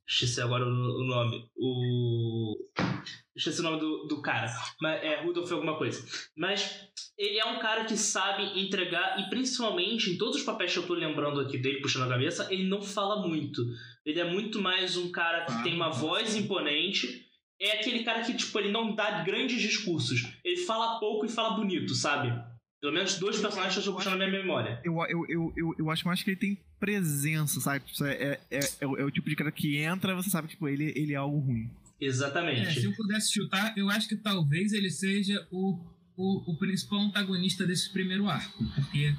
Esqueci 0.09 0.41
agora 0.41 0.64
o 0.64 1.05
nome. 1.05 1.45
O. 1.57 2.57
Esqueci 3.37 3.61
o 3.61 3.64
nome 3.64 3.78
do, 3.78 4.07
do 4.07 4.22
cara. 4.22 4.47
Mas 4.80 5.03
é 5.05 5.22
Rudolph 5.22 5.53
alguma 5.53 5.76
coisa. 5.76 6.03
Mas 6.34 6.80
ele 7.18 7.39
é 7.39 7.45
um 7.45 7.59
cara 7.59 7.84
que 7.84 7.97
sabe 7.97 8.59
entregar, 8.59 9.20
e 9.20 9.28
principalmente 9.28 10.11
em 10.11 10.16
todos 10.18 10.37
os 10.37 10.43
papéis 10.43 10.72
que 10.72 10.78
eu 10.78 10.87
tô 10.87 10.95
lembrando 10.95 11.41
aqui 11.41 11.59
dele, 11.59 11.80
puxando 11.82 12.05
a 12.05 12.09
cabeça, 12.09 12.49
ele 12.51 12.64
não 12.64 12.80
fala 12.80 13.26
muito. 13.28 13.62
Ele 14.05 14.20
é 14.20 14.24
muito 14.30 14.61
mais 14.62 14.97
um 14.97 15.11
cara 15.12 15.45
que 15.45 15.53
Ah, 15.53 15.62
tem 15.62 15.74
uma 15.74 15.91
voz 15.91 16.34
imponente. 16.34 17.24
É 17.61 17.72
aquele 17.80 18.05
cara 18.05 18.22
que, 18.22 18.34
tipo, 18.34 18.59
ele 18.59 18.70
não 18.70 18.95
dá 18.95 19.22
grandes 19.22 19.61
discursos. 19.61 20.22
Ele 20.45 20.59
fala 20.59 20.99
pouco 21.01 21.24
e 21.26 21.28
fala 21.28 21.57
bonito, 21.57 21.95
sabe? 21.95 22.32
Pelo 22.80 22.93
menos 22.93 23.18
dois 23.18 23.39
personagens 23.41 23.74
que 23.74 23.80
eu 23.80 23.84
tô 23.93 23.97
puxando 23.99 24.18
na 24.18 24.26
minha 24.26 24.41
memória. 24.43 24.80
Eu, 24.84 24.95
eu, 25.09 25.24
eu, 25.28 25.53
eu, 25.57 25.74
eu 25.78 25.91
acho 25.91 26.07
mais 26.07 26.22
que 26.22 26.30
ele 26.30 26.37
tem 26.39 26.59
presença, 26.78 27.59
sabe? 27.61 27.84
Tipo, 27.87 28.05
É, 28.05 28.39
é, 28.51 28.61
é, 28.80 28.87
o- 28.87 28.99
é 28.99 29.05
o 29.05 29.11
tipo 29.11 29.28
de 29.28 29.37
cara 29.37 29.51
que 29.51 29.76
entra, 29.78 30.14
você 30.14 30.28
sabe 30.30 30.49
que 30.49 30.55
tipo, 30.55 30.68
ele, 30.68 30.93
ele 30.95 31.12
é 31.14 31.16
algo 31.16 31.39
ruim. 31.39 31.70
É, 32.01 32.05
Exatamente. 32.07 32.81
se 32.81 32.85
eu 32.85 32.95
pudesse 32.95 33.33
chutar, 33.33 33.77
eu 33.77 33.89
acho 33.89 34.09
que 34.09 34.17
talvez 34.17 34.73
ele 34.73 34.91
seja 34.91 35.47
o, 35.51 35.79
o, 36.17 36.53
o 36.53 36.59
principal 36.59 37.01
antagonista 37.01 37.67
desse 37.67 37.91
primeiro 37.93 38.29
arco. 38.29 38.65
Porque 38.75 39.15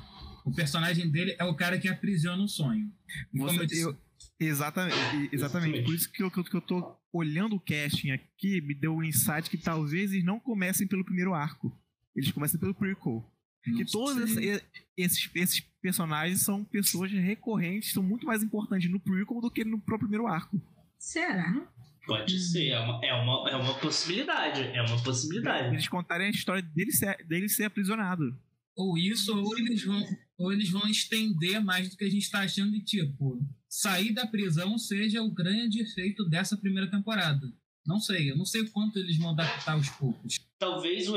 o 0.46 0.54
personagem 0.54 1.10
dele 1.10 1.36
é 1.40 1.44
o 1.44 1.56
cara 1.56 1.78
que 1.80 1.88
aprisiona 1.88 2.42
o 2.44 2.48
sonho. 2.48 2.92
Como 3.32 3.44
Você- 3.50 3.60
eu 3.62 3.66
disse, 3.66 3.82
eu- 3.82 3.98
exatamente, 4.40 4.96
exatamente. 4.98 5.36
Exatamente. 5.36 5.84
Por 5.86 5.96
isso 5.96 6.12
que 6.12 6.24
eu, 6.24 6.32
que, 6.32 6.56
eu, 6.56 6.62
tô 6.62 6.96
olhando 7.12 7.56
o 7.56 7.60
casting 7.60 8.12
aqui, 8.12 8.62
me 8.62 8.76
deu 8.76 8.96
o 8.96 9.04
insight 9.04 9.50
que 9.50 9.58
talvez 9.58 10.12
eles 10.12 10.24
não 10.24 10.40
comecem 10.40 10.88
pelo 10.88 11.04
primeiro 11.04 11.34
arco. 11.34 11.76
Eles 12.16 12.32
começam 12.32 12.60
pelo 12.60 12.74
prequel. 12.76 13.26
não 13.66 13.78
Que 13.78 13.86
todos 13.92 14.32
sei. 14.34 14.50
esse- 14.52 14.64
esses, 14.96 15.30
esses 15.36 15.60
personagens 15.82 16.42
são 16.42 16.64
pessoas 16.64 17.12
recorrentes, 17.12 17.92
são 17.92 18.04
muito 18.04 18.26
mais 18.28 18.44
importantes 18.44 18.90
no 18.90 19.00
prequel 19.00 19.42
do 19.42 19.50
que 19.52 19.66
no 19.66 19.80
próprio 19.80 20.08
primeiro 20.10 20.28
arco. 20.28 20.62
Será? 21.00 21.68
Pode 22.08 22.39
ser, 22.39 22.70
é 22.70 22.80
uma, 22.80 23.05
é, 23.05 23.14
uma, 23.14 23.49
é 23.49 23.55
uma 23.55 23.74
possibilidade. 23.76 24.62
É 24.62 24.82
uma 24.82 25.01
possibilidade. 25.03 25.74
Eles 25.74 25.88
contarem 25.88 26.28
a 26.28 26.32
história 26.32 26.62
dele 26.62 26.91
ser, 26.91 27.18
dele 27.26 27.49
ser 27.49 27.66
aprisionado. 27.66 28.36
Ou 28.76 28.97
isso, 28.97 29.36
ou 29.38 29.58
eles 29.58 29.84
vão, 29.84 30.03
ou 30.38 30.53
eles 30.53 30.70
vão 30.70 30.88
estender 30.88 31.64
mais 31.64 31.89
do 31.89 31.97
que 31.97 32.05
a 32.05 32.10
gente 32.10 32.30
tá 32.30 32.39
achando 32.39 32.72
de 32.72 32.82
tipo, 32.82 33.39
sair 33.68 34.14
da 34.14 34.26
prisão 34.26 34.78
seja 34.78 35.22
o 35.22 35.32
grande 35.32 35.82
efeito 35.82 36.24
dessa 36.30 36.55
primeira 36.55 36.89
temporada. 36.89 37.51
Não 37.86 37.99
sei, 37.99 38.30
eu 38.30 38.38
não 38.38 38.45
sei 38.45 38.62
o 38.62 38.72
quanto 38.72 38.99
eles 38.99 39.18
vão 39.18 39.32
adaptar 39.32 39.74
aos 39.74 39.89
poucos. 39.91 40.39
Talvez 40.60 41.08
o. 41.08 41.14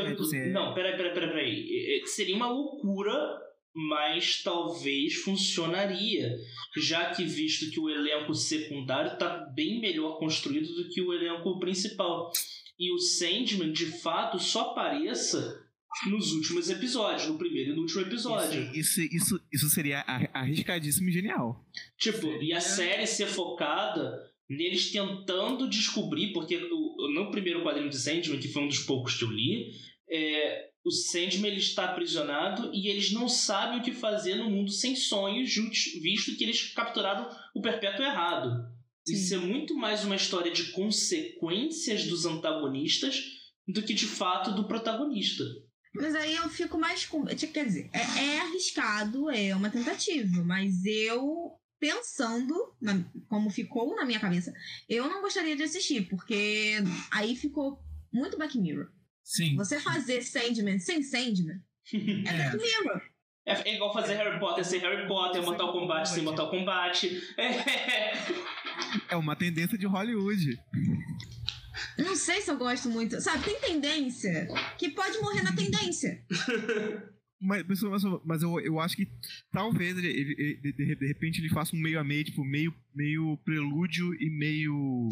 Não, 0.52 0.72
peraí, 0.72 0.96
peraí, 0.96 1.12
peraí, 1.12 1.28
peraí. 1.28 2.02
Seria 2.06 2.36
uma 2.36 2.48
loucura, 2.48 3.12
mas 3.74 4.42
talvez 4.42 5.14
funcionaria. 5.14 6.36
Já 6.76 7.14
que, 7.14 7.24
visto 7.24 7.70
que 7.70 7.80
o 7.80 7.88
elenco 7.90 8.34
secundário 8.34 9.18
tá 9.18 9.46
bem 9.54 9.80
melhor 9.80 10.18
construído 10.18 10.72
do 10.74 10.88
que 10.88 11.00
o 11.00 11.12
elenco 11.12 11.58
principal. 11.58 12.30
E 12.78 12.92
o 12.92 12.98
Sandman, 12.98 13.72
de 13.72 13.86
fato, 13.86 14.38
só 14.38 14.70
apareça 14.70 15.62
nos 16.08 16.32
últimos 16.32 16.70
episódios, 16.70 17.26
no 17.26 17.36
primeiro 17.36 17.72
e 17.72 17.74
no 17.74 17.82
último 17.82 18.02
episódio. 18.02 18.62
Isso, 18.74 19.00
isso, 19.02 19.16
isso, 19.16 19.40
isso 19.52 19.68
seria 19.68 20.00
ar- 20.00 20.30
arriscadíssimo 20.32 21.08
e 21.08 21.12
genial. 21.12 21.64
Tipo, 21.98 22.28
e 22.40 22.52
a 22.52 22.60
série 22.60 23.06
ser 23.06 23.26
focada 23.26 24.18
neles 24.48 24.90
tentando 24.90 25.68
descobrir, 25.68 26.32
porque 26.32 26.58
no 26.58 27.30
primeiro 27.30 27.62
quadrinho 27.62 27.90
de 27.90 27.98
Sandman, 27.98 28.38
que 28.40 28.48
foi 28.48 28.62
um 28.62 28.68
dos 28.68 28.80
poucos 28.80 29.16
que 29.16 29.24
eu 29.24 29.30
li, 29.30 29.72
é, 30.08 30.69
o 30.84 30.90
Sandman 30.90 31.50
ele 31.50 31.60
está 31.60 31.84
aprisionado 31.86 32.70
e 32.72 32.88
eles 32.88 33.12
não 33.12 33.28
sabem 33.28 33.80
o 33.80 33.82
que 33.82 33.92
fazer 33.92 34.36
no 34.36 34.50
mundo 34.50 34.70
sem 34.70 34.96
sonhos, 34.96 35.54
visto 36.02 36.36
que 36.36 36.44
eles 36.44 36.72
capturaram 36.72 37.28
o 37.54 37.60
perpétuo 37.60 38.04
errado. 38.04 38.66
Isso 39.06 39.34
é 39.34 39.38
muito 39.38 39.74
mais 39.74 40.04
uma 40.04 40.14
história 40.16 40.52
de 40.52 40.72
consequências 40.72 42.04
dos 42.06 42.24
antagonistas 42.26 43.20
do 43.66 43.82
que 43.82 43.92
de 43.94 44.06
fato 44.06 44.52
do 44.52 44.66
protagonista. 44.66 45.44
Mas 45.94 46.14
aí 46.14 46.34
eu 46.36 46.48
fico 46.48 46.78
mais 46.78 47.04
com. 47.04 47.24
tipo, 47.26 47.52
Quer 47.52 47.66
dizer, 47.66 47.90
é, 47.92 47.98
é 48.36 48.40
arriscado, 48.40 49.28
é 49.30 49.54
uma 49.54 49.70
tentativa, 49.70 50.42
mas 50.44 50.84
eu, 50.86 51.52
pensando, 51.80 52.54
na- 52.80 53.04
como 53.28 53.50
ficou 53.50 53.94
na 53.96 54.04
minha 54.04 54.20
cabeça, 54.20 54.52
eu 54.88 55.08
não 55.08 55.20
gostaria 55.20 55.56
de 55.56 55.64
assistir, 55.64 56.08
porque 56.08 56.76
aí 57.10 57.34
ficou 57.34 57.80
muito 58.12 58.36
Black 58.36 58.56
Mirror. 58.58 58.88
Sim. 59.32 59.54
Você 59.56 59.78
fazer 59.78 60.22
Sandman 60.22 60.78
sem 60.80 61.02
Sandman 61.02 61.60
é 61.92 61.96
É. 62.30 62.50
Black 62.50 62.56
Mirror. 62.56 63.00
É, 63.46 63.70
é 63.70 63.74
igual 63.76 63.92
fazer 63.92 64.14
Harry 64.14 64.38
Potter 64.40 64.64
sem 64.64 64.80
Harry 64.80 65.06
Potter, 65.08 65.42
Mortal 65.42 65.72
Kombat 65.72 66.08
sem 66.08 66.22
Mortal 66.22 66.50
Kombat. 66.50 67.06
É. 67.38 67.54
É 69.08 69.16
uma 69.16 69.34
tendência 69.36 69.78
de 69.78 69.86
Hollywood. 69.86 70.58
Não 71.96 72.14
sei 72.16 72.40
se 72.40 72.50
eu 72.50 72.56
gosto 72.58 72.88
muito. 72.90 73.20
Sabe, 73.20 73.44
tem 73.44 73.60
tendência 73.60 74.48
que 74.78 74.90
pode 74.90 75.18
morrer 75.18 75.42
na 75.42 75.54
tendência. 75.54 76.22
Mas, 77.42 77.64
mas, 77.66 77.82
mas- 77.82 78.02
mas 78.22 78.42
eu, 78.42 78.60
eu 78.60 78.78
acho 78.78 78.94
que 78.94 79.08
talvez 79.50 79.96
ele, 79.96 80.08
ele- 80.08 80.34
ele- 80.38 80.56
de, 80.74 80.94
de 80.94 81.06
repente 81.06 81.40
ele 81.40 81.48
faça 81.48 81.74
um 81.74 81.78
meio 81.80 81.98
a 81.98 82.04
meio, 82.04 82.22
tipo, 82.22 82.44
meio, 82.44 82.70
meio 82.94 83.38
prelúdio 83.46 84.12
e 84.22 84.28
meio. 84.28 85.08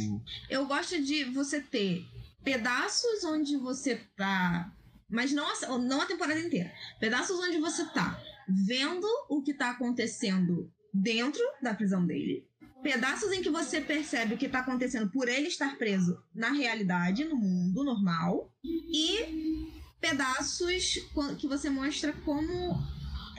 Eu 0.50 0.66
gosto 0.66 1.02
de 1.02 1.24
você 1.24 1.58
ter 1.58 2.04
pedaços 2.44 3.24
onde 3.24 3.56
você 3.56 3.96
tá. 4.16 4.72
Mas 5.08 5.32
não 5.32 5.46
a, 5.46 5.78
não 5.78 6.00
a 6.00 6.06
temporada 6.06 6.40
inteira. 6.40 6.72
Pedaços 7.00 7.38
onde 7.38 7.58
você 7.58 7.84
tá 7.86 8.20
vendo 8.48 9.06
o 9.28 9.42
que 9.42 9.54
tá 9.54 9.70
acontecendo 9.70 10.70
dentro 10.92 11.42
da 11.62 11.74
prisão 11.74 12.04
dele. 12.06 12.46
Pedaços 12.82 13.32
em 13.32 13.42
que 13.42 13.50
você 13.50 13.80
percebe 13.80 14.34
o 14.34 14.38
que 14.38 14.48
tá 14.48 14.60
acontecendo 14.60 15.10
por 15.10 15.28
ele 15.28 15.48
estar 15.48 15.76
preso 15.76 16.22
na 16.34 16.50
realidade, 16.50 17.24
no 17.24 17.36
mundo 17.36 17.84
normal. 17.84 18.52
E 18.64 19.72
pedaços 20.00 20.98
que 21.38 21.48
você 21.48 21.68
mostra 21.68 22.12
como 22.24 22.78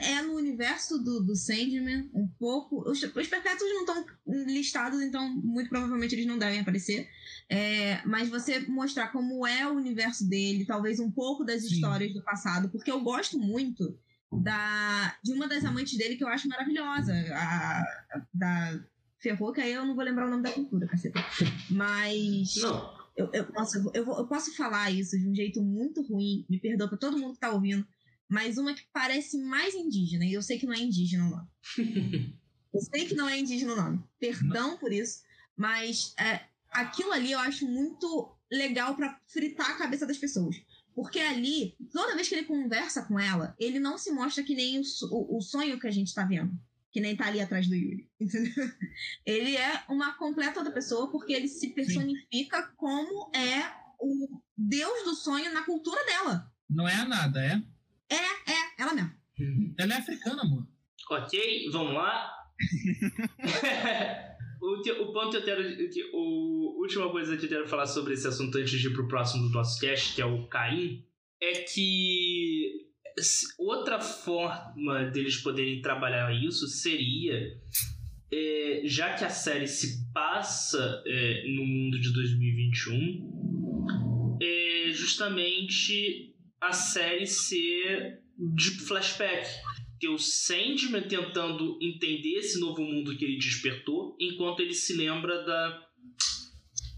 é 0.00 0.22
no 0.22 0.34
universo 0.34 0.98
do, 0.98 1.20
do 1.22 1.36
Sandman, 1.36 2.10
um 2.14 2.26
pouco. 2.38 2.88
Os, 2.90 3.02
os 3.02 3.26
perpétuos 3.28 3.70
não 3.70 3.80
estão 3.80 4.04
listados, 4.46 5.00
então 5.02 5.28
muito 5.36 5.68
provavelmente 5.70 6.14
eles 6.14 6.26
não 6.26 6.38
devem 6.38 6.60
aparecer. 6.60 7.08
É, 7.48 8.00
mas 8.06 8.28
você 8.28 8.60
mostrar 8.60 9.08
como 9.08 9.46
é 9.46 9.66
o 9.66 9.74
universo 9.76 10.28
dele, 10.28 10.64
talvez 10.64 10.98
um 11.00 11.10
pouco 11.10 11.44
das 11.44 11.62
Sim. 11.62 11.74
histórias 11.74 12.12
do 12.12 12.22
passado, 12.22 12.68
porque 12.70 12.90
eu 12.90 13.00
gosto 13.00 13.38
muito 13.38 13.98
da 14.32 15.16
de 15.24 15.32
uma 15.32 15.48
das 15.48 15.64
amantes 15.64 15.98
dele 15.98 16.16
que 16.16 16.22
eu 16.24 16.28
acho 16.28 16.46
maravilhosa, 16.48 17.12
a, 17.34 17.80
a- 17.80 18.26
da 18.32 18.80
Ferrou, 19.18 19.52
que 19.52 19.60
aí 19.60 19.72
eu 19.72 19.84
não 19.84 19.94
vou 19.94 20.04
lembrar 20.04 20.26
o 20.26 20.30
nome 20.30 20.42
da 20.42 20.52
cultura, 20.52 20.86
caceta. 20.86 21.18
Mas. 21.68 22.54
Não, 22.56 23.00
Eu, 23.16 23.28
eu, 23.34 23.52
nossa, 23.52 23.78
eu, 23.92 24.04
vou- 24.04 24.18
eu 24.18 24.26
posso 24.26 24.54
falar 24.56 24.90
isso 24.90 25.18
de 25.18 25.28
um 25.28 25.34
jeito 25.34 25.60
muito 25.62 26.00
ruim, 26.02 26.46
me 26.48 26.58
perdoa 26.58 26.88
pra 26.88 26.96
todo 26.96 27.18
mundo 27.18 27.34
que 27.34 27.40
tá 27.40 27.50
ouvindo, 27.50 27.86
mas 28.30 28.56
uma 28.56 28.72
que 28.72 28.86
parece 28.92 29.36
mais 29.38 29.74
indígena, 29.74 30.24
e 30.24 30.32
eu 30.32 30.40
sei 30.40 30.56
que 30.56 30.64
não 30.64 30.72
é 30.72 30.78
indígena 30.78 31.26
o 31.26 31.30
nome. 31.30 31.48
eu 32.72 32.80
sei 32.80 33.04
que 33.04 33.14
não 33.14 33.28
é 33.28 33.36
indígena 33.36 33.72
o 33.72 33.76
nome. 33.76 34.04
Perdão 34.20 34.78
por 34.78 34.92
isso, 34.92 35.22
mas 35.56 36.14
é, 36.16 36.40
aquilo 36.70 37.10
ali 37.10 37.32
eu 37.32 37.40
acho 37.40 37.66
muito 37.66 38.32
legal 38.50 38.94
pra 38.94 39.20
fritar 39.26 39.70
a 39.70 39.76
cabeça 39.76 40.06
das 40.06 40.16
pessoas. 40.16 40.62
Porque 40.94 41.18
ali, 41.18 41.74
toda 41.92 42.14
vez 42.14 42.28
que 42.28 42.36
ele 42.36 42.46
conversa 42.46 43.02
com 43.04 43.18
ela, 43.18 43.54
ele 43.58 43.80
não 43.80 43.98
se 43.98 44.12
mostra 44.12 44.44
que 44.44 44.54
nem 44.54 44.78
o, 44.78 44.82
o, 45.10 45.38
o 45.38 45.40
sonho 45.40 45.80
que 45.80 45.88
a 45.88 45.90
gente 45.90 46.14
tá 46.14 46.24
vendo. 46.24 46.52
Que 46.92 47.00
nem 47.00 47.16
tá 47.16 47.26
ali 47.26 47.40
atrás 47.40 47.66
do 47.66 47.74
Yuri. 47.74 48.08
Entendeu? 48.20 48.70
Ele 49.26 49.56
é 49.56 49.82
uma 49.88 50.12
completa 50.14 50.60
outra 50.60 50.72
pessoa 50.72 51.10
porque 51.10 51.32
ele 51.32 51.48
se 51.48 51.70
personifica 51.70 52.62
como 52.76 53.30
é 53.34 53.72
o 53.98 54.40
deus 54.56 55.04
do 55.04 55.14
sonho 55.14 55.52
na 55.52 55.62
cultura 55.62 56.04
dela. 56.04 56.52
Não 56.68 56.88
é 56.88 57.04
nada, 57.04 57.44
é? 57.44 57.62
É, 58.10 58.16
é, 58.16 58.82
ela 58.82 58.94
mesma. 58.94 59.14
Ela 59.78 59.94
é 59.94 59.98
africana, 59.98 60.42
amor. 60.42 60.66
Ok, 61.10 61.68
vamos 61.72 61.94
lá. 61.94 62.30
o, 64.60 64.82
que- 64.82 64.92
o 64.92 65.12
ponto 65.12 65.30
que 65.30 65.36
eu 65.38 65.44
quero. 65.44 65.62
Que, 65.90 66.10
o 66.12 66.78
última 66.80 67.10
coisa 67.10 67.36
que 67.36 67.44
eu 67.44 67.48
quero 67.48 67.68
falar 67.68 67.86
sobre 67.86 68.14
esse 68.14 68.26
assunto 68.26 68.56
antes 68.58 68.78
de 68.80 68.88
ir 68.88 68.92
pro 68.92 69.06
próximo 69.08 69.44
do 69.44 69.50
nosso 69.50 69.78
cast, 69.80 70.14
que 70.14 70.22
é 70.22 70.26
o 70.26 70.46
Caim. 70.48 71.04
é 71.40 71.52
que 71.62 72.86
outra 73.58 74.00
forma 74.00 75.04
deles 75.10 75.36
poderem 75.38 75.80
trabalhar 75.82 76.32
isso 76.34 76.66
seria 76.68 77.58
é, 78.32 78.82
já 78.84 79.14
que 79.14 79.24
a 79.24 79.30
série 79.30 79.66
se 79.66 80.10
passa 80.12 81.02
é, 81.06 81.44
no 81.48 81.64
mundo 81.66 81.98
de 82.00 82.12
2021, 82.12 84.38
é 84.40 84.90
justamente 84.92 86.34
a 86.60 86.72
série 86.72 87.26
ser 87.26 88.22
de 88.36 88.70
flashback. 88.86 89.48
Ter 89.98 90.08
o 90.08 90.18
Sandman 90.18 91.02
tentando 91.02 91.78
entender 91.80 92.38
esse 92.38 92.58
novo 92.58 92.82
mundo 92.82 93.16
que 93.16 93.24
ele 93.24 93.36
despertou, 93.38 94.16
enquanto 94.18 94.60
ele 94.60 94.72
se 94.72 94.96
lembra 94.96 95.44
da, 95.44 95.86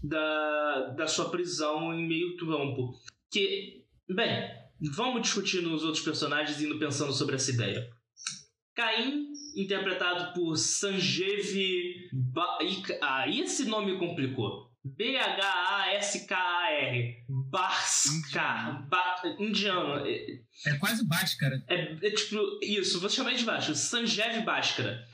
da, 0.03 0.93
da 0.97 1.07
sua 1.07 1.29
prisão 1.29 1.93
em 1.93 2.07
meio 2.07 2.37
campo. 2.37 2.93
Que, 3.29 3.83
bem, 4.09 4.49
vamos 4.95 5.21
discutir 5.23 5.61
nos 5.61 5.83
outros 5.83 6.03
personagens 6.03 6.61
indo 6.61 6.79
pensando 6.79 7.11
sobre 7.11 7.35
essa 7.35 7.51
ideia. 7.51 7.89
Caim 8.75 9.27
interpretado 9.55 10.33
por 10.33 10.55
Sanjeev 10.55 11.55
Ah, 13.01 13.27
esse 13.29 13.65
nome 13.65 13.97
complicou. 13.99 14.72
B-H-A-S-K-A-R. 14.85 16.45
Bhaskar. 17.49 18.87
Ba 18.89 19.21
indiano. 19.39 20.05
É, 20.05 20.41
é 20.67 20.77
quase 20.77 21.07
Bhaskara. 21.07 21.63
É, 21.69 21.93
é, 21.93 22.11
tipo, 22.11 22.37
isso, 22.61 22.99
vou 22.99 23.09
chamar 23.09 23.33
de 23.33 23.45
baixo. 23.45 23.73
Sanjeev 23.75 24.43
Bhaskara. 24.43 25.05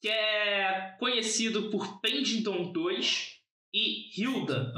que 0.00 0.08
é 0.08 0.96
conhecido 0.98 1.70
por 1.70 2.00
Pendington 2.00 2.72
2 2.72 3.32
e 3.74 4.20
Hilda. 4.20 4.72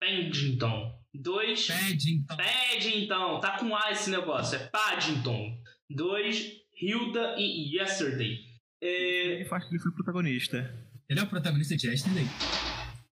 Pendington. 0.00 0.96
2. 1.14 1.66
Paddington. 1.66 2.36
Paddington. 2.36 3.40
Tá 3.40 3.58
com 3.58 3.74
A 3.76 3.90
esse 3.90 4.10
negócio. 4.10 4.56
É 4.56 4.66
Paddington. 4.68 5.60
2. 5.90 6.52
Hilda 6.80 7.34
e 7.38 7.76
Yesterday. 7.76 8.38
É... 8.80 9.34
Ele 9.34 9.44
faz 9.44 9.64
que 9.64 9.70
ele 9.74 9.82
foi 9.82 9.92
protagonista. 9.92 10.72
Ele 11.08 11.18
é 11.18 11.22
o 11.22 11.26
protagonista 11.26 11.76
de 11.76 11.88
Yesterday? 11.88 12.26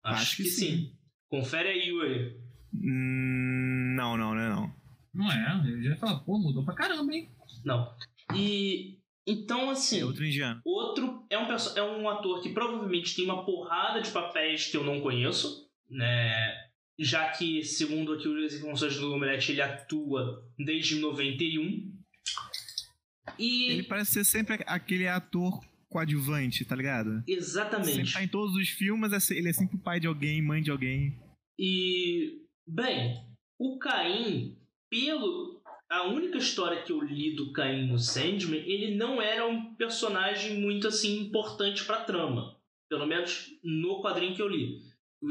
Acho, 0.05 0.21
Acho 0.21 0.37
que, 0.37 0.43
que 0.43 0.49
sim. 0.49 0.65
sim. 0.65 0.91
Confere 1.29 1.69
aí, 1.69 1.89
Yuri. 1.89 2.37
Hum, 2.73 3.95
não, 3.97 4.15
não, 4.15 4.35
não 4.35 4.41
é 4.41 4.49
não. 4.49 4.75
Não 5.13 5.31
é, 5.31 5.61
eu 5.67 5.81
já 5.81 5.89
ia 5.91 5.97
falar, 5.97 6.19
pô, 6.19 6.37
mudou 6.37 6.63
pra 6.63 6.75
caramba, 6.75 7.13
hein? 7.13 7.29
Não. 7.63 7.91
E 8.35 8.99
então, 9.25 9.69
assim. 9.71 10.01
É 10.01 10.05
outro 10.05 10.25
indiano. 10.25 10.61
Outro 10.63 11.25
é 11.29 11.37
um, 11.37 11.47
é 11.75 11.81
um 11.81 12.09
ator 12.09 12.41
que 12.41 12.49
provavelmente 12.49 13.15
tem 13.15 13.25
uma 13.25 13.43
porrada 13.43 14.01
de 14.01 14.11
papéis 14.11 14.67
que 14.67 14.77
eu 14.77 14.83
não 14.83 15.01
conheço, 15.01 15.67
né? 15.89 16.53
Já 16.97 17.29
que, 17.29 17.63
segundo 17.63 18.13
aqui 18.13 18.45
as 18.45 18.53
informações 18.53 18.97
do 18.97 19.11
Omelete, 19.11 19.51
ele 19.51 19.61
atua 19.61 20.47
desde 20.57 20.99
91. 20.99 21.91
E... 23.39 23.71
Ele 23.71 23.83
parece 23.83 24.13
ser 24.13 24.25
sempre 24.25 24.63
aquele 24.67 25.07
ator 25.07 25.59
coadjuvante, 25.95 26.65
tá 26.65 26.75
ligado? 26.75 27.23
Exatamente. 27.25 27.95
Sempre 27.95 28.11
tá 28.11 28.23
em 28.23 28.27
todos 28.27 28.53
os 28.55 28.67
filmes, 28.67 29.13
é 29.13 29.33
ele 29.33 29.49
é 29.49 29.53
sempre 29.53 29.77
o 29.77 29.79
pai 29.79 29.97
de 29.97 30.07
alguém, 30.07 30.41
mãe 30.41 30.61
de 30.61 30.69
alguém. 30.69 31.17
E, 31.57 32.41
bem, 32.67 33.25
o 33.57 33.79
Caim, 33.79 34.57
pelo. 34.91 35.55
A 35.89 36.07
única 36.07 36.37
história 36.37 36.81
que 36.81 36.91
eu 36.91 36.99
li 36.99 37.35
do 37.35 37.53
Caim 37.53 37.87
no 37.87 37.97
Sandman, 37.99 38.59
ele 38.59 38.95
não 38.95 39.21
era 39.21 39.47
um 39.47 39.75
personagem 39.75 40.59
muito 40.59 40.87
assim 40.87 41.21
importante 41.21 41.85
pra 41.85 42.03
trama. 42.03 42.57
Pelo 42.89 43.05
menos 43.05 43.51
no 43.63 44.01
quadrinho 44.01 44.35
que 44.35 44.41
eu 44.41 44.49
li. 44.49 44.81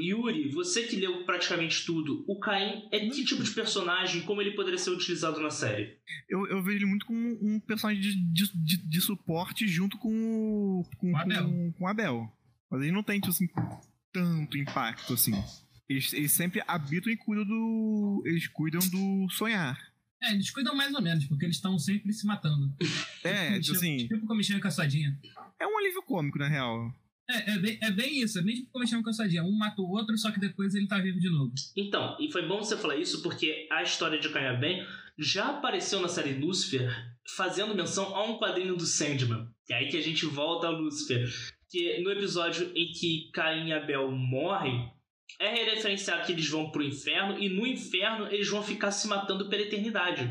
Yuri, 0.00 0.48
você 0.48 0.84
que 0.84 0.96
leu 0.96 1.24
praticamente 1.24 1.84
tudo, 1.84 2.24
o 2.28 2.38
Caim 2.38 2.88
é 2.90 3.00
que 3.08 3.24
tipo 3.24 3.42
de 3.42 3.50
personagem 3.50 4.22
como 4.22 4.40
ele 4.40 4.52
poderia 4.52 4.78
ser 4.78 4.90
utilizado 4.90 5.40
na 5.40 5.50
série? 5.50 5.98
Eu, 6.28 6.46
eu 6.46 6.62
vejo 6.62 6.78
ele 6.78 6.86
muito 6.86 7.06
como 7.06 7.18
um 7.42 7.60
personagem 7.60 8.02
de, 8.02 8.14
de, 8.32 8.64
de, 8.64 8.88
de 8.88 9.00
suporte 9.00 9.66
junto 9.66 9.98
com, 9.98 10.82
com, 10.98 11.12
com, 11.12 11.16
Abel. 11.16 11.44
Com, 11.44 11.72
com 11.72 11.86
Abel. 11.88 12.32
Mas 12.70 12.82
ele 12.82 12.92
não 12.92 13.02
tem, 13.02 13.20
tipo 13.20 13.30
assim, 13.30 13.48
tanto 14.12 14.58
impacto 14.58 15.14
assim. 15.14 15.34
Eles, 15.88 16.12
eles 16.12 16.32
sempre 16.32 16.62
habitam 16.66 17.12
e 17.12 17.16
cuidam 17.16 17.44
do. 17.44 18.22
Eles 18.24 18.46
cuidam 18.48 18.80
do 18.88 19.28
sonhar. 19.30 19.78
É, 20.22 20.32
eles 20.32 20.50
cuidam 20.50 20.74
mais 20.74 20.94
ou 20.94 21.02
menos, 21.02 21.26
porque 21.26 21.44
eles 21.44 21.56
estão 21.56 21.78
sempre 21.78 22.12
se 22.12 22.26
matando. 22.26 22.74
É, 23.22 23.60
tipo, 23.60 23.76
assim. 23.76 24.08
Tipo 24.08 24.26
como 24.26 24.40
e 24.40 24.60
caçadinha. 24.60 25.18
É 25.60 25.66
um 25.66 25.78
alívio 25.78 26.02
cômico, 26.02 26.38
na 26.38 26.48
real. 26.48 26.92
É, 27.28 27.52
é 27.52 27.58
bem, 27.58 27.78
é 27.82 27.90
bem 27.90 28.22
isso, 28.22 28.38
é 28.38 28.42
bem 28.42 28.54
tipo 28.56 28.70
como 28.70 28.86
chama 28.86 29.02
cansadinha. 29.02 29.42
Um 29.42 29.56
mata 29.56 29.80
o 29.80 29.90
outro, 29.90 30.16
só 30.18 30.30
que 30.30 30.40
depois 30.40 30.74
ele 30.74 30.86
tá 30.86 30.98
vivo 31.00 31.18
de 31.18 31.30
novo. 31.30 31.52
Então, 31.76 32.16
e 32.20 32.30
foi 32.30 32.46
bom 32.46 32.58
você 32.58 32.76
falar 32.76 32.96
isso 32.96 33.22
porque 33.22 33.66
a 33.70 33.82
história 33.82 34.18
de 34.18 34.28
Caim 34.28 34.60
bem 34.60 34.86
já 35.18 35.48
apareceu 35.48 36.00
na 36.00 36.08
série 36.08 36.34
Lucifer 36.34 36.90
fazendo 37.36 37.74
menção 37.74 38.14
a 38.14 38.24
um 38.24 38.38
quadrinho 38.38 38.76
do 38.76 38.84
Sandman. 38.84 39.48
E 39.68 39.72
é 39.72 39.76
aí 39.76 39.88
que 39.88 39.96
a 39.96 40.02
gente 40.02 40.26
volta 40.26 40.66
ao 40.66 40.74
Lucifer. 40.74 41.26
Que 41.70 42.02
no 42.02 42.10
episódio 42.10 42.70
em 42.74 42.92
que 42.92 43.30
Caim 43.32 43.68
e 43.68 43.72
Abel 43.72 44.10
morrem, 44.10 44.92
é 45.40 45.64
referenciado 45.64 46.24
que 46.24 46.32
eles 46.32 46.48
vão 46.48 46.70
pro 46.70 46.82
inferno 46.82 47.38
e 47.38 47.48
no 47.48 47.66
inferno 47.66 48.26
eles 48.26 48.48
vão 48.48 48.62
ficar 48.62 48.92
se 48.92 49.08
matando 49.08 49.48
pela 49.48 49.62
eternidade. 49.62 50.30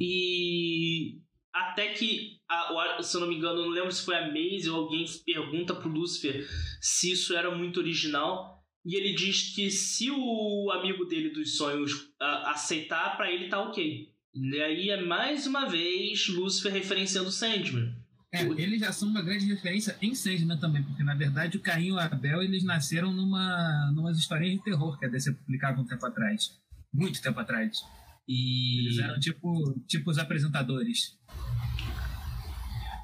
E 0.00 1.20
até 1.52 1.92
que, 1.92 2.40
a, 2.52 3.02
se 3.02 3.16
eu 3.16 3.20
não 3.20 3.28
me 3.28 3.36
engano, 3.36 3.62
não 3.62 3.68
lembro 3.68 3.92
se 3.92 4.04
foi 4.04 4.16
a 4.16 4.26
Maze 4.28 4.68
ou 4.68 4.84
alguém 4.84 5.04
pergunta 5.24 5.74
pro 5.74 5.88
Lucifer 5.88 6.46
se 6.80 7.12
isso 7.12 7.34
era 7.34 7.54
muito 7.56 7.80
original. 7.80 8.62
E 8.84 8.96
ele 8.96 9.14
diz 9.14 9.54
que 9.54 9.70
se 9.70 10.10
o 10.10 10.70
amigo 10.72 11.04
dele 11.04 11.30
dos 11.30 11.56
sonhos 11.56 11.92
uh, 11.92 12.46
aceitar, 12.46 13.16
para 13.16 13.30
ele 13.30 13.48
tá 13.48 13.60
ok. 13.60 14.08
E 14.34 14.60
aí 14.60 14.90
é 14.90 15.00
mais 15.00 15.46
uma 15.46 15.68
vez 15.68 16.28
Lucifer 16.28 16.72
referenciando 16.72 17.30
Sandman. 17.30 17.94
É, 18.34 18.42
eles 18.42 18.80
já 18.80 18.90
são 18.90 19.08
uma 19.08 19.20
grande 19.20 19.44
referência 19.44 19.96
em 20.00 20.14
Sandman 20.14 20.58
também, 20.58 20.82
porque 20.82 21.04
na 21.04 21.14
verdade 21.14 21.58
o 21.58 21.60
Caim 21.60 21.88
e 21.88 21.92
o 21.92 21.98
Abel 21.98 22.42
eles 22.42 22.64
nasceram 22.64 23.12
numa 23.12 23.92
numas 23.94 24.16
historinhas 24.16 24.56
de 24.56 24.64
terror 24.64 24.98
que 24.98 25.04
a 25.04 25.08
DC 25.08 25.32
publicava 25.34 25.80
um 25.80 25.84
tempo 25.84 26.04
atrás. 26.06 26.58
Muito 26.92 27.20
tempo 27.20 27.38
atrás. 27.38 27.82
E... 28.26 28.86
Eles 28.86 28.98
eram 28.98 29.20
tipo, 29.20 29.78
tipo 29.86 30.10
os 30.10 30.18
apresentadores. 30.18 31.18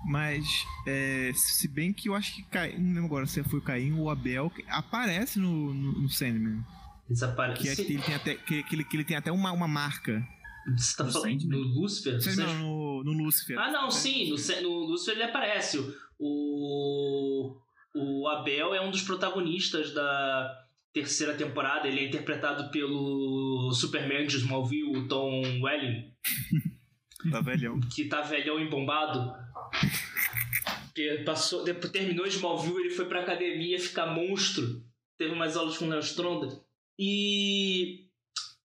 Mas, 0.05 0.47
é, 0.87 1.33
se 1.35 1.69
bem 1.69 1.93
que 1.93 2.09
eu 2.09 2.15
acho 2.15 2.35
que 2.35 2.43
Caim, 2.45 2.79
não 2.79 2.95
lembro 2.95 3.07
agora 3.07 3.27
se 3.27 3.43
foi 3.43 3.59
o 3.59 3.63
Caim 3.63 3.93
ou 3.93 4.05
o 4.05 4.11
Abel, 4.11 4.53
aparece 4.69 5.39
no, 5.39 5.75
no, 5.75 5.93
no 6.01 6.09
Sandman. 6.09 6.65
Desaparece. 7.09 7.63
Que, 7.63 7.69
é 7.69 7.77
que 7.77 7.93
ele 7.93 8.03
tem 8.03 8.15
até, 8.15 8.35
que, 8.35 8.63
que, 8.63 8.75
ele, 8.75 8.85
que 8.85 8.97
ele 8.97 9.05
tem 9.05 9.17
até 9.17 9.33
uma, 9.33 9.51
uma 9.53 9.67
marca. 9.69 10.27
Você 10.77 10.97
tá 10.97 11.05
no 11.05 11.13
falando 11.13 11.41
Sandman? 11.41 11.59
no 11.59 11.81
Lucifer? 11.81 12.21
Você 12.21 12.37
não, 12.37 12.55
no, 12.59 13.05
no 13.05 13.25
Lucifer. 13.25 13.59
Ah, 13.59 13.71
não, 13.71 13.91
sim, 13.91 14.31
no, 14.31 14.37
no 14.63 14.87
Lucifer 14.87 15.15
ele 15.15 15.25
aparece. 15.25 15.79
O, 16.19 17.57
o 17.95 18.29
Abel 18.29 18.75
é 18.75 18.81
um 18.81 18.91
dos 18.91 19.03
protagonistas 19.03 19.93
da 19.93 20.65
terceira 20.93 21.35
temporada. 21.35 21.89
Ele 21.89 22.01
é 22.01 22.09
interpretado 22.09 22.71
pelo 22.71 23.73
Superman 23.73 24.27
de 24.27 24.37
Smallville, 24.37 24.97
o 24.97 25.09
Tom 25.09 25.43
Welling. 25.63 26.13
tá 27.31 27.41
velhão. 27.41 27.81
Que 27.81 28.05
tá 28.05 28.23
velhão 28.23 28.61
embombado. 28.61 29.35
Que 30.95 31.19
passou, 31.25 31.65
depois 31.65 31.93
terminou 31.93 32.27
Smallville, 32.27 32.81
ele 32.81 32.91
foi 32.91 33.07
pra 33.07 33.21
academia 33.21 33.79
ficar 33.79 34.07
monstro. 34.07 34.83
Teve 35.17 35.35
mais 35.35 35.57
aulas 35.57 35.77
com 35.77 35.87
o 35.87 35.89
Léo 35.89 36.01
Stronda. 36.01 36.49
E 36.99 38.09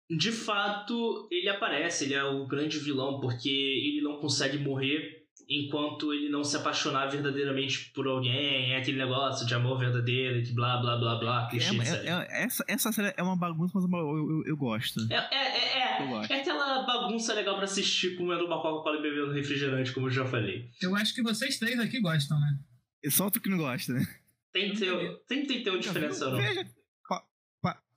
de 0.09 0.31
fato 0.31 1.27
ele 1.31 1.49
aparece, 1.49 2.05
ele 2.05 2.13
é 2.13 2.23
o 2.23 2.47
grande 2.47 2.77
vilão, 2.79 3.19
porque 3.19 3.49
ele 3.49 4.01
não 4.01 4.19
consegue 4.19 4.57
morrer 4.57 5.23
enquanto 5.49 6.13
ele 6.13 6.29
não 6.29 6.43
se 6.43 6.55
apaixonar 6.55 7.07
verdadeiramente 7.07 7.91
por 7.93 8.07
alguém, 8.07 8.73
é 8.73 8.77
aquele 8.77 8.97
negócio 8.97 9.45
de 9.45 9.53
amor 9.53 9.77
verdadeiro, 9.77 10.43
que 10.43 10.53
blá 10.53 10.77
blá 10.77 10.97
blá 10.97 11.15
blá, 11.15 11.47
clichê, 11.47 11.75
é, 11.75 12.09
é, 12.09 12.09
é, 12.09 12.43
essa, 12.43 12.63
essa 12.67 12.91
série 12.91 13.13
é 13.15 13.23
uma 13.23 13.35
bagunça, 13.35 13.73
mas 13.75 13.83
eu, 13.83 14.17
eu, 14.17 14.43
eu 14.45 14.57
gosto. 14.57 14.99
É, 15.11 15.15
é, 15.15 15.35
é, 15.35 15.79
é, 15.79 16.33
é 16.33 16.35
aquela 16.35 16.52
bagunça 16.85 17.33
legal 17.33 17.55
pra 17.55 17.65
assistir 17.65 18.15
comendo 18.17 18.45
uma 18.45 18.61
Coca-Cola 18.61 18.99
e 18.99 19.01
bebendo 19.01 19.31
refrigerante, 19.31 19.91
como 19.91 20.07
eu 20.07 20.11
já 20.11 20.25
falei. 20.25 20.69
Eu 20.81 20.95
acho 20.95 21.13
que 21.13 21.21
vocês 21.21 21.57
três 21.57 21.79
aqui 21.79 21.99
gostam, 21.99 22.39
né? 22.39 22.59
É 23.03 23.09
só 23.09 23.29
tu 23.29 23.41
que 23.41 23.49
não 23.49 23.57
gosta, 23.57 23.93
né? 23.93 24.05
Tem 24.53 24.71
que 24.71 24.79
ter, 24.79 25.17
tem 25.27 25.45
que 25.45 25.61
ter 25.61 25.69
uma 25.71 25.79
diferença, 25.79 26.29
não. 26.29 26.37
Veja, 26.37 26.65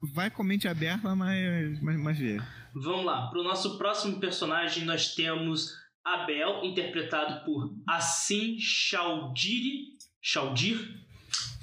vai 0.01 0.31
com 0.31 0.43
mente 0.43 0.69
aberta, 0.69 1.15
mas, 1.15 1.81
mas, 1.83 2.01
mas 2.01 2.19
vê. 2.19 2.39
Vamos 2.75 3.05
lá, 3.05 3.29
pro 3.29 3.43
nosso 3.43 3.79
próximo 3.79 4.21
personagem 4.21 4.85
nós 4.85 5.15
temos 5.15 5.75
Abel, 6.05 6.65
interpretado 6.65 7.45
por 7.45 7.75
Assim 7.87 8.59
Chaldiri, 8.59 9.97
Chaldir, 10.21 10.79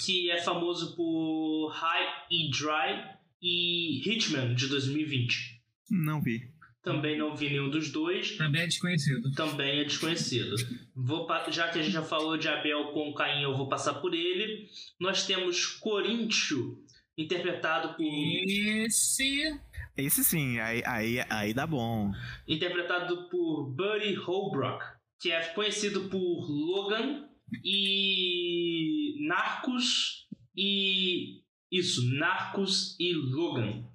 que 0.05 0.29
é 0.29 0.41
famoso 0.41 0.95
por 0.95 1.69
High 1.69 2.25
e 2.29 2.49
Dry 2.49 3.15
e 3.41 4.01
Hitman 4.09 4.53
de 4.53 4.67
2020. 4.67 5.61
Não 5.89 6.21
vi. 6.21 6.52
Também 6.83 7.17
não 7.17 7.33
vi 7.33 7.49
nenhum 7.49 7.69
dos 7.69 7.89
dois. 7.89 8.35
Também 8.35 8.63
é 8.63 8.67
desconhecido. 8.67 9.31
Também 9.31 9.79
é 9.79 9.83
desconhecido. 9.85 10.55
Vou, 10.93 11.25
já 11.49 11.69
que 11.69 11.79
a 11.79 11.81
gente 11.81 11.93
já 11.93 12.03
falou 12.03 12.37
de 12.37 12.49
Abel 12.49 12.91
com 12.91 13.13
Caim, 13.13 13.41
eu 13.41 13.55
vou 13.55 13.69
passar 13.69 13.95
por 13.95 14.13
ele. 14.13 14.67
Nós 14.99 15.25
temos 15.25 15.65
Coríntio, 15.65 16.77
interpretado 17.17 17.95
por. 17.95 18.03
Esse 18.03 19.57
Esse 19.95 20.25
sim, 20.25 20.59
aí, 20.59 20.83
aí, 20.85 21.23
aí 21.29 21.53
dá 21.53 21.65
bom. 21.65 22.11
Interpretado 22.45 23.29
por 23.29 23.69
Buddy 23.69 24.15
Holbrook, 24.15 24.83
que 25.21 25.31
é 25.31 25.41
conhecido 25.53 26.09
por 26.09 26.49
Logan 26.49 27.29
e 27.63 29.25
Narcos 29.25 30.27
e. 30.53 31.41
Isso, 31.71 32.13
Narcos 32.13 32.99
e 32.99 33.13
Logan. 33.13 33.85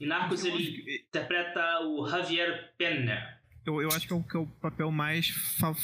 E 0.00 0.06
Narcos 0.06 0.44
ele 0.44 0.56
que- 0.82 1.04
interpreta 1.08 1.80
o 1.86 2.06
Javier 2.08 2.72
Pena. 2.78 3.36
Eu, 3.66 3.82
eu 3.82 3.88
acho 3.88 4.06
que 4.06 4.12
é 4.12 4.16
o, 4.16 4.22
que 4.22 4.36
é 4.36 4.40
o 4.40 4.46
papel 4.46 4.90
mais 4.90 5.28
fa- 5.58 5.74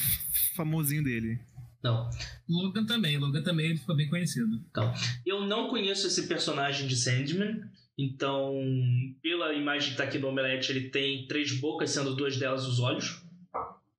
famosinho 0.56 1.02
dele. 1.04 1.38
Não, 1.82 2.08
Logan 2.48 2.86
também, 2.86 3.18
Logan 3.18 3.42
também 3.42 3.66
ele 3.66 3.78
ficou 3.78 3.94
bem 3.94 4.08
conhecido. 4.08 4.58
eu 5.26 5.44
não 5.46 5.68
conheço 5.68 6.06
esse 6.06 6.26
personagem 6.26 6.86
de 6.88 6.96
Sandman. 6.96 7.62
Então, 7.96 8.52
pela 9.22 9.52
imagem 9.52 9.90
que 9.92 9.96
tá 9.96 10.04
aqui 10.04 10.18
no 10.18 10.28
Omelete, 10.28 10.72
ele 10.72 10.88
tem 10.88 11.26
três 11.28 11.52
bocas, 11.60 11.90
sendo 11.90 12.16
duas 12.16 12.36
delas 12.36 12.66
os 12.66 12.80
olhos. 12.80 13.22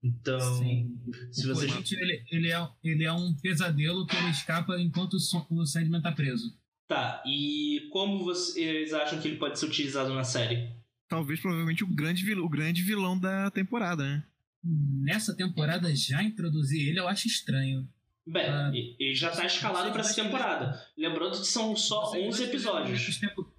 Então, 0.03 0.39
Sim. 0.57 0.97
se 1.31 1.45
o 1.49 1.55
vocês 1.55 1.91
ele, 1.93 2.23
ele, 2.29 2.51
é, 2.51 2.67
ele 2.83 3.03
é 3.05 3.11
um 3.13 3.33
pesadelo 3.35 4.05
que 4.05 4.15
ele 4.17 4.29
escapa 4.31 4.77
enquanto 4.79 5.13
o 5.15 5.65
Sandman 5.65 6.01
tá 6.01 6.11
preso. 6.11 6.53
Tá, 6.87 7.23
e 7.25 7.87
como 7.91 8.23
vocês 8.23 8.93
acham 8.93 9.19
que 9.19 9.27
ele 9.27 9.37
pode 9.37 9.57
ser 9.59 9.65
utilizado 9.65 10.13
na 10.13 10.23
série? 10.23 10.69
Talvez, 11.09 11.39
provavelmente, 11.39 11.83
o 11.83 11.87
grande, 11.87 12.23
vil- 12.23 12.43
o 12.43 12.49
grande 12.49 12.83
vilão 12.83 13.17
da 13.19 13.49
temporada, 13.49 14.03
né? 14.03 14.23
Nessa 14.63 15.35
temporada, 15.35 15.95
já 15.95 16.21
introduzir 16.23 16.87
ele 16.89 16.99
eu 16.99 17.07
acho 17.07 17.27
estranho. 17.27 17.87
Bem, 18.27 18.45
Ah, 18.49 18.71
e- 18.73 18.95
ele 18.99 19.15
já 19.15 19.29
tá 19.31 19.45
escalado 19.45 19.91
pra 19.91 20.01
essa 20.01 20.15
temporada. 20.15 20.79
Lembrando 20.97 21.39
que 21.39 21.45
são 21.47 21.75
só 21.75 22.05
Você- 22.05 22.19
11 22.19 22.37
você 22.37 22.43
episódios. 22.45 23.19
tempo- 23.19 23.51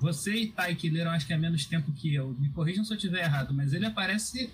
Você 0.00 0.34
e 0.34 0.46
Tai 0.52 0.74
que 0.76 0.88
leram 0.88 1.10
acho 1.10 1.26
que 1.26 1.32
é 1.32 1.36
menos 1.36 1.64
tempo 1.66 1.92
que 1.92 2.14
eu. 2.14 2.32
Me 2.38 2.48
corrijam 2.50 2.84
se 2.84 2.92
eu 2.92 2.96
estiver 2.96 3.24
errado, 3.24 3.52
mas 3.52 3.72
ele 3.72 3.86
aparece 3.86 4.52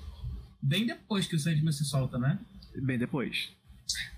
bem 0.63 0.87
depois 0.87 1.27
que 1.27 1.37
o 1.37 1.39
Sandman 1.39 1.73
se 1.73 1.85
solta, 1.85 2.19
né? 2.19 2.39
Bem 2.77 2.99
depois. 2.99 3.51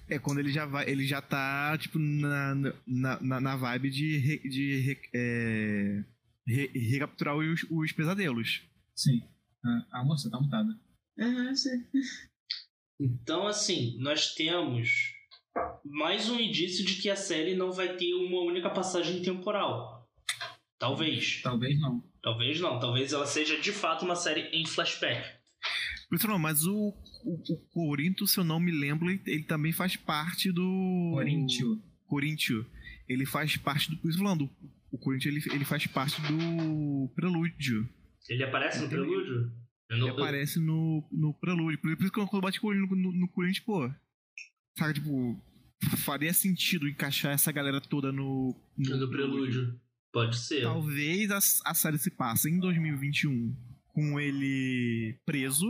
É 0.08 0.18
quando 0.18 0.38
ele 0.38 0.52
já 0.52 0.66
vai. 0.66 0.88
Ele 0.88 1.06
já 1.06 1.20
tá, 1.22 1.76
tipo, 1.78 1.98
na, 1.98 2.54
na, 2.86 3.20
na, 3.20 3.40
na 3.40 3.56
vibe 3.56 3.90
de, 3.90 4.16
re- 4.18 4.48
de 4.48 4.80
re- 4.80 5.10
é, 5.14 6.04
re- 6.46 6.70
recapturar 6.90 7.36
os, 7.36 7.64
os 7.70 7.92
pesadelos. 7.92 8.62
Sim. 8.94 9.22
Ah, 9.64 10.00
a 10.00 10.04
moça 10.04 10.30
tá 10.30 10.40
mutada. 10.40 10.68
Aham, 11.18 11.54
sim. 11.54 11.84
Então, 13.00 13.46
assim, 13.46 13.96
nós 13.98 14.34
temos 14.34 15.12
mais 15.84 16.28
um 16.28 16.38
indício 16.38 16.84
de 16.84 16.96
que 16.96 17.10
a 17.10 17.16
série 17.16 17.54
não 17.54 17.72
vai 17.72 17.96
ter 17.96 18.14
uma 18.14 18.42
única 18.44 18.70
passagem 18.70 19.22
temporal. 19.22 20.08
Talvez. 20.78 21.40
Talvez 21.42 21.80
não. 21.80 22.00
Talvez 22.22 22.60
não. 22.60 22.78
Talvez 22.80 23.12
ela 23.12 23.26
seja 23.26 23.60
de 23.60 23.72
fato 23.72 24.04
uma 24.04 24.16
série 24.16 24.42
em 24.52 24.66
flashback. 24.66 25.40
Não, 26.28 26.38
mas 26.38 26.66
o, 26.66 26.92
o, 27.24 27.56
Corinto, 27.72 28.26
se 28.26 28.38
eu 28.38 28.44
não 28.44 28.58
me 28.60 28.70
lembro, 28.72 29.10
ele, 29.10 29.20
ele 29.26 29.42
também 29.44 29.72
faz 29.72 29.96
parte 29.96 30.50
do. 30.52 31.10
Corinthians. 31.14 31.78
Corinthians. 32.06 32.66
Ele 33.08 33.26
faz 33.26 33.56
parte 33.56 33.90
do. 33.90 33.96
Por 33.96 34.08
isso 34.10 34.18
falando, 34.18 34.48
o 34.90 34.98
Corinthians 34.98 35.46
ele, 35.46 35.54
ele 35.56 35.64
faz 35.64 35.86
parte 35.86 36.20
do 36.22 37.08
Prelúdio. 37.14 37.88
Ele 38.28 38.44
aparece 38.44 38.80
no 38.80 38.88
prelúdio? 38.88 39.52
Não, 39.90 39.98
Ele 40.06 40.10
aparece 40.10 40.58
no, 40.60 41.06
no 41.12 41.34
Prelúdio. 41.34 41.78
Por 41.80 41.90
isso 41.92 42.10
que 42.10 42.10
quando 42.12 42.32
eu 42.32 42.40
bati 42.40 42.60
com 42.60 42.68
o 42.68 42.70
olho 42.70 42.86
no, 42.86 42.96
no, 42.96 43.12
no 43.12 43.28
Corinthians, 43.28 43.64
pô. 43.64 43.90
Sabe, 44.78 44.94
tipo. 44.94 45.38
Faria 45.98 46.32
sentido 46.32 46.88
encaixar 46.88 47.32
essa 47.32 47.50
galera 47.50 47.80
toda 47.80 48.12
no. 48.12 48.56
eu- 48.78 48.96
no 48.96 49.10
prelúdio. 49.10 49.78
Pode 50.12 50.38
ser. 50.38 50.62
Talvez 50.62 51.30
a, 51.30 51.38
a 51.70 51.74
série 51.74 51.98
se 51.98 52.10
passe 52.10 52.48
em 52.48 52.58
2021 52.60 53.54
com 53.88 54.20
ele 54.20 55.18
preso 55.26 55.66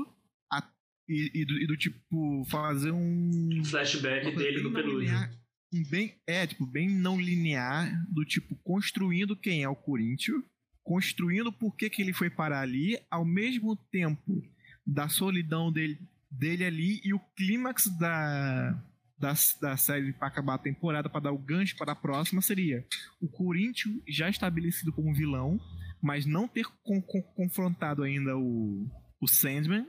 a- 0.52 0.68
e, 1.08 1.30
e 1.42 1.44
do, 1.44 1.58
e 1.58 1.66
do 1.66 1.76
tipo 1.76 2.44
fazer 2.48 2.90
um 2.92 3.62
Flashback 3.64 4.34
dele 4.36 4.62
no 4.62 4.70
linear, 4.80 5.30
um 5.72 5.82
bem 5.90 6.14
é 6.26 6.46
tipo 6.46 6.66
bem 6.66 6.88
não 6.88 7.20
linear 7.20 7.90
do 8.10 8.24
tipo 8.24 8.54
construindo 8.62 9.36
quem 9.36 9.62
é 9.62 9.68
o 9.68 9.76
Corinthians, 9.76 10.42
construindo 10.82 11.52
por 11.52 11.76
que, 11.76 11.88
que 11.90 12.02
ele 12.02 12.12
foi 12.12 12.28
parar 12.30 12.60
ali, 12.60 12.98
ao 13.10 13.24
mesmo 13.24 13.76
tempo 13.90 14.42
da 14.86 15.08
solidão 15.08 15.70
dele, 15.72 15.98
dele 16.30 16.64
ali 16.64 17.00
e 17.04 17.14
o 17.14 17.20
clímax 17.36 17.86
da 17.98 18.82
da, 19.18 19.34
da 19.60 19.76
série 19.76 20.12
para 20.12 20.26
acabar 20.26 20.54
a 20.54 20.58
temporada, 20.58 21.08
para 21.08 21.20
dar 21.20 21.32
o 21.32 21.38
gancho 21.38 21.76
para 21.76 21.92
a 21.92 21.96
próxima, 21.96 22.42
seria 22.42 22.84
o 23.20 23.28
Corinthians 23.28 24.02
já 24.08 24.28
estabelecido 24.28 24.92
como 24.92 25.14
vilão, 25.14 25.60
mas 26.02 26.26
não 26.26 26.48
ter 26.48 26.66
con- 26.82 27.00
con- 27.00 27.22
confrontado 27.36 28.02
ainda 28.02 28.36
o, 28.36 28.84
o 29.20 29.28
Sandman, 29.28 29.86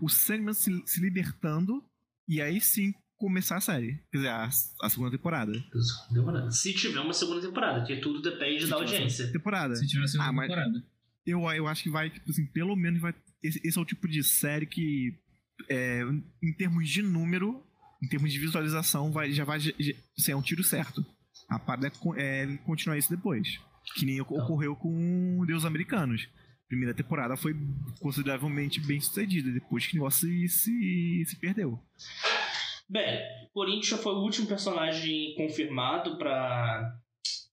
o 0.00 0.08
Sandman 0.08 0.54
se, 0.54 0.82
se 0.86 1.00
libertando, 1.00 1.82
e 2.28 2.40
aí 2.40 2.60
sim 2.60 2.94
começar 3.16 3.56
a 3.56 3.60
série. 3.60 4.00
Quer 4.10 4.18
dizer, 4.18 4.28
a, 4.30 4.44
a 4.82 4.88
segunda 4.90 5.10
temporada. 5.10 5.52
Se 6.50 6.72
tiver 6.74 7.00
uma 7.00 7.12
segunda 7.14 7.40
temporada, 7.40 7.80
porque 7.80 7.96
tudo 8.00 8.20
depende 8.20 8.64
Se 8.64 8.70
da 8.70 8.76
audiência. 8.76 9.30
Temporada. 9.32 9.76
Se 9.76 9.86
tiver 9.86 10.04
a 10.04 10.08
segunda 10.08 10.28
Ah, 10.28 10.32
mas- 10.32 10.48
temporada. 10.48 10.84
Eu, 11.24 11.40
eu 11.52 11.68
acho 11.68 11.84
que 11.84 11.90
vai, 11.90 12.10
tipo 12.10 12.28
assim, 12.30 12.44
pelo 12.46 12.74
menos 12.74 13.00
vai. 13.00 13.14
Esse, 13.40 13.60
esse 13.64 13.78
é 13.78 13.80
o 13.80 13.84
tipo 13.84 14.08
de 14.08 14.24
série 14.24 14.66
que, 14.66 15.16
é, 15.70 16.02
em 16.42 16.52
termos 16.52 16.88
de 16.88 17.00
número, 17.00 17.64
em 18.02 18.08
termos 18.08 18.32
de 18.32 18.40
visualização, 18.40 19.12
vai, 19.12 19.30
já 19.32 19.44
vai. 19.44 19.60
já- 19.60 19.72
assim, 20.18 20.32
é 20.32 20.36
um 20.36 20.42
tiro 20.42 20.64
certo. 20.64 21.06
A 21.48 21.60
parada 21.60 21.92
é, 22.16 22.42
é 22.42 22.56
continuar 22.64 22.98
isso 22.98 23.08
depois. 23.08 23.60
Que 23.94 24.04
nem 24.04 24.16
Então. 24.18 24.36
ocorreu 24.36 24.74
com 24.74 25.44
Deus 25.46 25.64
Americanos. 25.64 26.28
Primeira 26.72 26.94
temporada 26.94 27.36
foi 27.36 27.54
consideravelmente 28.00 28.80
bem 28.80 28.98
sucedida, 28.98 29.50
depois 29.50 29.86
que 29.86 29.92
o 29.92 29.96
negócio 29.96 30.26
se, 30.26 30.48
se, 30.48 31.24
se 31.26 31.36
perdeu. 31.38 31.78
Bem, 32.88 33.20
Corinthians 33.52 34.00
foi 34.00 34.14
o 34.14 34.22
último 34.22 34.46
personagem 34.46 35.34
confirmado 35.34 36.16
pra 36.16 36.98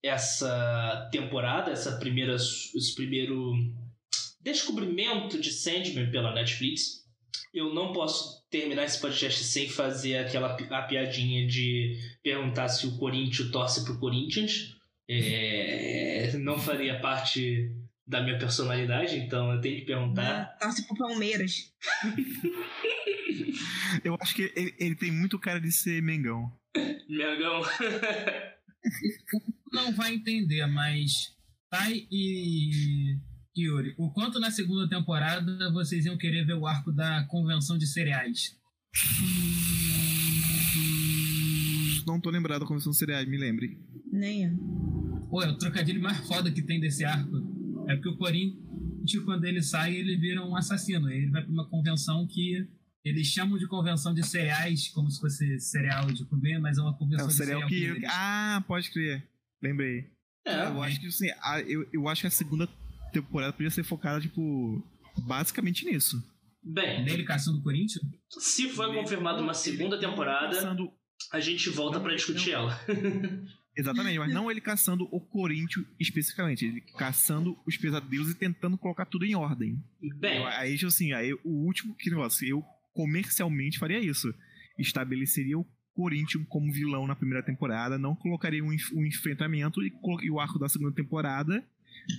essa 0.02 1.06
temporada, 1.12 1.70
essa 1.70 1.98
primeira, 1.98 2.34
esse 2.34 2.94
primeiro 2.94 3.52
descobrimento 4.40 5.38
de 5.38 5.52
Sandman 5.52 6.10
pela 6.10 6.32
Netflix. 6.32 7.04
Eu 7.52 7.74
não 7.74 7.92
posso 7.92 8.42
terminar 8.48 8.84
esse 8.84 8.98
podcast 9.02 9.44
sem 9.44 9.68
fazer 9.68 10.16
aquela 10.16 10.56
a 10.56 10.82
piadinha 10.84 11.46
de 11.46 11.94
perguntar 12.22 12.68
se 12.68 12.86
o 12.86 12.96
Corinthians 12.96 13.50
torce 13.50 13.84
pro 13.84 13.98
Corinthians. 13.98 14.74
É, 15.06 16.32
não 16.38 16.58
faria 16.58 16.98
parte 17.00 17.70
da 18.10 18.22
minha 18.22 18.36
personalidade, 18.36 19.16
então 19.16 19.54
eu 19.54 19.60
tenho 19.60 19.78
que 19.78 19.86
perguntar. 19.86 20.56
Torce 20.58 20.84
pro 20.86 20.96
Palmeiras. 20.96 21.72
Eu 24.04 24.16
acho 24.20 24.34
que 24.34 24.52
ele, 24.54 24.74
ele 24.78 24.96
tem 24.96 25.12
muito 25.12 25.38
cara 25.38 25.60
de 25.60 25.70
ser 25.70 26.02
Mengão. 26.02 26.52
Mengão. 27.08 27.62
Não 29.72 29.92
vai 29.92 30.14
entender, 30.14 30.66
mas 30.66 31.12
Tai 31.70 32.06
e 32.10 33.16
Yuri, 33.56 33.94
o 33.96 34.12
quanto 34.12 34.40
na 34.40 34.50
segunda 34.50 34.88
temporada 34.88 35.72
vocês 35.72 36.04
iam 36.04 36.18
querer 36.18 36.44
ver 36.44 36.54
o 36.54 36.66
arco 36.66 36.90
da 36.92 37.24
convenção 37.28 37.78
de 37.78 37.86
cereais? 37.86 38.58
Não 42.06 42.20
tô 42.20 42.30
lembrado 42.30 42.62
da 42.62 42.66
Comissão 42.66 42.92
Cereais, 42.92 43.28
me 43.28 43.38
lembre. 43.38 43.78
Nem 44.10 44.46
eu. 44.46 44.80
Pô, 45.30 45.42
é 45.42 45.48
o 45.48 45.56
trocadilho 45.56 46.02
mais 46.02 46.18
foda 46.26 46.50
que 46.50 46.60
tem 46.60 46.80
desse 46.80 47.04
arco. 47.04 47.30
É 47.90 47.94
porque 47.96 48.08
o 48.08 48.16
Corinthians, 48.16 49.24
quando 49.24 49.44
ele 49.44 49.62
sai, 49.62 49.94
ele 49.96 50.16
vira 50.16 50.44
um 50.46 50.54
assassino. 50.56 51.10
Ele 51.10 51.28
vai 51.30 51.42
pra 51.42 51.50
uma 51.52 51.68
convenção 51.68 52.26
que 52.26 52.66
eles 53.04 53.26
chamam 53.26 53.58
de 53.58 53.66
convenção 53.66 54.14
de 54.14 54.22
cereais, 54.24 54.88
como 54.88 55.10
se 55.10 55.20
fosse 55.20 55.58
cereal 55.58 56.06
de 56.12 56.24
comer, 56.26 56.58
mas 56.58 56.78
é 56.78 56.82
uma 56.82 56.92
É 56.94 56.98
convenção 56.98 57.26
um 57.26 57.28
de 57.30 57.34
cereal 57.34 57.66
que. 57.66 58.04
Ah, 58.06 58.62
pode 58.68 58.90
crer. 58.90 59.26
Lembrei. 59.62 60.06
É, 60.46 60.66
eu 60.66 60.82
acho 60.82 61.00
que 61.00 61.06
assim, 61.06 61.28
a- 61.42 61.60
eu, 61.62 61.86
eu 61.92 62.08
acho 62.08 62.20
que 62.22 62.26
a 62.26 62.30
segunda 62.30 62.68
temporada 63.12 63.52
podia 63.52 63.70
ser 63.70 63.82
focada, 63.82 64.20
tipo, 64.20 64.82
basicamente 65.26 65.84
nisso. 65.84 66.22
Bem, 66.62 67.04
Dele 67.04 67.24
caçando 67.24 67.58
o 67.58 67.62
Corinthians? 67.62 68.04
se 68.38 68.68
for 68.70 68.94
confirmada 68.94 69.40
uma 69.42 69.54
segunda 69.54 69.98
temporada, 69.98 70.76
a 71.32 71.40
gente 71.40 71.68
volta 71.70 71.98
pra 71.98 72.14
discutir 72.14 72.52
ela. 72.52 72.78
exatamente, 73.80 74.18
mas 74.18 74.32
não 74.32 74.50
ele 74.50 74.60
caçando 74.60 75.08
o 75.10 75.20
Corinthians 75.20 75.84
especificamente, 75.98 76.64
ele 76.66 76.80
caçando 76.96 77.56
os 77.66 77.76
pesadelos 77.76 78.30
e 78.30 78.34
tentando 78.34 78.78
colocar 78.78 79.04
tudo 79.06 79.24
em 79.24 79.34
ordem. 79.34 79.82
Bem, 80.18 80.36
Eu- 80.38 80.46
aí, 80.46 80.74
tipo 80.76 80.86
assim, 80.88 81.12
aí 81.12 81.32
o 81.44 81.50
último 81.66 81.94
que 81.96 82.10
negócio, 82.10 82.46
eu 82.46 82.62
comercialmente 82.92 83.78
faria 83.78 83.98
isso. 83.98 84.32
Estabeleceria 84.78 85.58
o 85.58 85.66
Corinthians 85.94 86.46
como 86.48 86.72
vilão 86.72 87.06
na 87.06 87.16
primeira 87.16 87.44
temporada, 87.44 87.98
não 87.98 88.14
colocaria 88.14 88.64
um, 88.64 88.68
um 88.94 89.04
enfrentamento 89.06 89.82
e, 89.82 89.92
e 90.22 90.30
o 90.30 90.38
arco 90.40 90.58
da 90.58 90.68
segunda 90.68 90.92
temporada, 90.94 91.62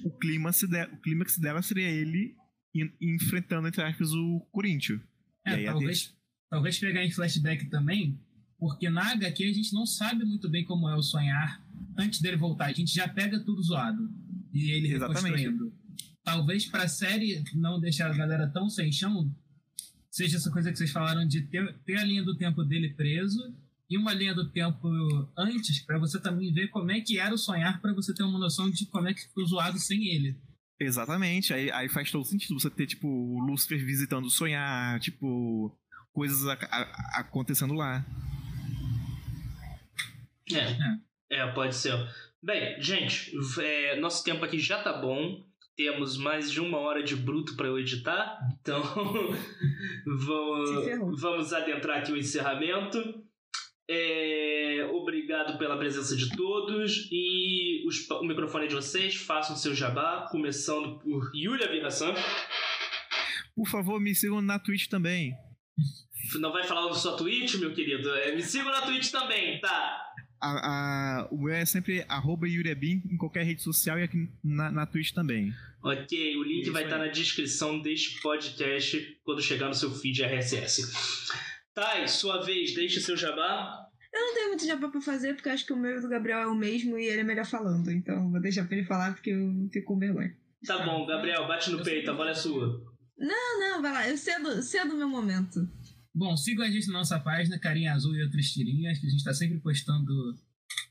o 0.03 0.11
clímax, 0.11 0.61
de, 0.63 0.83
o 0.83 0.97
clímax 0.97 1.37
dela 1.37 1.61
seria 1.61 1.89
ele 1.89 2.35
en- 2.75 2.91
enfrentando, 3.01 3.67
entre 3.67 3.81
aspas, 3.81 4.11
o 4.11 4.39
Corinthians. 4.51 4.99
E 5.47 5.49
É, 5.49 5.63
talvez, 5.65 6.13
talvez 6.49 6.77
pegar 6.79 7.03
em 7.03 7.11
flashback 7.11 7.65
também, 7.69 8.19
porque 8.61 8.91
na 8.91 9.13
HQ 9.13 9.43
a 9.43 9.53
gente 9.53 9.73
não 9.73 9.87
sabe 9.87 10.23
muito 10.23 10.47
bem 10.47 10.63
como 10.63 10.87
é 10.87 10.95
o 10.95 11.01
sonhar 11.01 11.65
antes 11.97 12.21
dele 12.21 12.37
voltar. 12.37 12.65
A 12.65 12.73
gente 12.73 12.93
já 12.93 13.07
pega 13.07 13.39
tudo 13.39 13.63
zoado. 13.63 14.07
E 14.53 14.69
ele 14.69 14.87
reconstruindo. 14.87 15.73
talvez 16.23 16.67
pra 16.67 16.87
série 16.87 17.43
não 17.55 17.79
deixar 17.79 18.11
a 18.11 18.15
galera 18.15 18.47
tão 18.47 18.69
sem 18.69 18.91
chão, 18.91 19.33
seja 20.11 20.37
essa 20.37 20.51
coisa 20.51 20.71
que 20.71 20.77
vocês 20.77 20.91
falaram 20.91 21.27
de 21.27 21.41
ter, 21.41 21.73
ter 21.85 21.97
a 21.97 22.03
linha 22.03 22.23
do 22.23 22.37
tempo 22.37 22.63
dele 22.63 22.93
preso 22.93 23.51
e 23.89 23.97
uma 23.97 24.13
linha 24.13 24.35
do 24.35 24.51
tempo 24.51 24.87
antes, 25.35 25.79
para 25.79 25.97
você 25.97 26.21
também 26.21 26.53
ver 26.53 26.67
como 26.67 26.91
é 26.91 27.01
que 27.01 27.17
era 27.17 27.33
o 27.33 27.39
sonhar, 27.39 27.81
para 27.81 27.93
você 27.93 28.13
ter 28.13 28.21
uma 28.21 28.37
noção 28.37 28.69
de 28.69 28.85
como 28.85 29.07
é 29.07 29.13
que 29.13 29.27
foi 29.33 29.43
zoado 29.45 29.79
sem 29.79 30.05
ele. 30.05 30.37
Exatamente, 30.79 31.51
aí, 31.51 31.71
aí 31.71 31.89
faz 31.89 32.11
todo 32.11 32.25
sentido 32.25 32.59
você 32.59 32.69
ter, 32.69 32.85
tipo, 32.85 33.07
o 33.07 33.39
Lucifer 33.39 33.83
visitando 33.83 34.25
o 34.25 34.29
sonhar, 34.29 34.99
tipo, 34.99 35.75
coisas 36.13 36.45
a, 36.45 36.53
a, 36.53 37.19
acontecendo 37.21 37.73
lá. 37.73 38.05
É, 40.57 41.41
é, 41.41 41.47
pode 41.47 41.75
ser. 41.75 41.93
Bem, 42.41 42.81
gente, 42.81 43.31
é, 43.59 43.99
nosso 43.99 44.23
tempo 44.23 44.43
aqui 44.43 44.59
já 44.59 44.81
tá 44.81 44.93
bom. 44.93 45.43
Temos 45.75 46.17
mais 46.17 46.51
de 46.51 46.59
uma 46.59 46.77
hora 46.77 47.01
de 47.01 47.15
bruto 47.15 47.55
para 47.55 47.67
eu 47.67 47.79
editar, 47.79 48.37
então 48.59 48.83
vamos, 50.05 51.21
vamos 51.21 51.53
adentrar 51.53 51.99
aqui 51.99 52.11
o 52.11 52.17
encerramento. 52.17 53.23
É, 53.89 54.89
obrigado 54.93 55.57
pela 55.57 55.77
presença 55.77 56.15
de 56.15 56.35
todos 56.35 57.09
e 57.11 57.83
os, 57.85 58.09
o 58.09 58.23
microfone 58.23 58.65
é 58.65 58.67
de 58.67 58.75
vocês. 58.75 59.15
Façam 59.15 59.55
seu 59.55 59.73
jabá, 59.73 60.27
começando 60.31 60.97
por 60.99 61.31
Yulia 61.35 61.69
Virassan. 61.69 62.13
Por 63.55 63.67
favor, 63.67 63.99
me 63.99 64.15
sigam 64.15 64.41
na 64.41 64.59
Twitch 64.59 64.87
também. 64.87 65.33
Não 66.39 66.51
vai 66.51 66.63
falar 66.63 66.87
da 66.87 66.93
sua 66.93 67.17
Twitch, 67.17 67.55
meu 67.55 67.73
querido? 67.73 68.09
É, 68.15 68.33
me 68.33 68.41
sigam 68.41 68.71
na 68.71 68.81
Twitch 68.81 69.11
também, 69.11 69.59
tá? 69.59 70.00
A, 70.41 71.21
a, 71.21 71.27
o 71.29 71.37
meu 71.37 71.53
é 71.53 71.63
sempre 71.65 72.03
arroba 72.09 72.47
Yuriabin 72.47 73.03
em 73.11 73.17
qualquer 73.17 73.43
rede 73.43 73.61
social 73.61 73.99
e 73.99 74.03
aqui 74.03 74.27
na, 74.43 74.71
na 74.71 74.85
Twitch 74.87 75.11
também. 75.11 75.53
Ok, 75.83 76.37
o 76.37 76.43
link 76.43 76.63
Isso 76.63 76.73
vai 76.73 76.83
estar 76.83 76.97
na 76.97 77.07
descrição 77.07 77.79
deste 77.79 78.19
podcast 78.21 79.19
quando 79.23 79.41
chegar 79.41 79.67
no 79.67 79.73
seu 79.75 79.91
feed 79.91 80.23
RSS. 80.23 80.91
Thay, 81.73 82.07
sua 82.07 82.43
vez, 82.43 82.73
deixe 82.73 82.99
seu 82.99 83.15
jabá. 83.15 83.87
Eu 84.13 84.19
não 84.19 84.33
tenho 84.33 84.47
muito 84.49 84.65
jabá 84.65 84.89
pra 84.89 84.99
fazer, 84.99 85.35
porque 85.35 85.49
acho 85.49 85.65
que 85.65 85.73
o 85.73 85.77
meu 85.77 85.97
e 85.97 86.01
do 86.01 86.09
Gabriel 86.09 86.39
é 86.39 86.47
o 86.47 86.55
mesmo 86.55 86.97
e 86.97 87.05
ele 87.05 87.21
é 87.21 87.23
melhor 87.23 87.45
falando. 87.45 87.89
Então 87.91 88.31
vou 88.31 88.41
deixar 88.41 88.65
pra 88.65 88.75
ele 88.75 88.85
falar 88.85 89.13
porque 89.13 89.29
eu 89.29 89.69
fico 89.71 89.93
com 89.93 89.99
vergonha. 89.99 90.35
Tá 90.65 90.79
bom, 90.85 91.05
Gabriel, 91.05 91.47
bate 91.47 91.71
no 91.71 91.83
peito, 91.83 92.11
a 92.11 92.13
bola 92.13 92.31
é 92.31 92.35
sua. 92.35 92.83
Não, 93.17 93.59
não, 93.59 93.81
vai 93.81 93.91
lá, 93.91 94.09
eu 94.09 94.17
cedo, 94.17 94.61
cedo 94.63 94.97
meu 94.97 95.07
momento. 95.07 95.59
Bom, 96.13 96.35
sigam 96.35 96.65
a 96.65 96.69
gente 96.69 96.87
na 96.87 96.93
nossa 96.93 97.19
página, 97.19 97.59
Carinha 97.59 97.93
Azul 97.93 98.15
e 98.15 98.23
outras 98.23 98.51
tirinhas, 98.51 98.99
que 98.99 99.07
a 99.07 99.09
gente 99.09 99.19
está 99.19 99.33
sempre 99.33 99.59
postando 99.59 100.37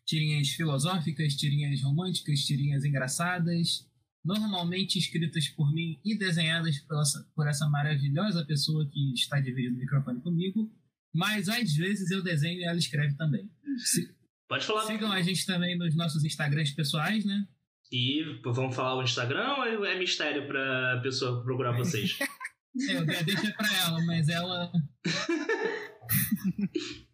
tirinhas 0.06 0.48
filosóficas, 0.48 1.34
tirinhas 1.34 1.82
românticas, 1.82 2.40
tirinhas 2.40 2.84
engraçadas, 2.84 3.86
normalmente 4.24 4.98
escritas 4.98 5.48
por 5.48 5.72
mim 5.72 6.00
e 6.04 6.16
desenhadas 6.16 6.78
por 6.80 7.00
essa, 7.00 7.30
por 7.34 7.46
essa 7.46 7.68
maravilhosa 7.68 8.44
pessoa 8.44 8.88
que 8.90 9.12
está 9.14 9.40
dividindo 9.40 9.76
o 9.76 9.78
microfone 9.78 10.20
comigo, 10.20 10.70
mas 11.14 11.48
às 11.48 11.74
vezes 11.74 12.10
eu 12.10 12.22
desenho 12.22 12.60
e 12.60 12.64
ela 12.64 12.78
escreve 12.78 13.14
também. 13.16 13.50
Se, 13.78 14.14
Pode 14.50 14.66
falar. 14.66 14.82
Sigam 14.82 15.12
a 15.12 15.22
gente 15.22 15.46
também 15.46 15.78
nos 15.78 15.94
nossos 15.94 16.24
Instagrams 16.24 16.72
pessoais, 16.72 17.24
né? 17.24 17.46
E 17.92 18.24
vamos 18.44 18.74
falar 18.74 18.96
o 18.96 19.02
Instagram 19.02 19.54
ou 19.56 19.84
é 19.84 19.96
mistério 19.96 20.46
para 20.48 20.94
a 20.94 21.00
pessoa 21.00 21.42
procurar 21.44 21.70
vocês? 21.72 22.18
É, 22.78 23.24
deixa 23.24 23.52
pra 23.52 23.76
ela, 23.78 24.04
mas 24.04 24.28
ela. 24.28 24.70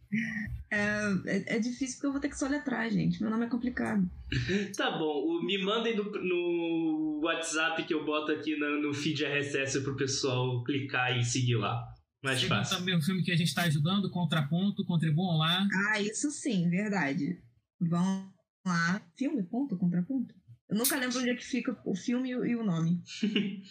É, 0.70 1.00
é, 1.26 1.56
é, 1.56 1.58
difícil 1.58 1.96
porque 1.96 2.06
eu 2.06 2.12
vou 2.12 2.20
ter 2.20 2.28
que 2.28 2.38
soletrar, 2.38 2.88
gente. 2.90 3.20
Meu 3.20 3.30
nome 3.30 3.46
é 3.46 3.48
complicado. 3.48 4.08
tá 4.76 4.98
bom. 4.98 5.40
Me 5.42 5.62
mandem 5.62 5.96
no, 5.96 6.04
no 6.04 7.20
WhatsApp 7.24 7.84
que 7.84 7.94
eu 7.94 8.04
boto 8.04 8.32
aqui 8.32 8.56
no, 8.56 8.82
no 8.82 8.94
feed 8.94 9.24
RSS 9.24 9.82
pro 9.82 9.96
pessoal 9.96 10.62
clicar 10.64 11.16
e 11.16 11.24
seguir 11.24 11.56
lá. 11.56 11.82
Mais 12.22 12.40
Sigam 12.40 12.58
fácil. 12.58 12.78
também 12.78 12.96
o 12.96 13.02
filme 13.02 13.22
que 13.22 13.30
a 13.30 13.36
gente 13.36 13.48
está 13.48 13.62
ajudando, 13.62 14.10
Contraponto, 14.10 14.84
contribuam 14.84 15.38
lá. 15.38 15.66
Ah, 15.90 16.00
isso 16.00 16.30
sim, 16.30 16.68
verdade. 16.68 17.40
Vão 17.80 18.32
lá. 18.66 19.00
Filme, 19.16 19.42
ponto, 19.44 19.76
contraponto. 19.76 20.34
Eu 20.68 20.76
nunca 20.76 20.96
lembro 20.96 21.20
onde 21.20 21.30
é 21.30 21.36
que 21.36 21.44
fica 21.44 21.76
o 21.84 21.94
filme 21.94 22.30
e 22.30 22.56
o 22.56 22.64
nome. 22.64 23.00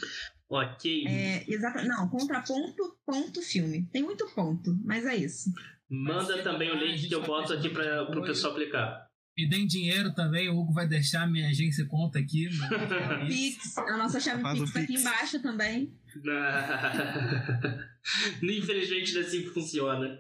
Ok. 0.50 1.06
É, 1.08 1.46
exato. 1.48 1.86
Não, 1.86 2.10
contraponto, 2.10 2.98
ponto 3.06 3.41
filme. 3.41 3.88
Tem 3.91 4.04
muito 4.04 4.28
ponto, 4.36 4.78
mas 4.84 5.06
é 5.06 5.16
isso. 5.16 5.50
Manda 5.89 6.43
também 6.43 6.72
o 6.72 6.76
link 6.76 7.08
que 7.08 7.16
eu 7.16 7.24
boto 7.24 7.54
aqui 7.54 7.70
para 7.70 8.04
o 8.04 8.24
pessoal 8.24 8.54
aplicar. 8.54 9.06
Me 9.38 9.50
deem 9.50 9.68
dinheiro 9.68 10.14
também, 10.14 10.50
o 10.50 10.58
Hugo 10.58 10.72
vai 10.72 10.88
deixar 10.88 11.30
minha 11.30 11.50
agência 11.50 11.86
conta 11.86 12.20
aqui. 12.20 12.48
Pix, 13.28 13.78
a 13.78 13.98
nossa 13.98 14.18
chave 14.18 14.41
Faz 14.41 14.60
Pix 14.60 14.72
tá 14.72 14.80
aqui 14.80 14.96
embaixo 14.96 15.41
também. 15.41 15.93
Infelizmente, 18.41 19.18
assim 19.18 19.41
que 19.41 19.50
funciona. 19.50 20.20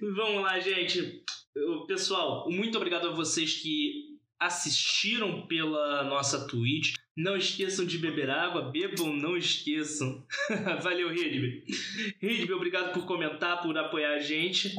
Vamos 0.00 0.42
lá, 0.42 0.60
gente. 0.60 1.24
Pessoal, 1.88 2.48
muito 2.48 2.76
obrigado 2.76 3.08
a 3.08 3.14
vocês 3.14 3.54
que 3.54 4.05
assistiram 4.38 5.46
pela 5.46 6.04
nossa 6.04 6.46
Twitch. 6.46 6.94
Não 7.16 7.36
esqueçam 7.36 7.86
de 7.86 7.98
beber 7.98 8.28
água, 8.28 8.70
bebam, 8.70 9.14
não 9.14 9.36
esqueçam. 9.36 10.24
Valeu, 10.82 11.08
Ridby. 11.08 11.64
Ridby, 12.20 12.52
obrigado 12.52 12.92
por 12.92 13.06
comentar, 13.06 13.62
por 13.62 13.76
apoiar 13.76 14.14
a 14.14 14.20
gente. 14.20 14.74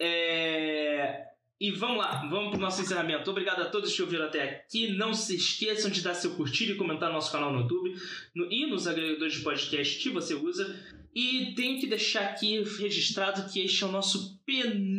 É... 0.00 1.26
E 1.58 1.70
vamos 1.70 1.98
lá, 1.98 2.26
vamos 2.28 2.50
para 2.50 2.58
o 2.58 2.60
nosso 2.60 2.82
encerramento. 2.82 3.30
Obrigado 3.30 3.62
a 3.62 3.70
todos 3.70 3.94
que 3.94 4.02
ouviram 4.02 4.26
até 4.26 4.42
aqui. 4.42 4.88
Não 4.88 5.14
se 5.14 5.36
esqueçam 5.36 5.90
de 5.90 6.02
dar 6.02 6.12
seu 6.14 6.34
curtir 6.34 6.70
e 6.70 6.74
comentar 6.74 7.08
no 7.08 7.14
nosso 7.14 7.32
canal 7.32 7.50
no 7.50 7.60
YouTube 7.60 7.94
no, 8.34 8.52
e 8.52 8.66
nos 8.66 8.86
agregadores 8.86 9.34
de 9.34 9.40
podcast 9.40 9.98
que 9.98 10.10
você 10.10 10.34
usa. 10.34 10.78
E 11.14 11.54
tenho 11.54 11.80
que 11.80 11.86
deixar 11.86 12.24
aqui 12.24 12.62
registrado 12.78 13.50
que 13.50 13.60
este 13.60 13.82
é 13.82 13.86
o 13.86 13.92
nosso 13.92 14.38
penúltimo 14.44 14.95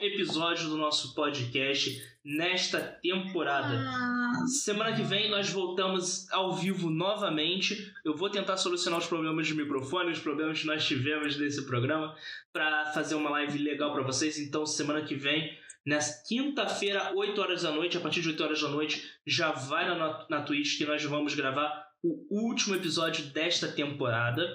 episódio 0.00 0.68
do 0.68 0.76
nosso 0.76 1.16
podcast 1.16 2.00
nesta 2.24 2.80
temporada. 2.80 3.76
Ah. 3.76 4.46
Semana 4.46 4.94
que 4.94 5.02
vem 5.02 5.28
nós 5.28 5.50
voltamos 5.50 6.30
ao 6.30 6.54
vivo 6.54 6.88
novamente. 6.88 7.92
Eu 8.04 8.14
vou 8.14 8.30
tentar 8.30 8.56
solucionar 8.56 9.00
os 9.00 9.06
problemas 9.06 9.48
de 9.48 9.54
microfone, 9.54 10.12
os 10.12 10.20
problemas 10.20 10.60
que 10.60 10.66
nós 10.66 10.86
tivemos 10.86 11.36
nesse 11.36 11.66
programa, 11.66 12.14
para 12.52 12.92
fazer 12.92 13.16
uma 13.16 13.30
live 13.30 13.58
legal 13.58 13.92
para 13.92 14.04
vocês. 14.04 14.38
Então, 14.38 14.64
semana 14.64 15.02
que 15.02 15.16
vem, 15.16 15.50
nessa 15.84 16.22
quinta-feira, 16.28 17.12
8 17.16 17.40
horas 17.40 17.62
da 17.62 17.72
noite, 17.72 17.96
a 17.96 18.00
partir 18.00 18.20
de 18.20 18.28
8 18.28 18.44
horas 18.44 18.62
da 18.62 18.68
noite, 18.68 19.10
já 19.26 19.50
vai 19.50 19.88
na, 19.88 20.24
na 20.30 20.42
Twitch 20.42 20.78
que 20.78 20.86
nós 20.86 21.02
vamos 21.02 21.34
gravar 21.34 21.84
o 22.00 22.26
último 22.30 22.76
episódio 22.76 23.24
desta 23.32 23.66
temporada. 23.66 24.48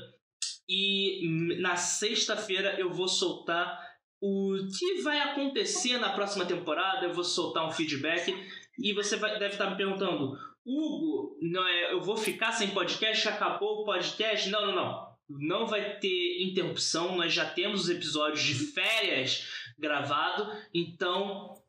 E 0.70 1.58
na 1.60 1.76
sexta-feira 1.76 2.80
eu 2.80 2.89
vou 2.89 3.10
soltar 3.10 3.93
o 4.26 4.55
que 4.69 5.01
vai 5.01 5.19
acontecer 5.19 5.97
na 5.97 6.13
próxima 6.13 6.45
temporada, 6.45 7.05
eu 7.05 7.13
vou 7.13 7.26
soltar 7.26 7.67
um 7.67 7.71
feedback 7.71 8.34
e 8.80 8.93
você 8.93 9.17
vai, 9.17 9.38
deve 9.38 9.55
estar 9.55 9.69
me 9.69 9.76
perguntando, 9.76 10.38
Hugo, 10.65 11.38
não 11.41 11.67
é, 11.67 11.91
eu 11.91 11.99
vou 11.99 12.15
ficar 12.15 12.53
sem 12.53 12.69
podcast? 12.69 13.28
Acabou 13.28 13.82
o 13.82 13.84
podcast? 13.84 14.49
Não, 14.49 14.67
não, 14.67 14.76
não. 14.76 15.13
Não 15.30 15.67
vai 15.67 15.97
ter 15.99 16.41
interrupção, 16.41 17.17
nós 17.17 17.34
já 17.34 17.49
temos 17.49 17.82
os 17.82 17.89
episódios 17.89 18.41
de 18.41 18.53
férias 18.53 19.45
gravado, 19.78 20.49
então 20.74 21.61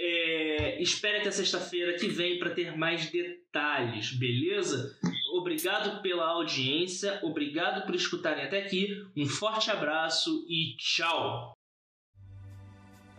é, 0.00 0.82
espere 0.82 1.18
até 1.18 1.30
sexta-feira 1.30 1.98
que 1.98 2.08
vem 2.08 2.38
para 2.38 2.54
ter 2.54 2.74
mais 2.78 3.10
detalhes, 3.10 4.10
beleza? 4.12 4.98
Obrigado 5.34 6.00
pela 6.00 6.28
audiência, 6.28 7.20
obrigado 7.22 7.84
por 7.84 7.94
escutarem 7.94 8.44
até 8.44 8.62
aqui, 8.62 8.88
um 9.14 9.26
forte 9.26 9.70
abraço 9.70 10.46
e 10.48 10.76
tchau! 10.78 11.54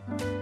Bye. 0.08 0.35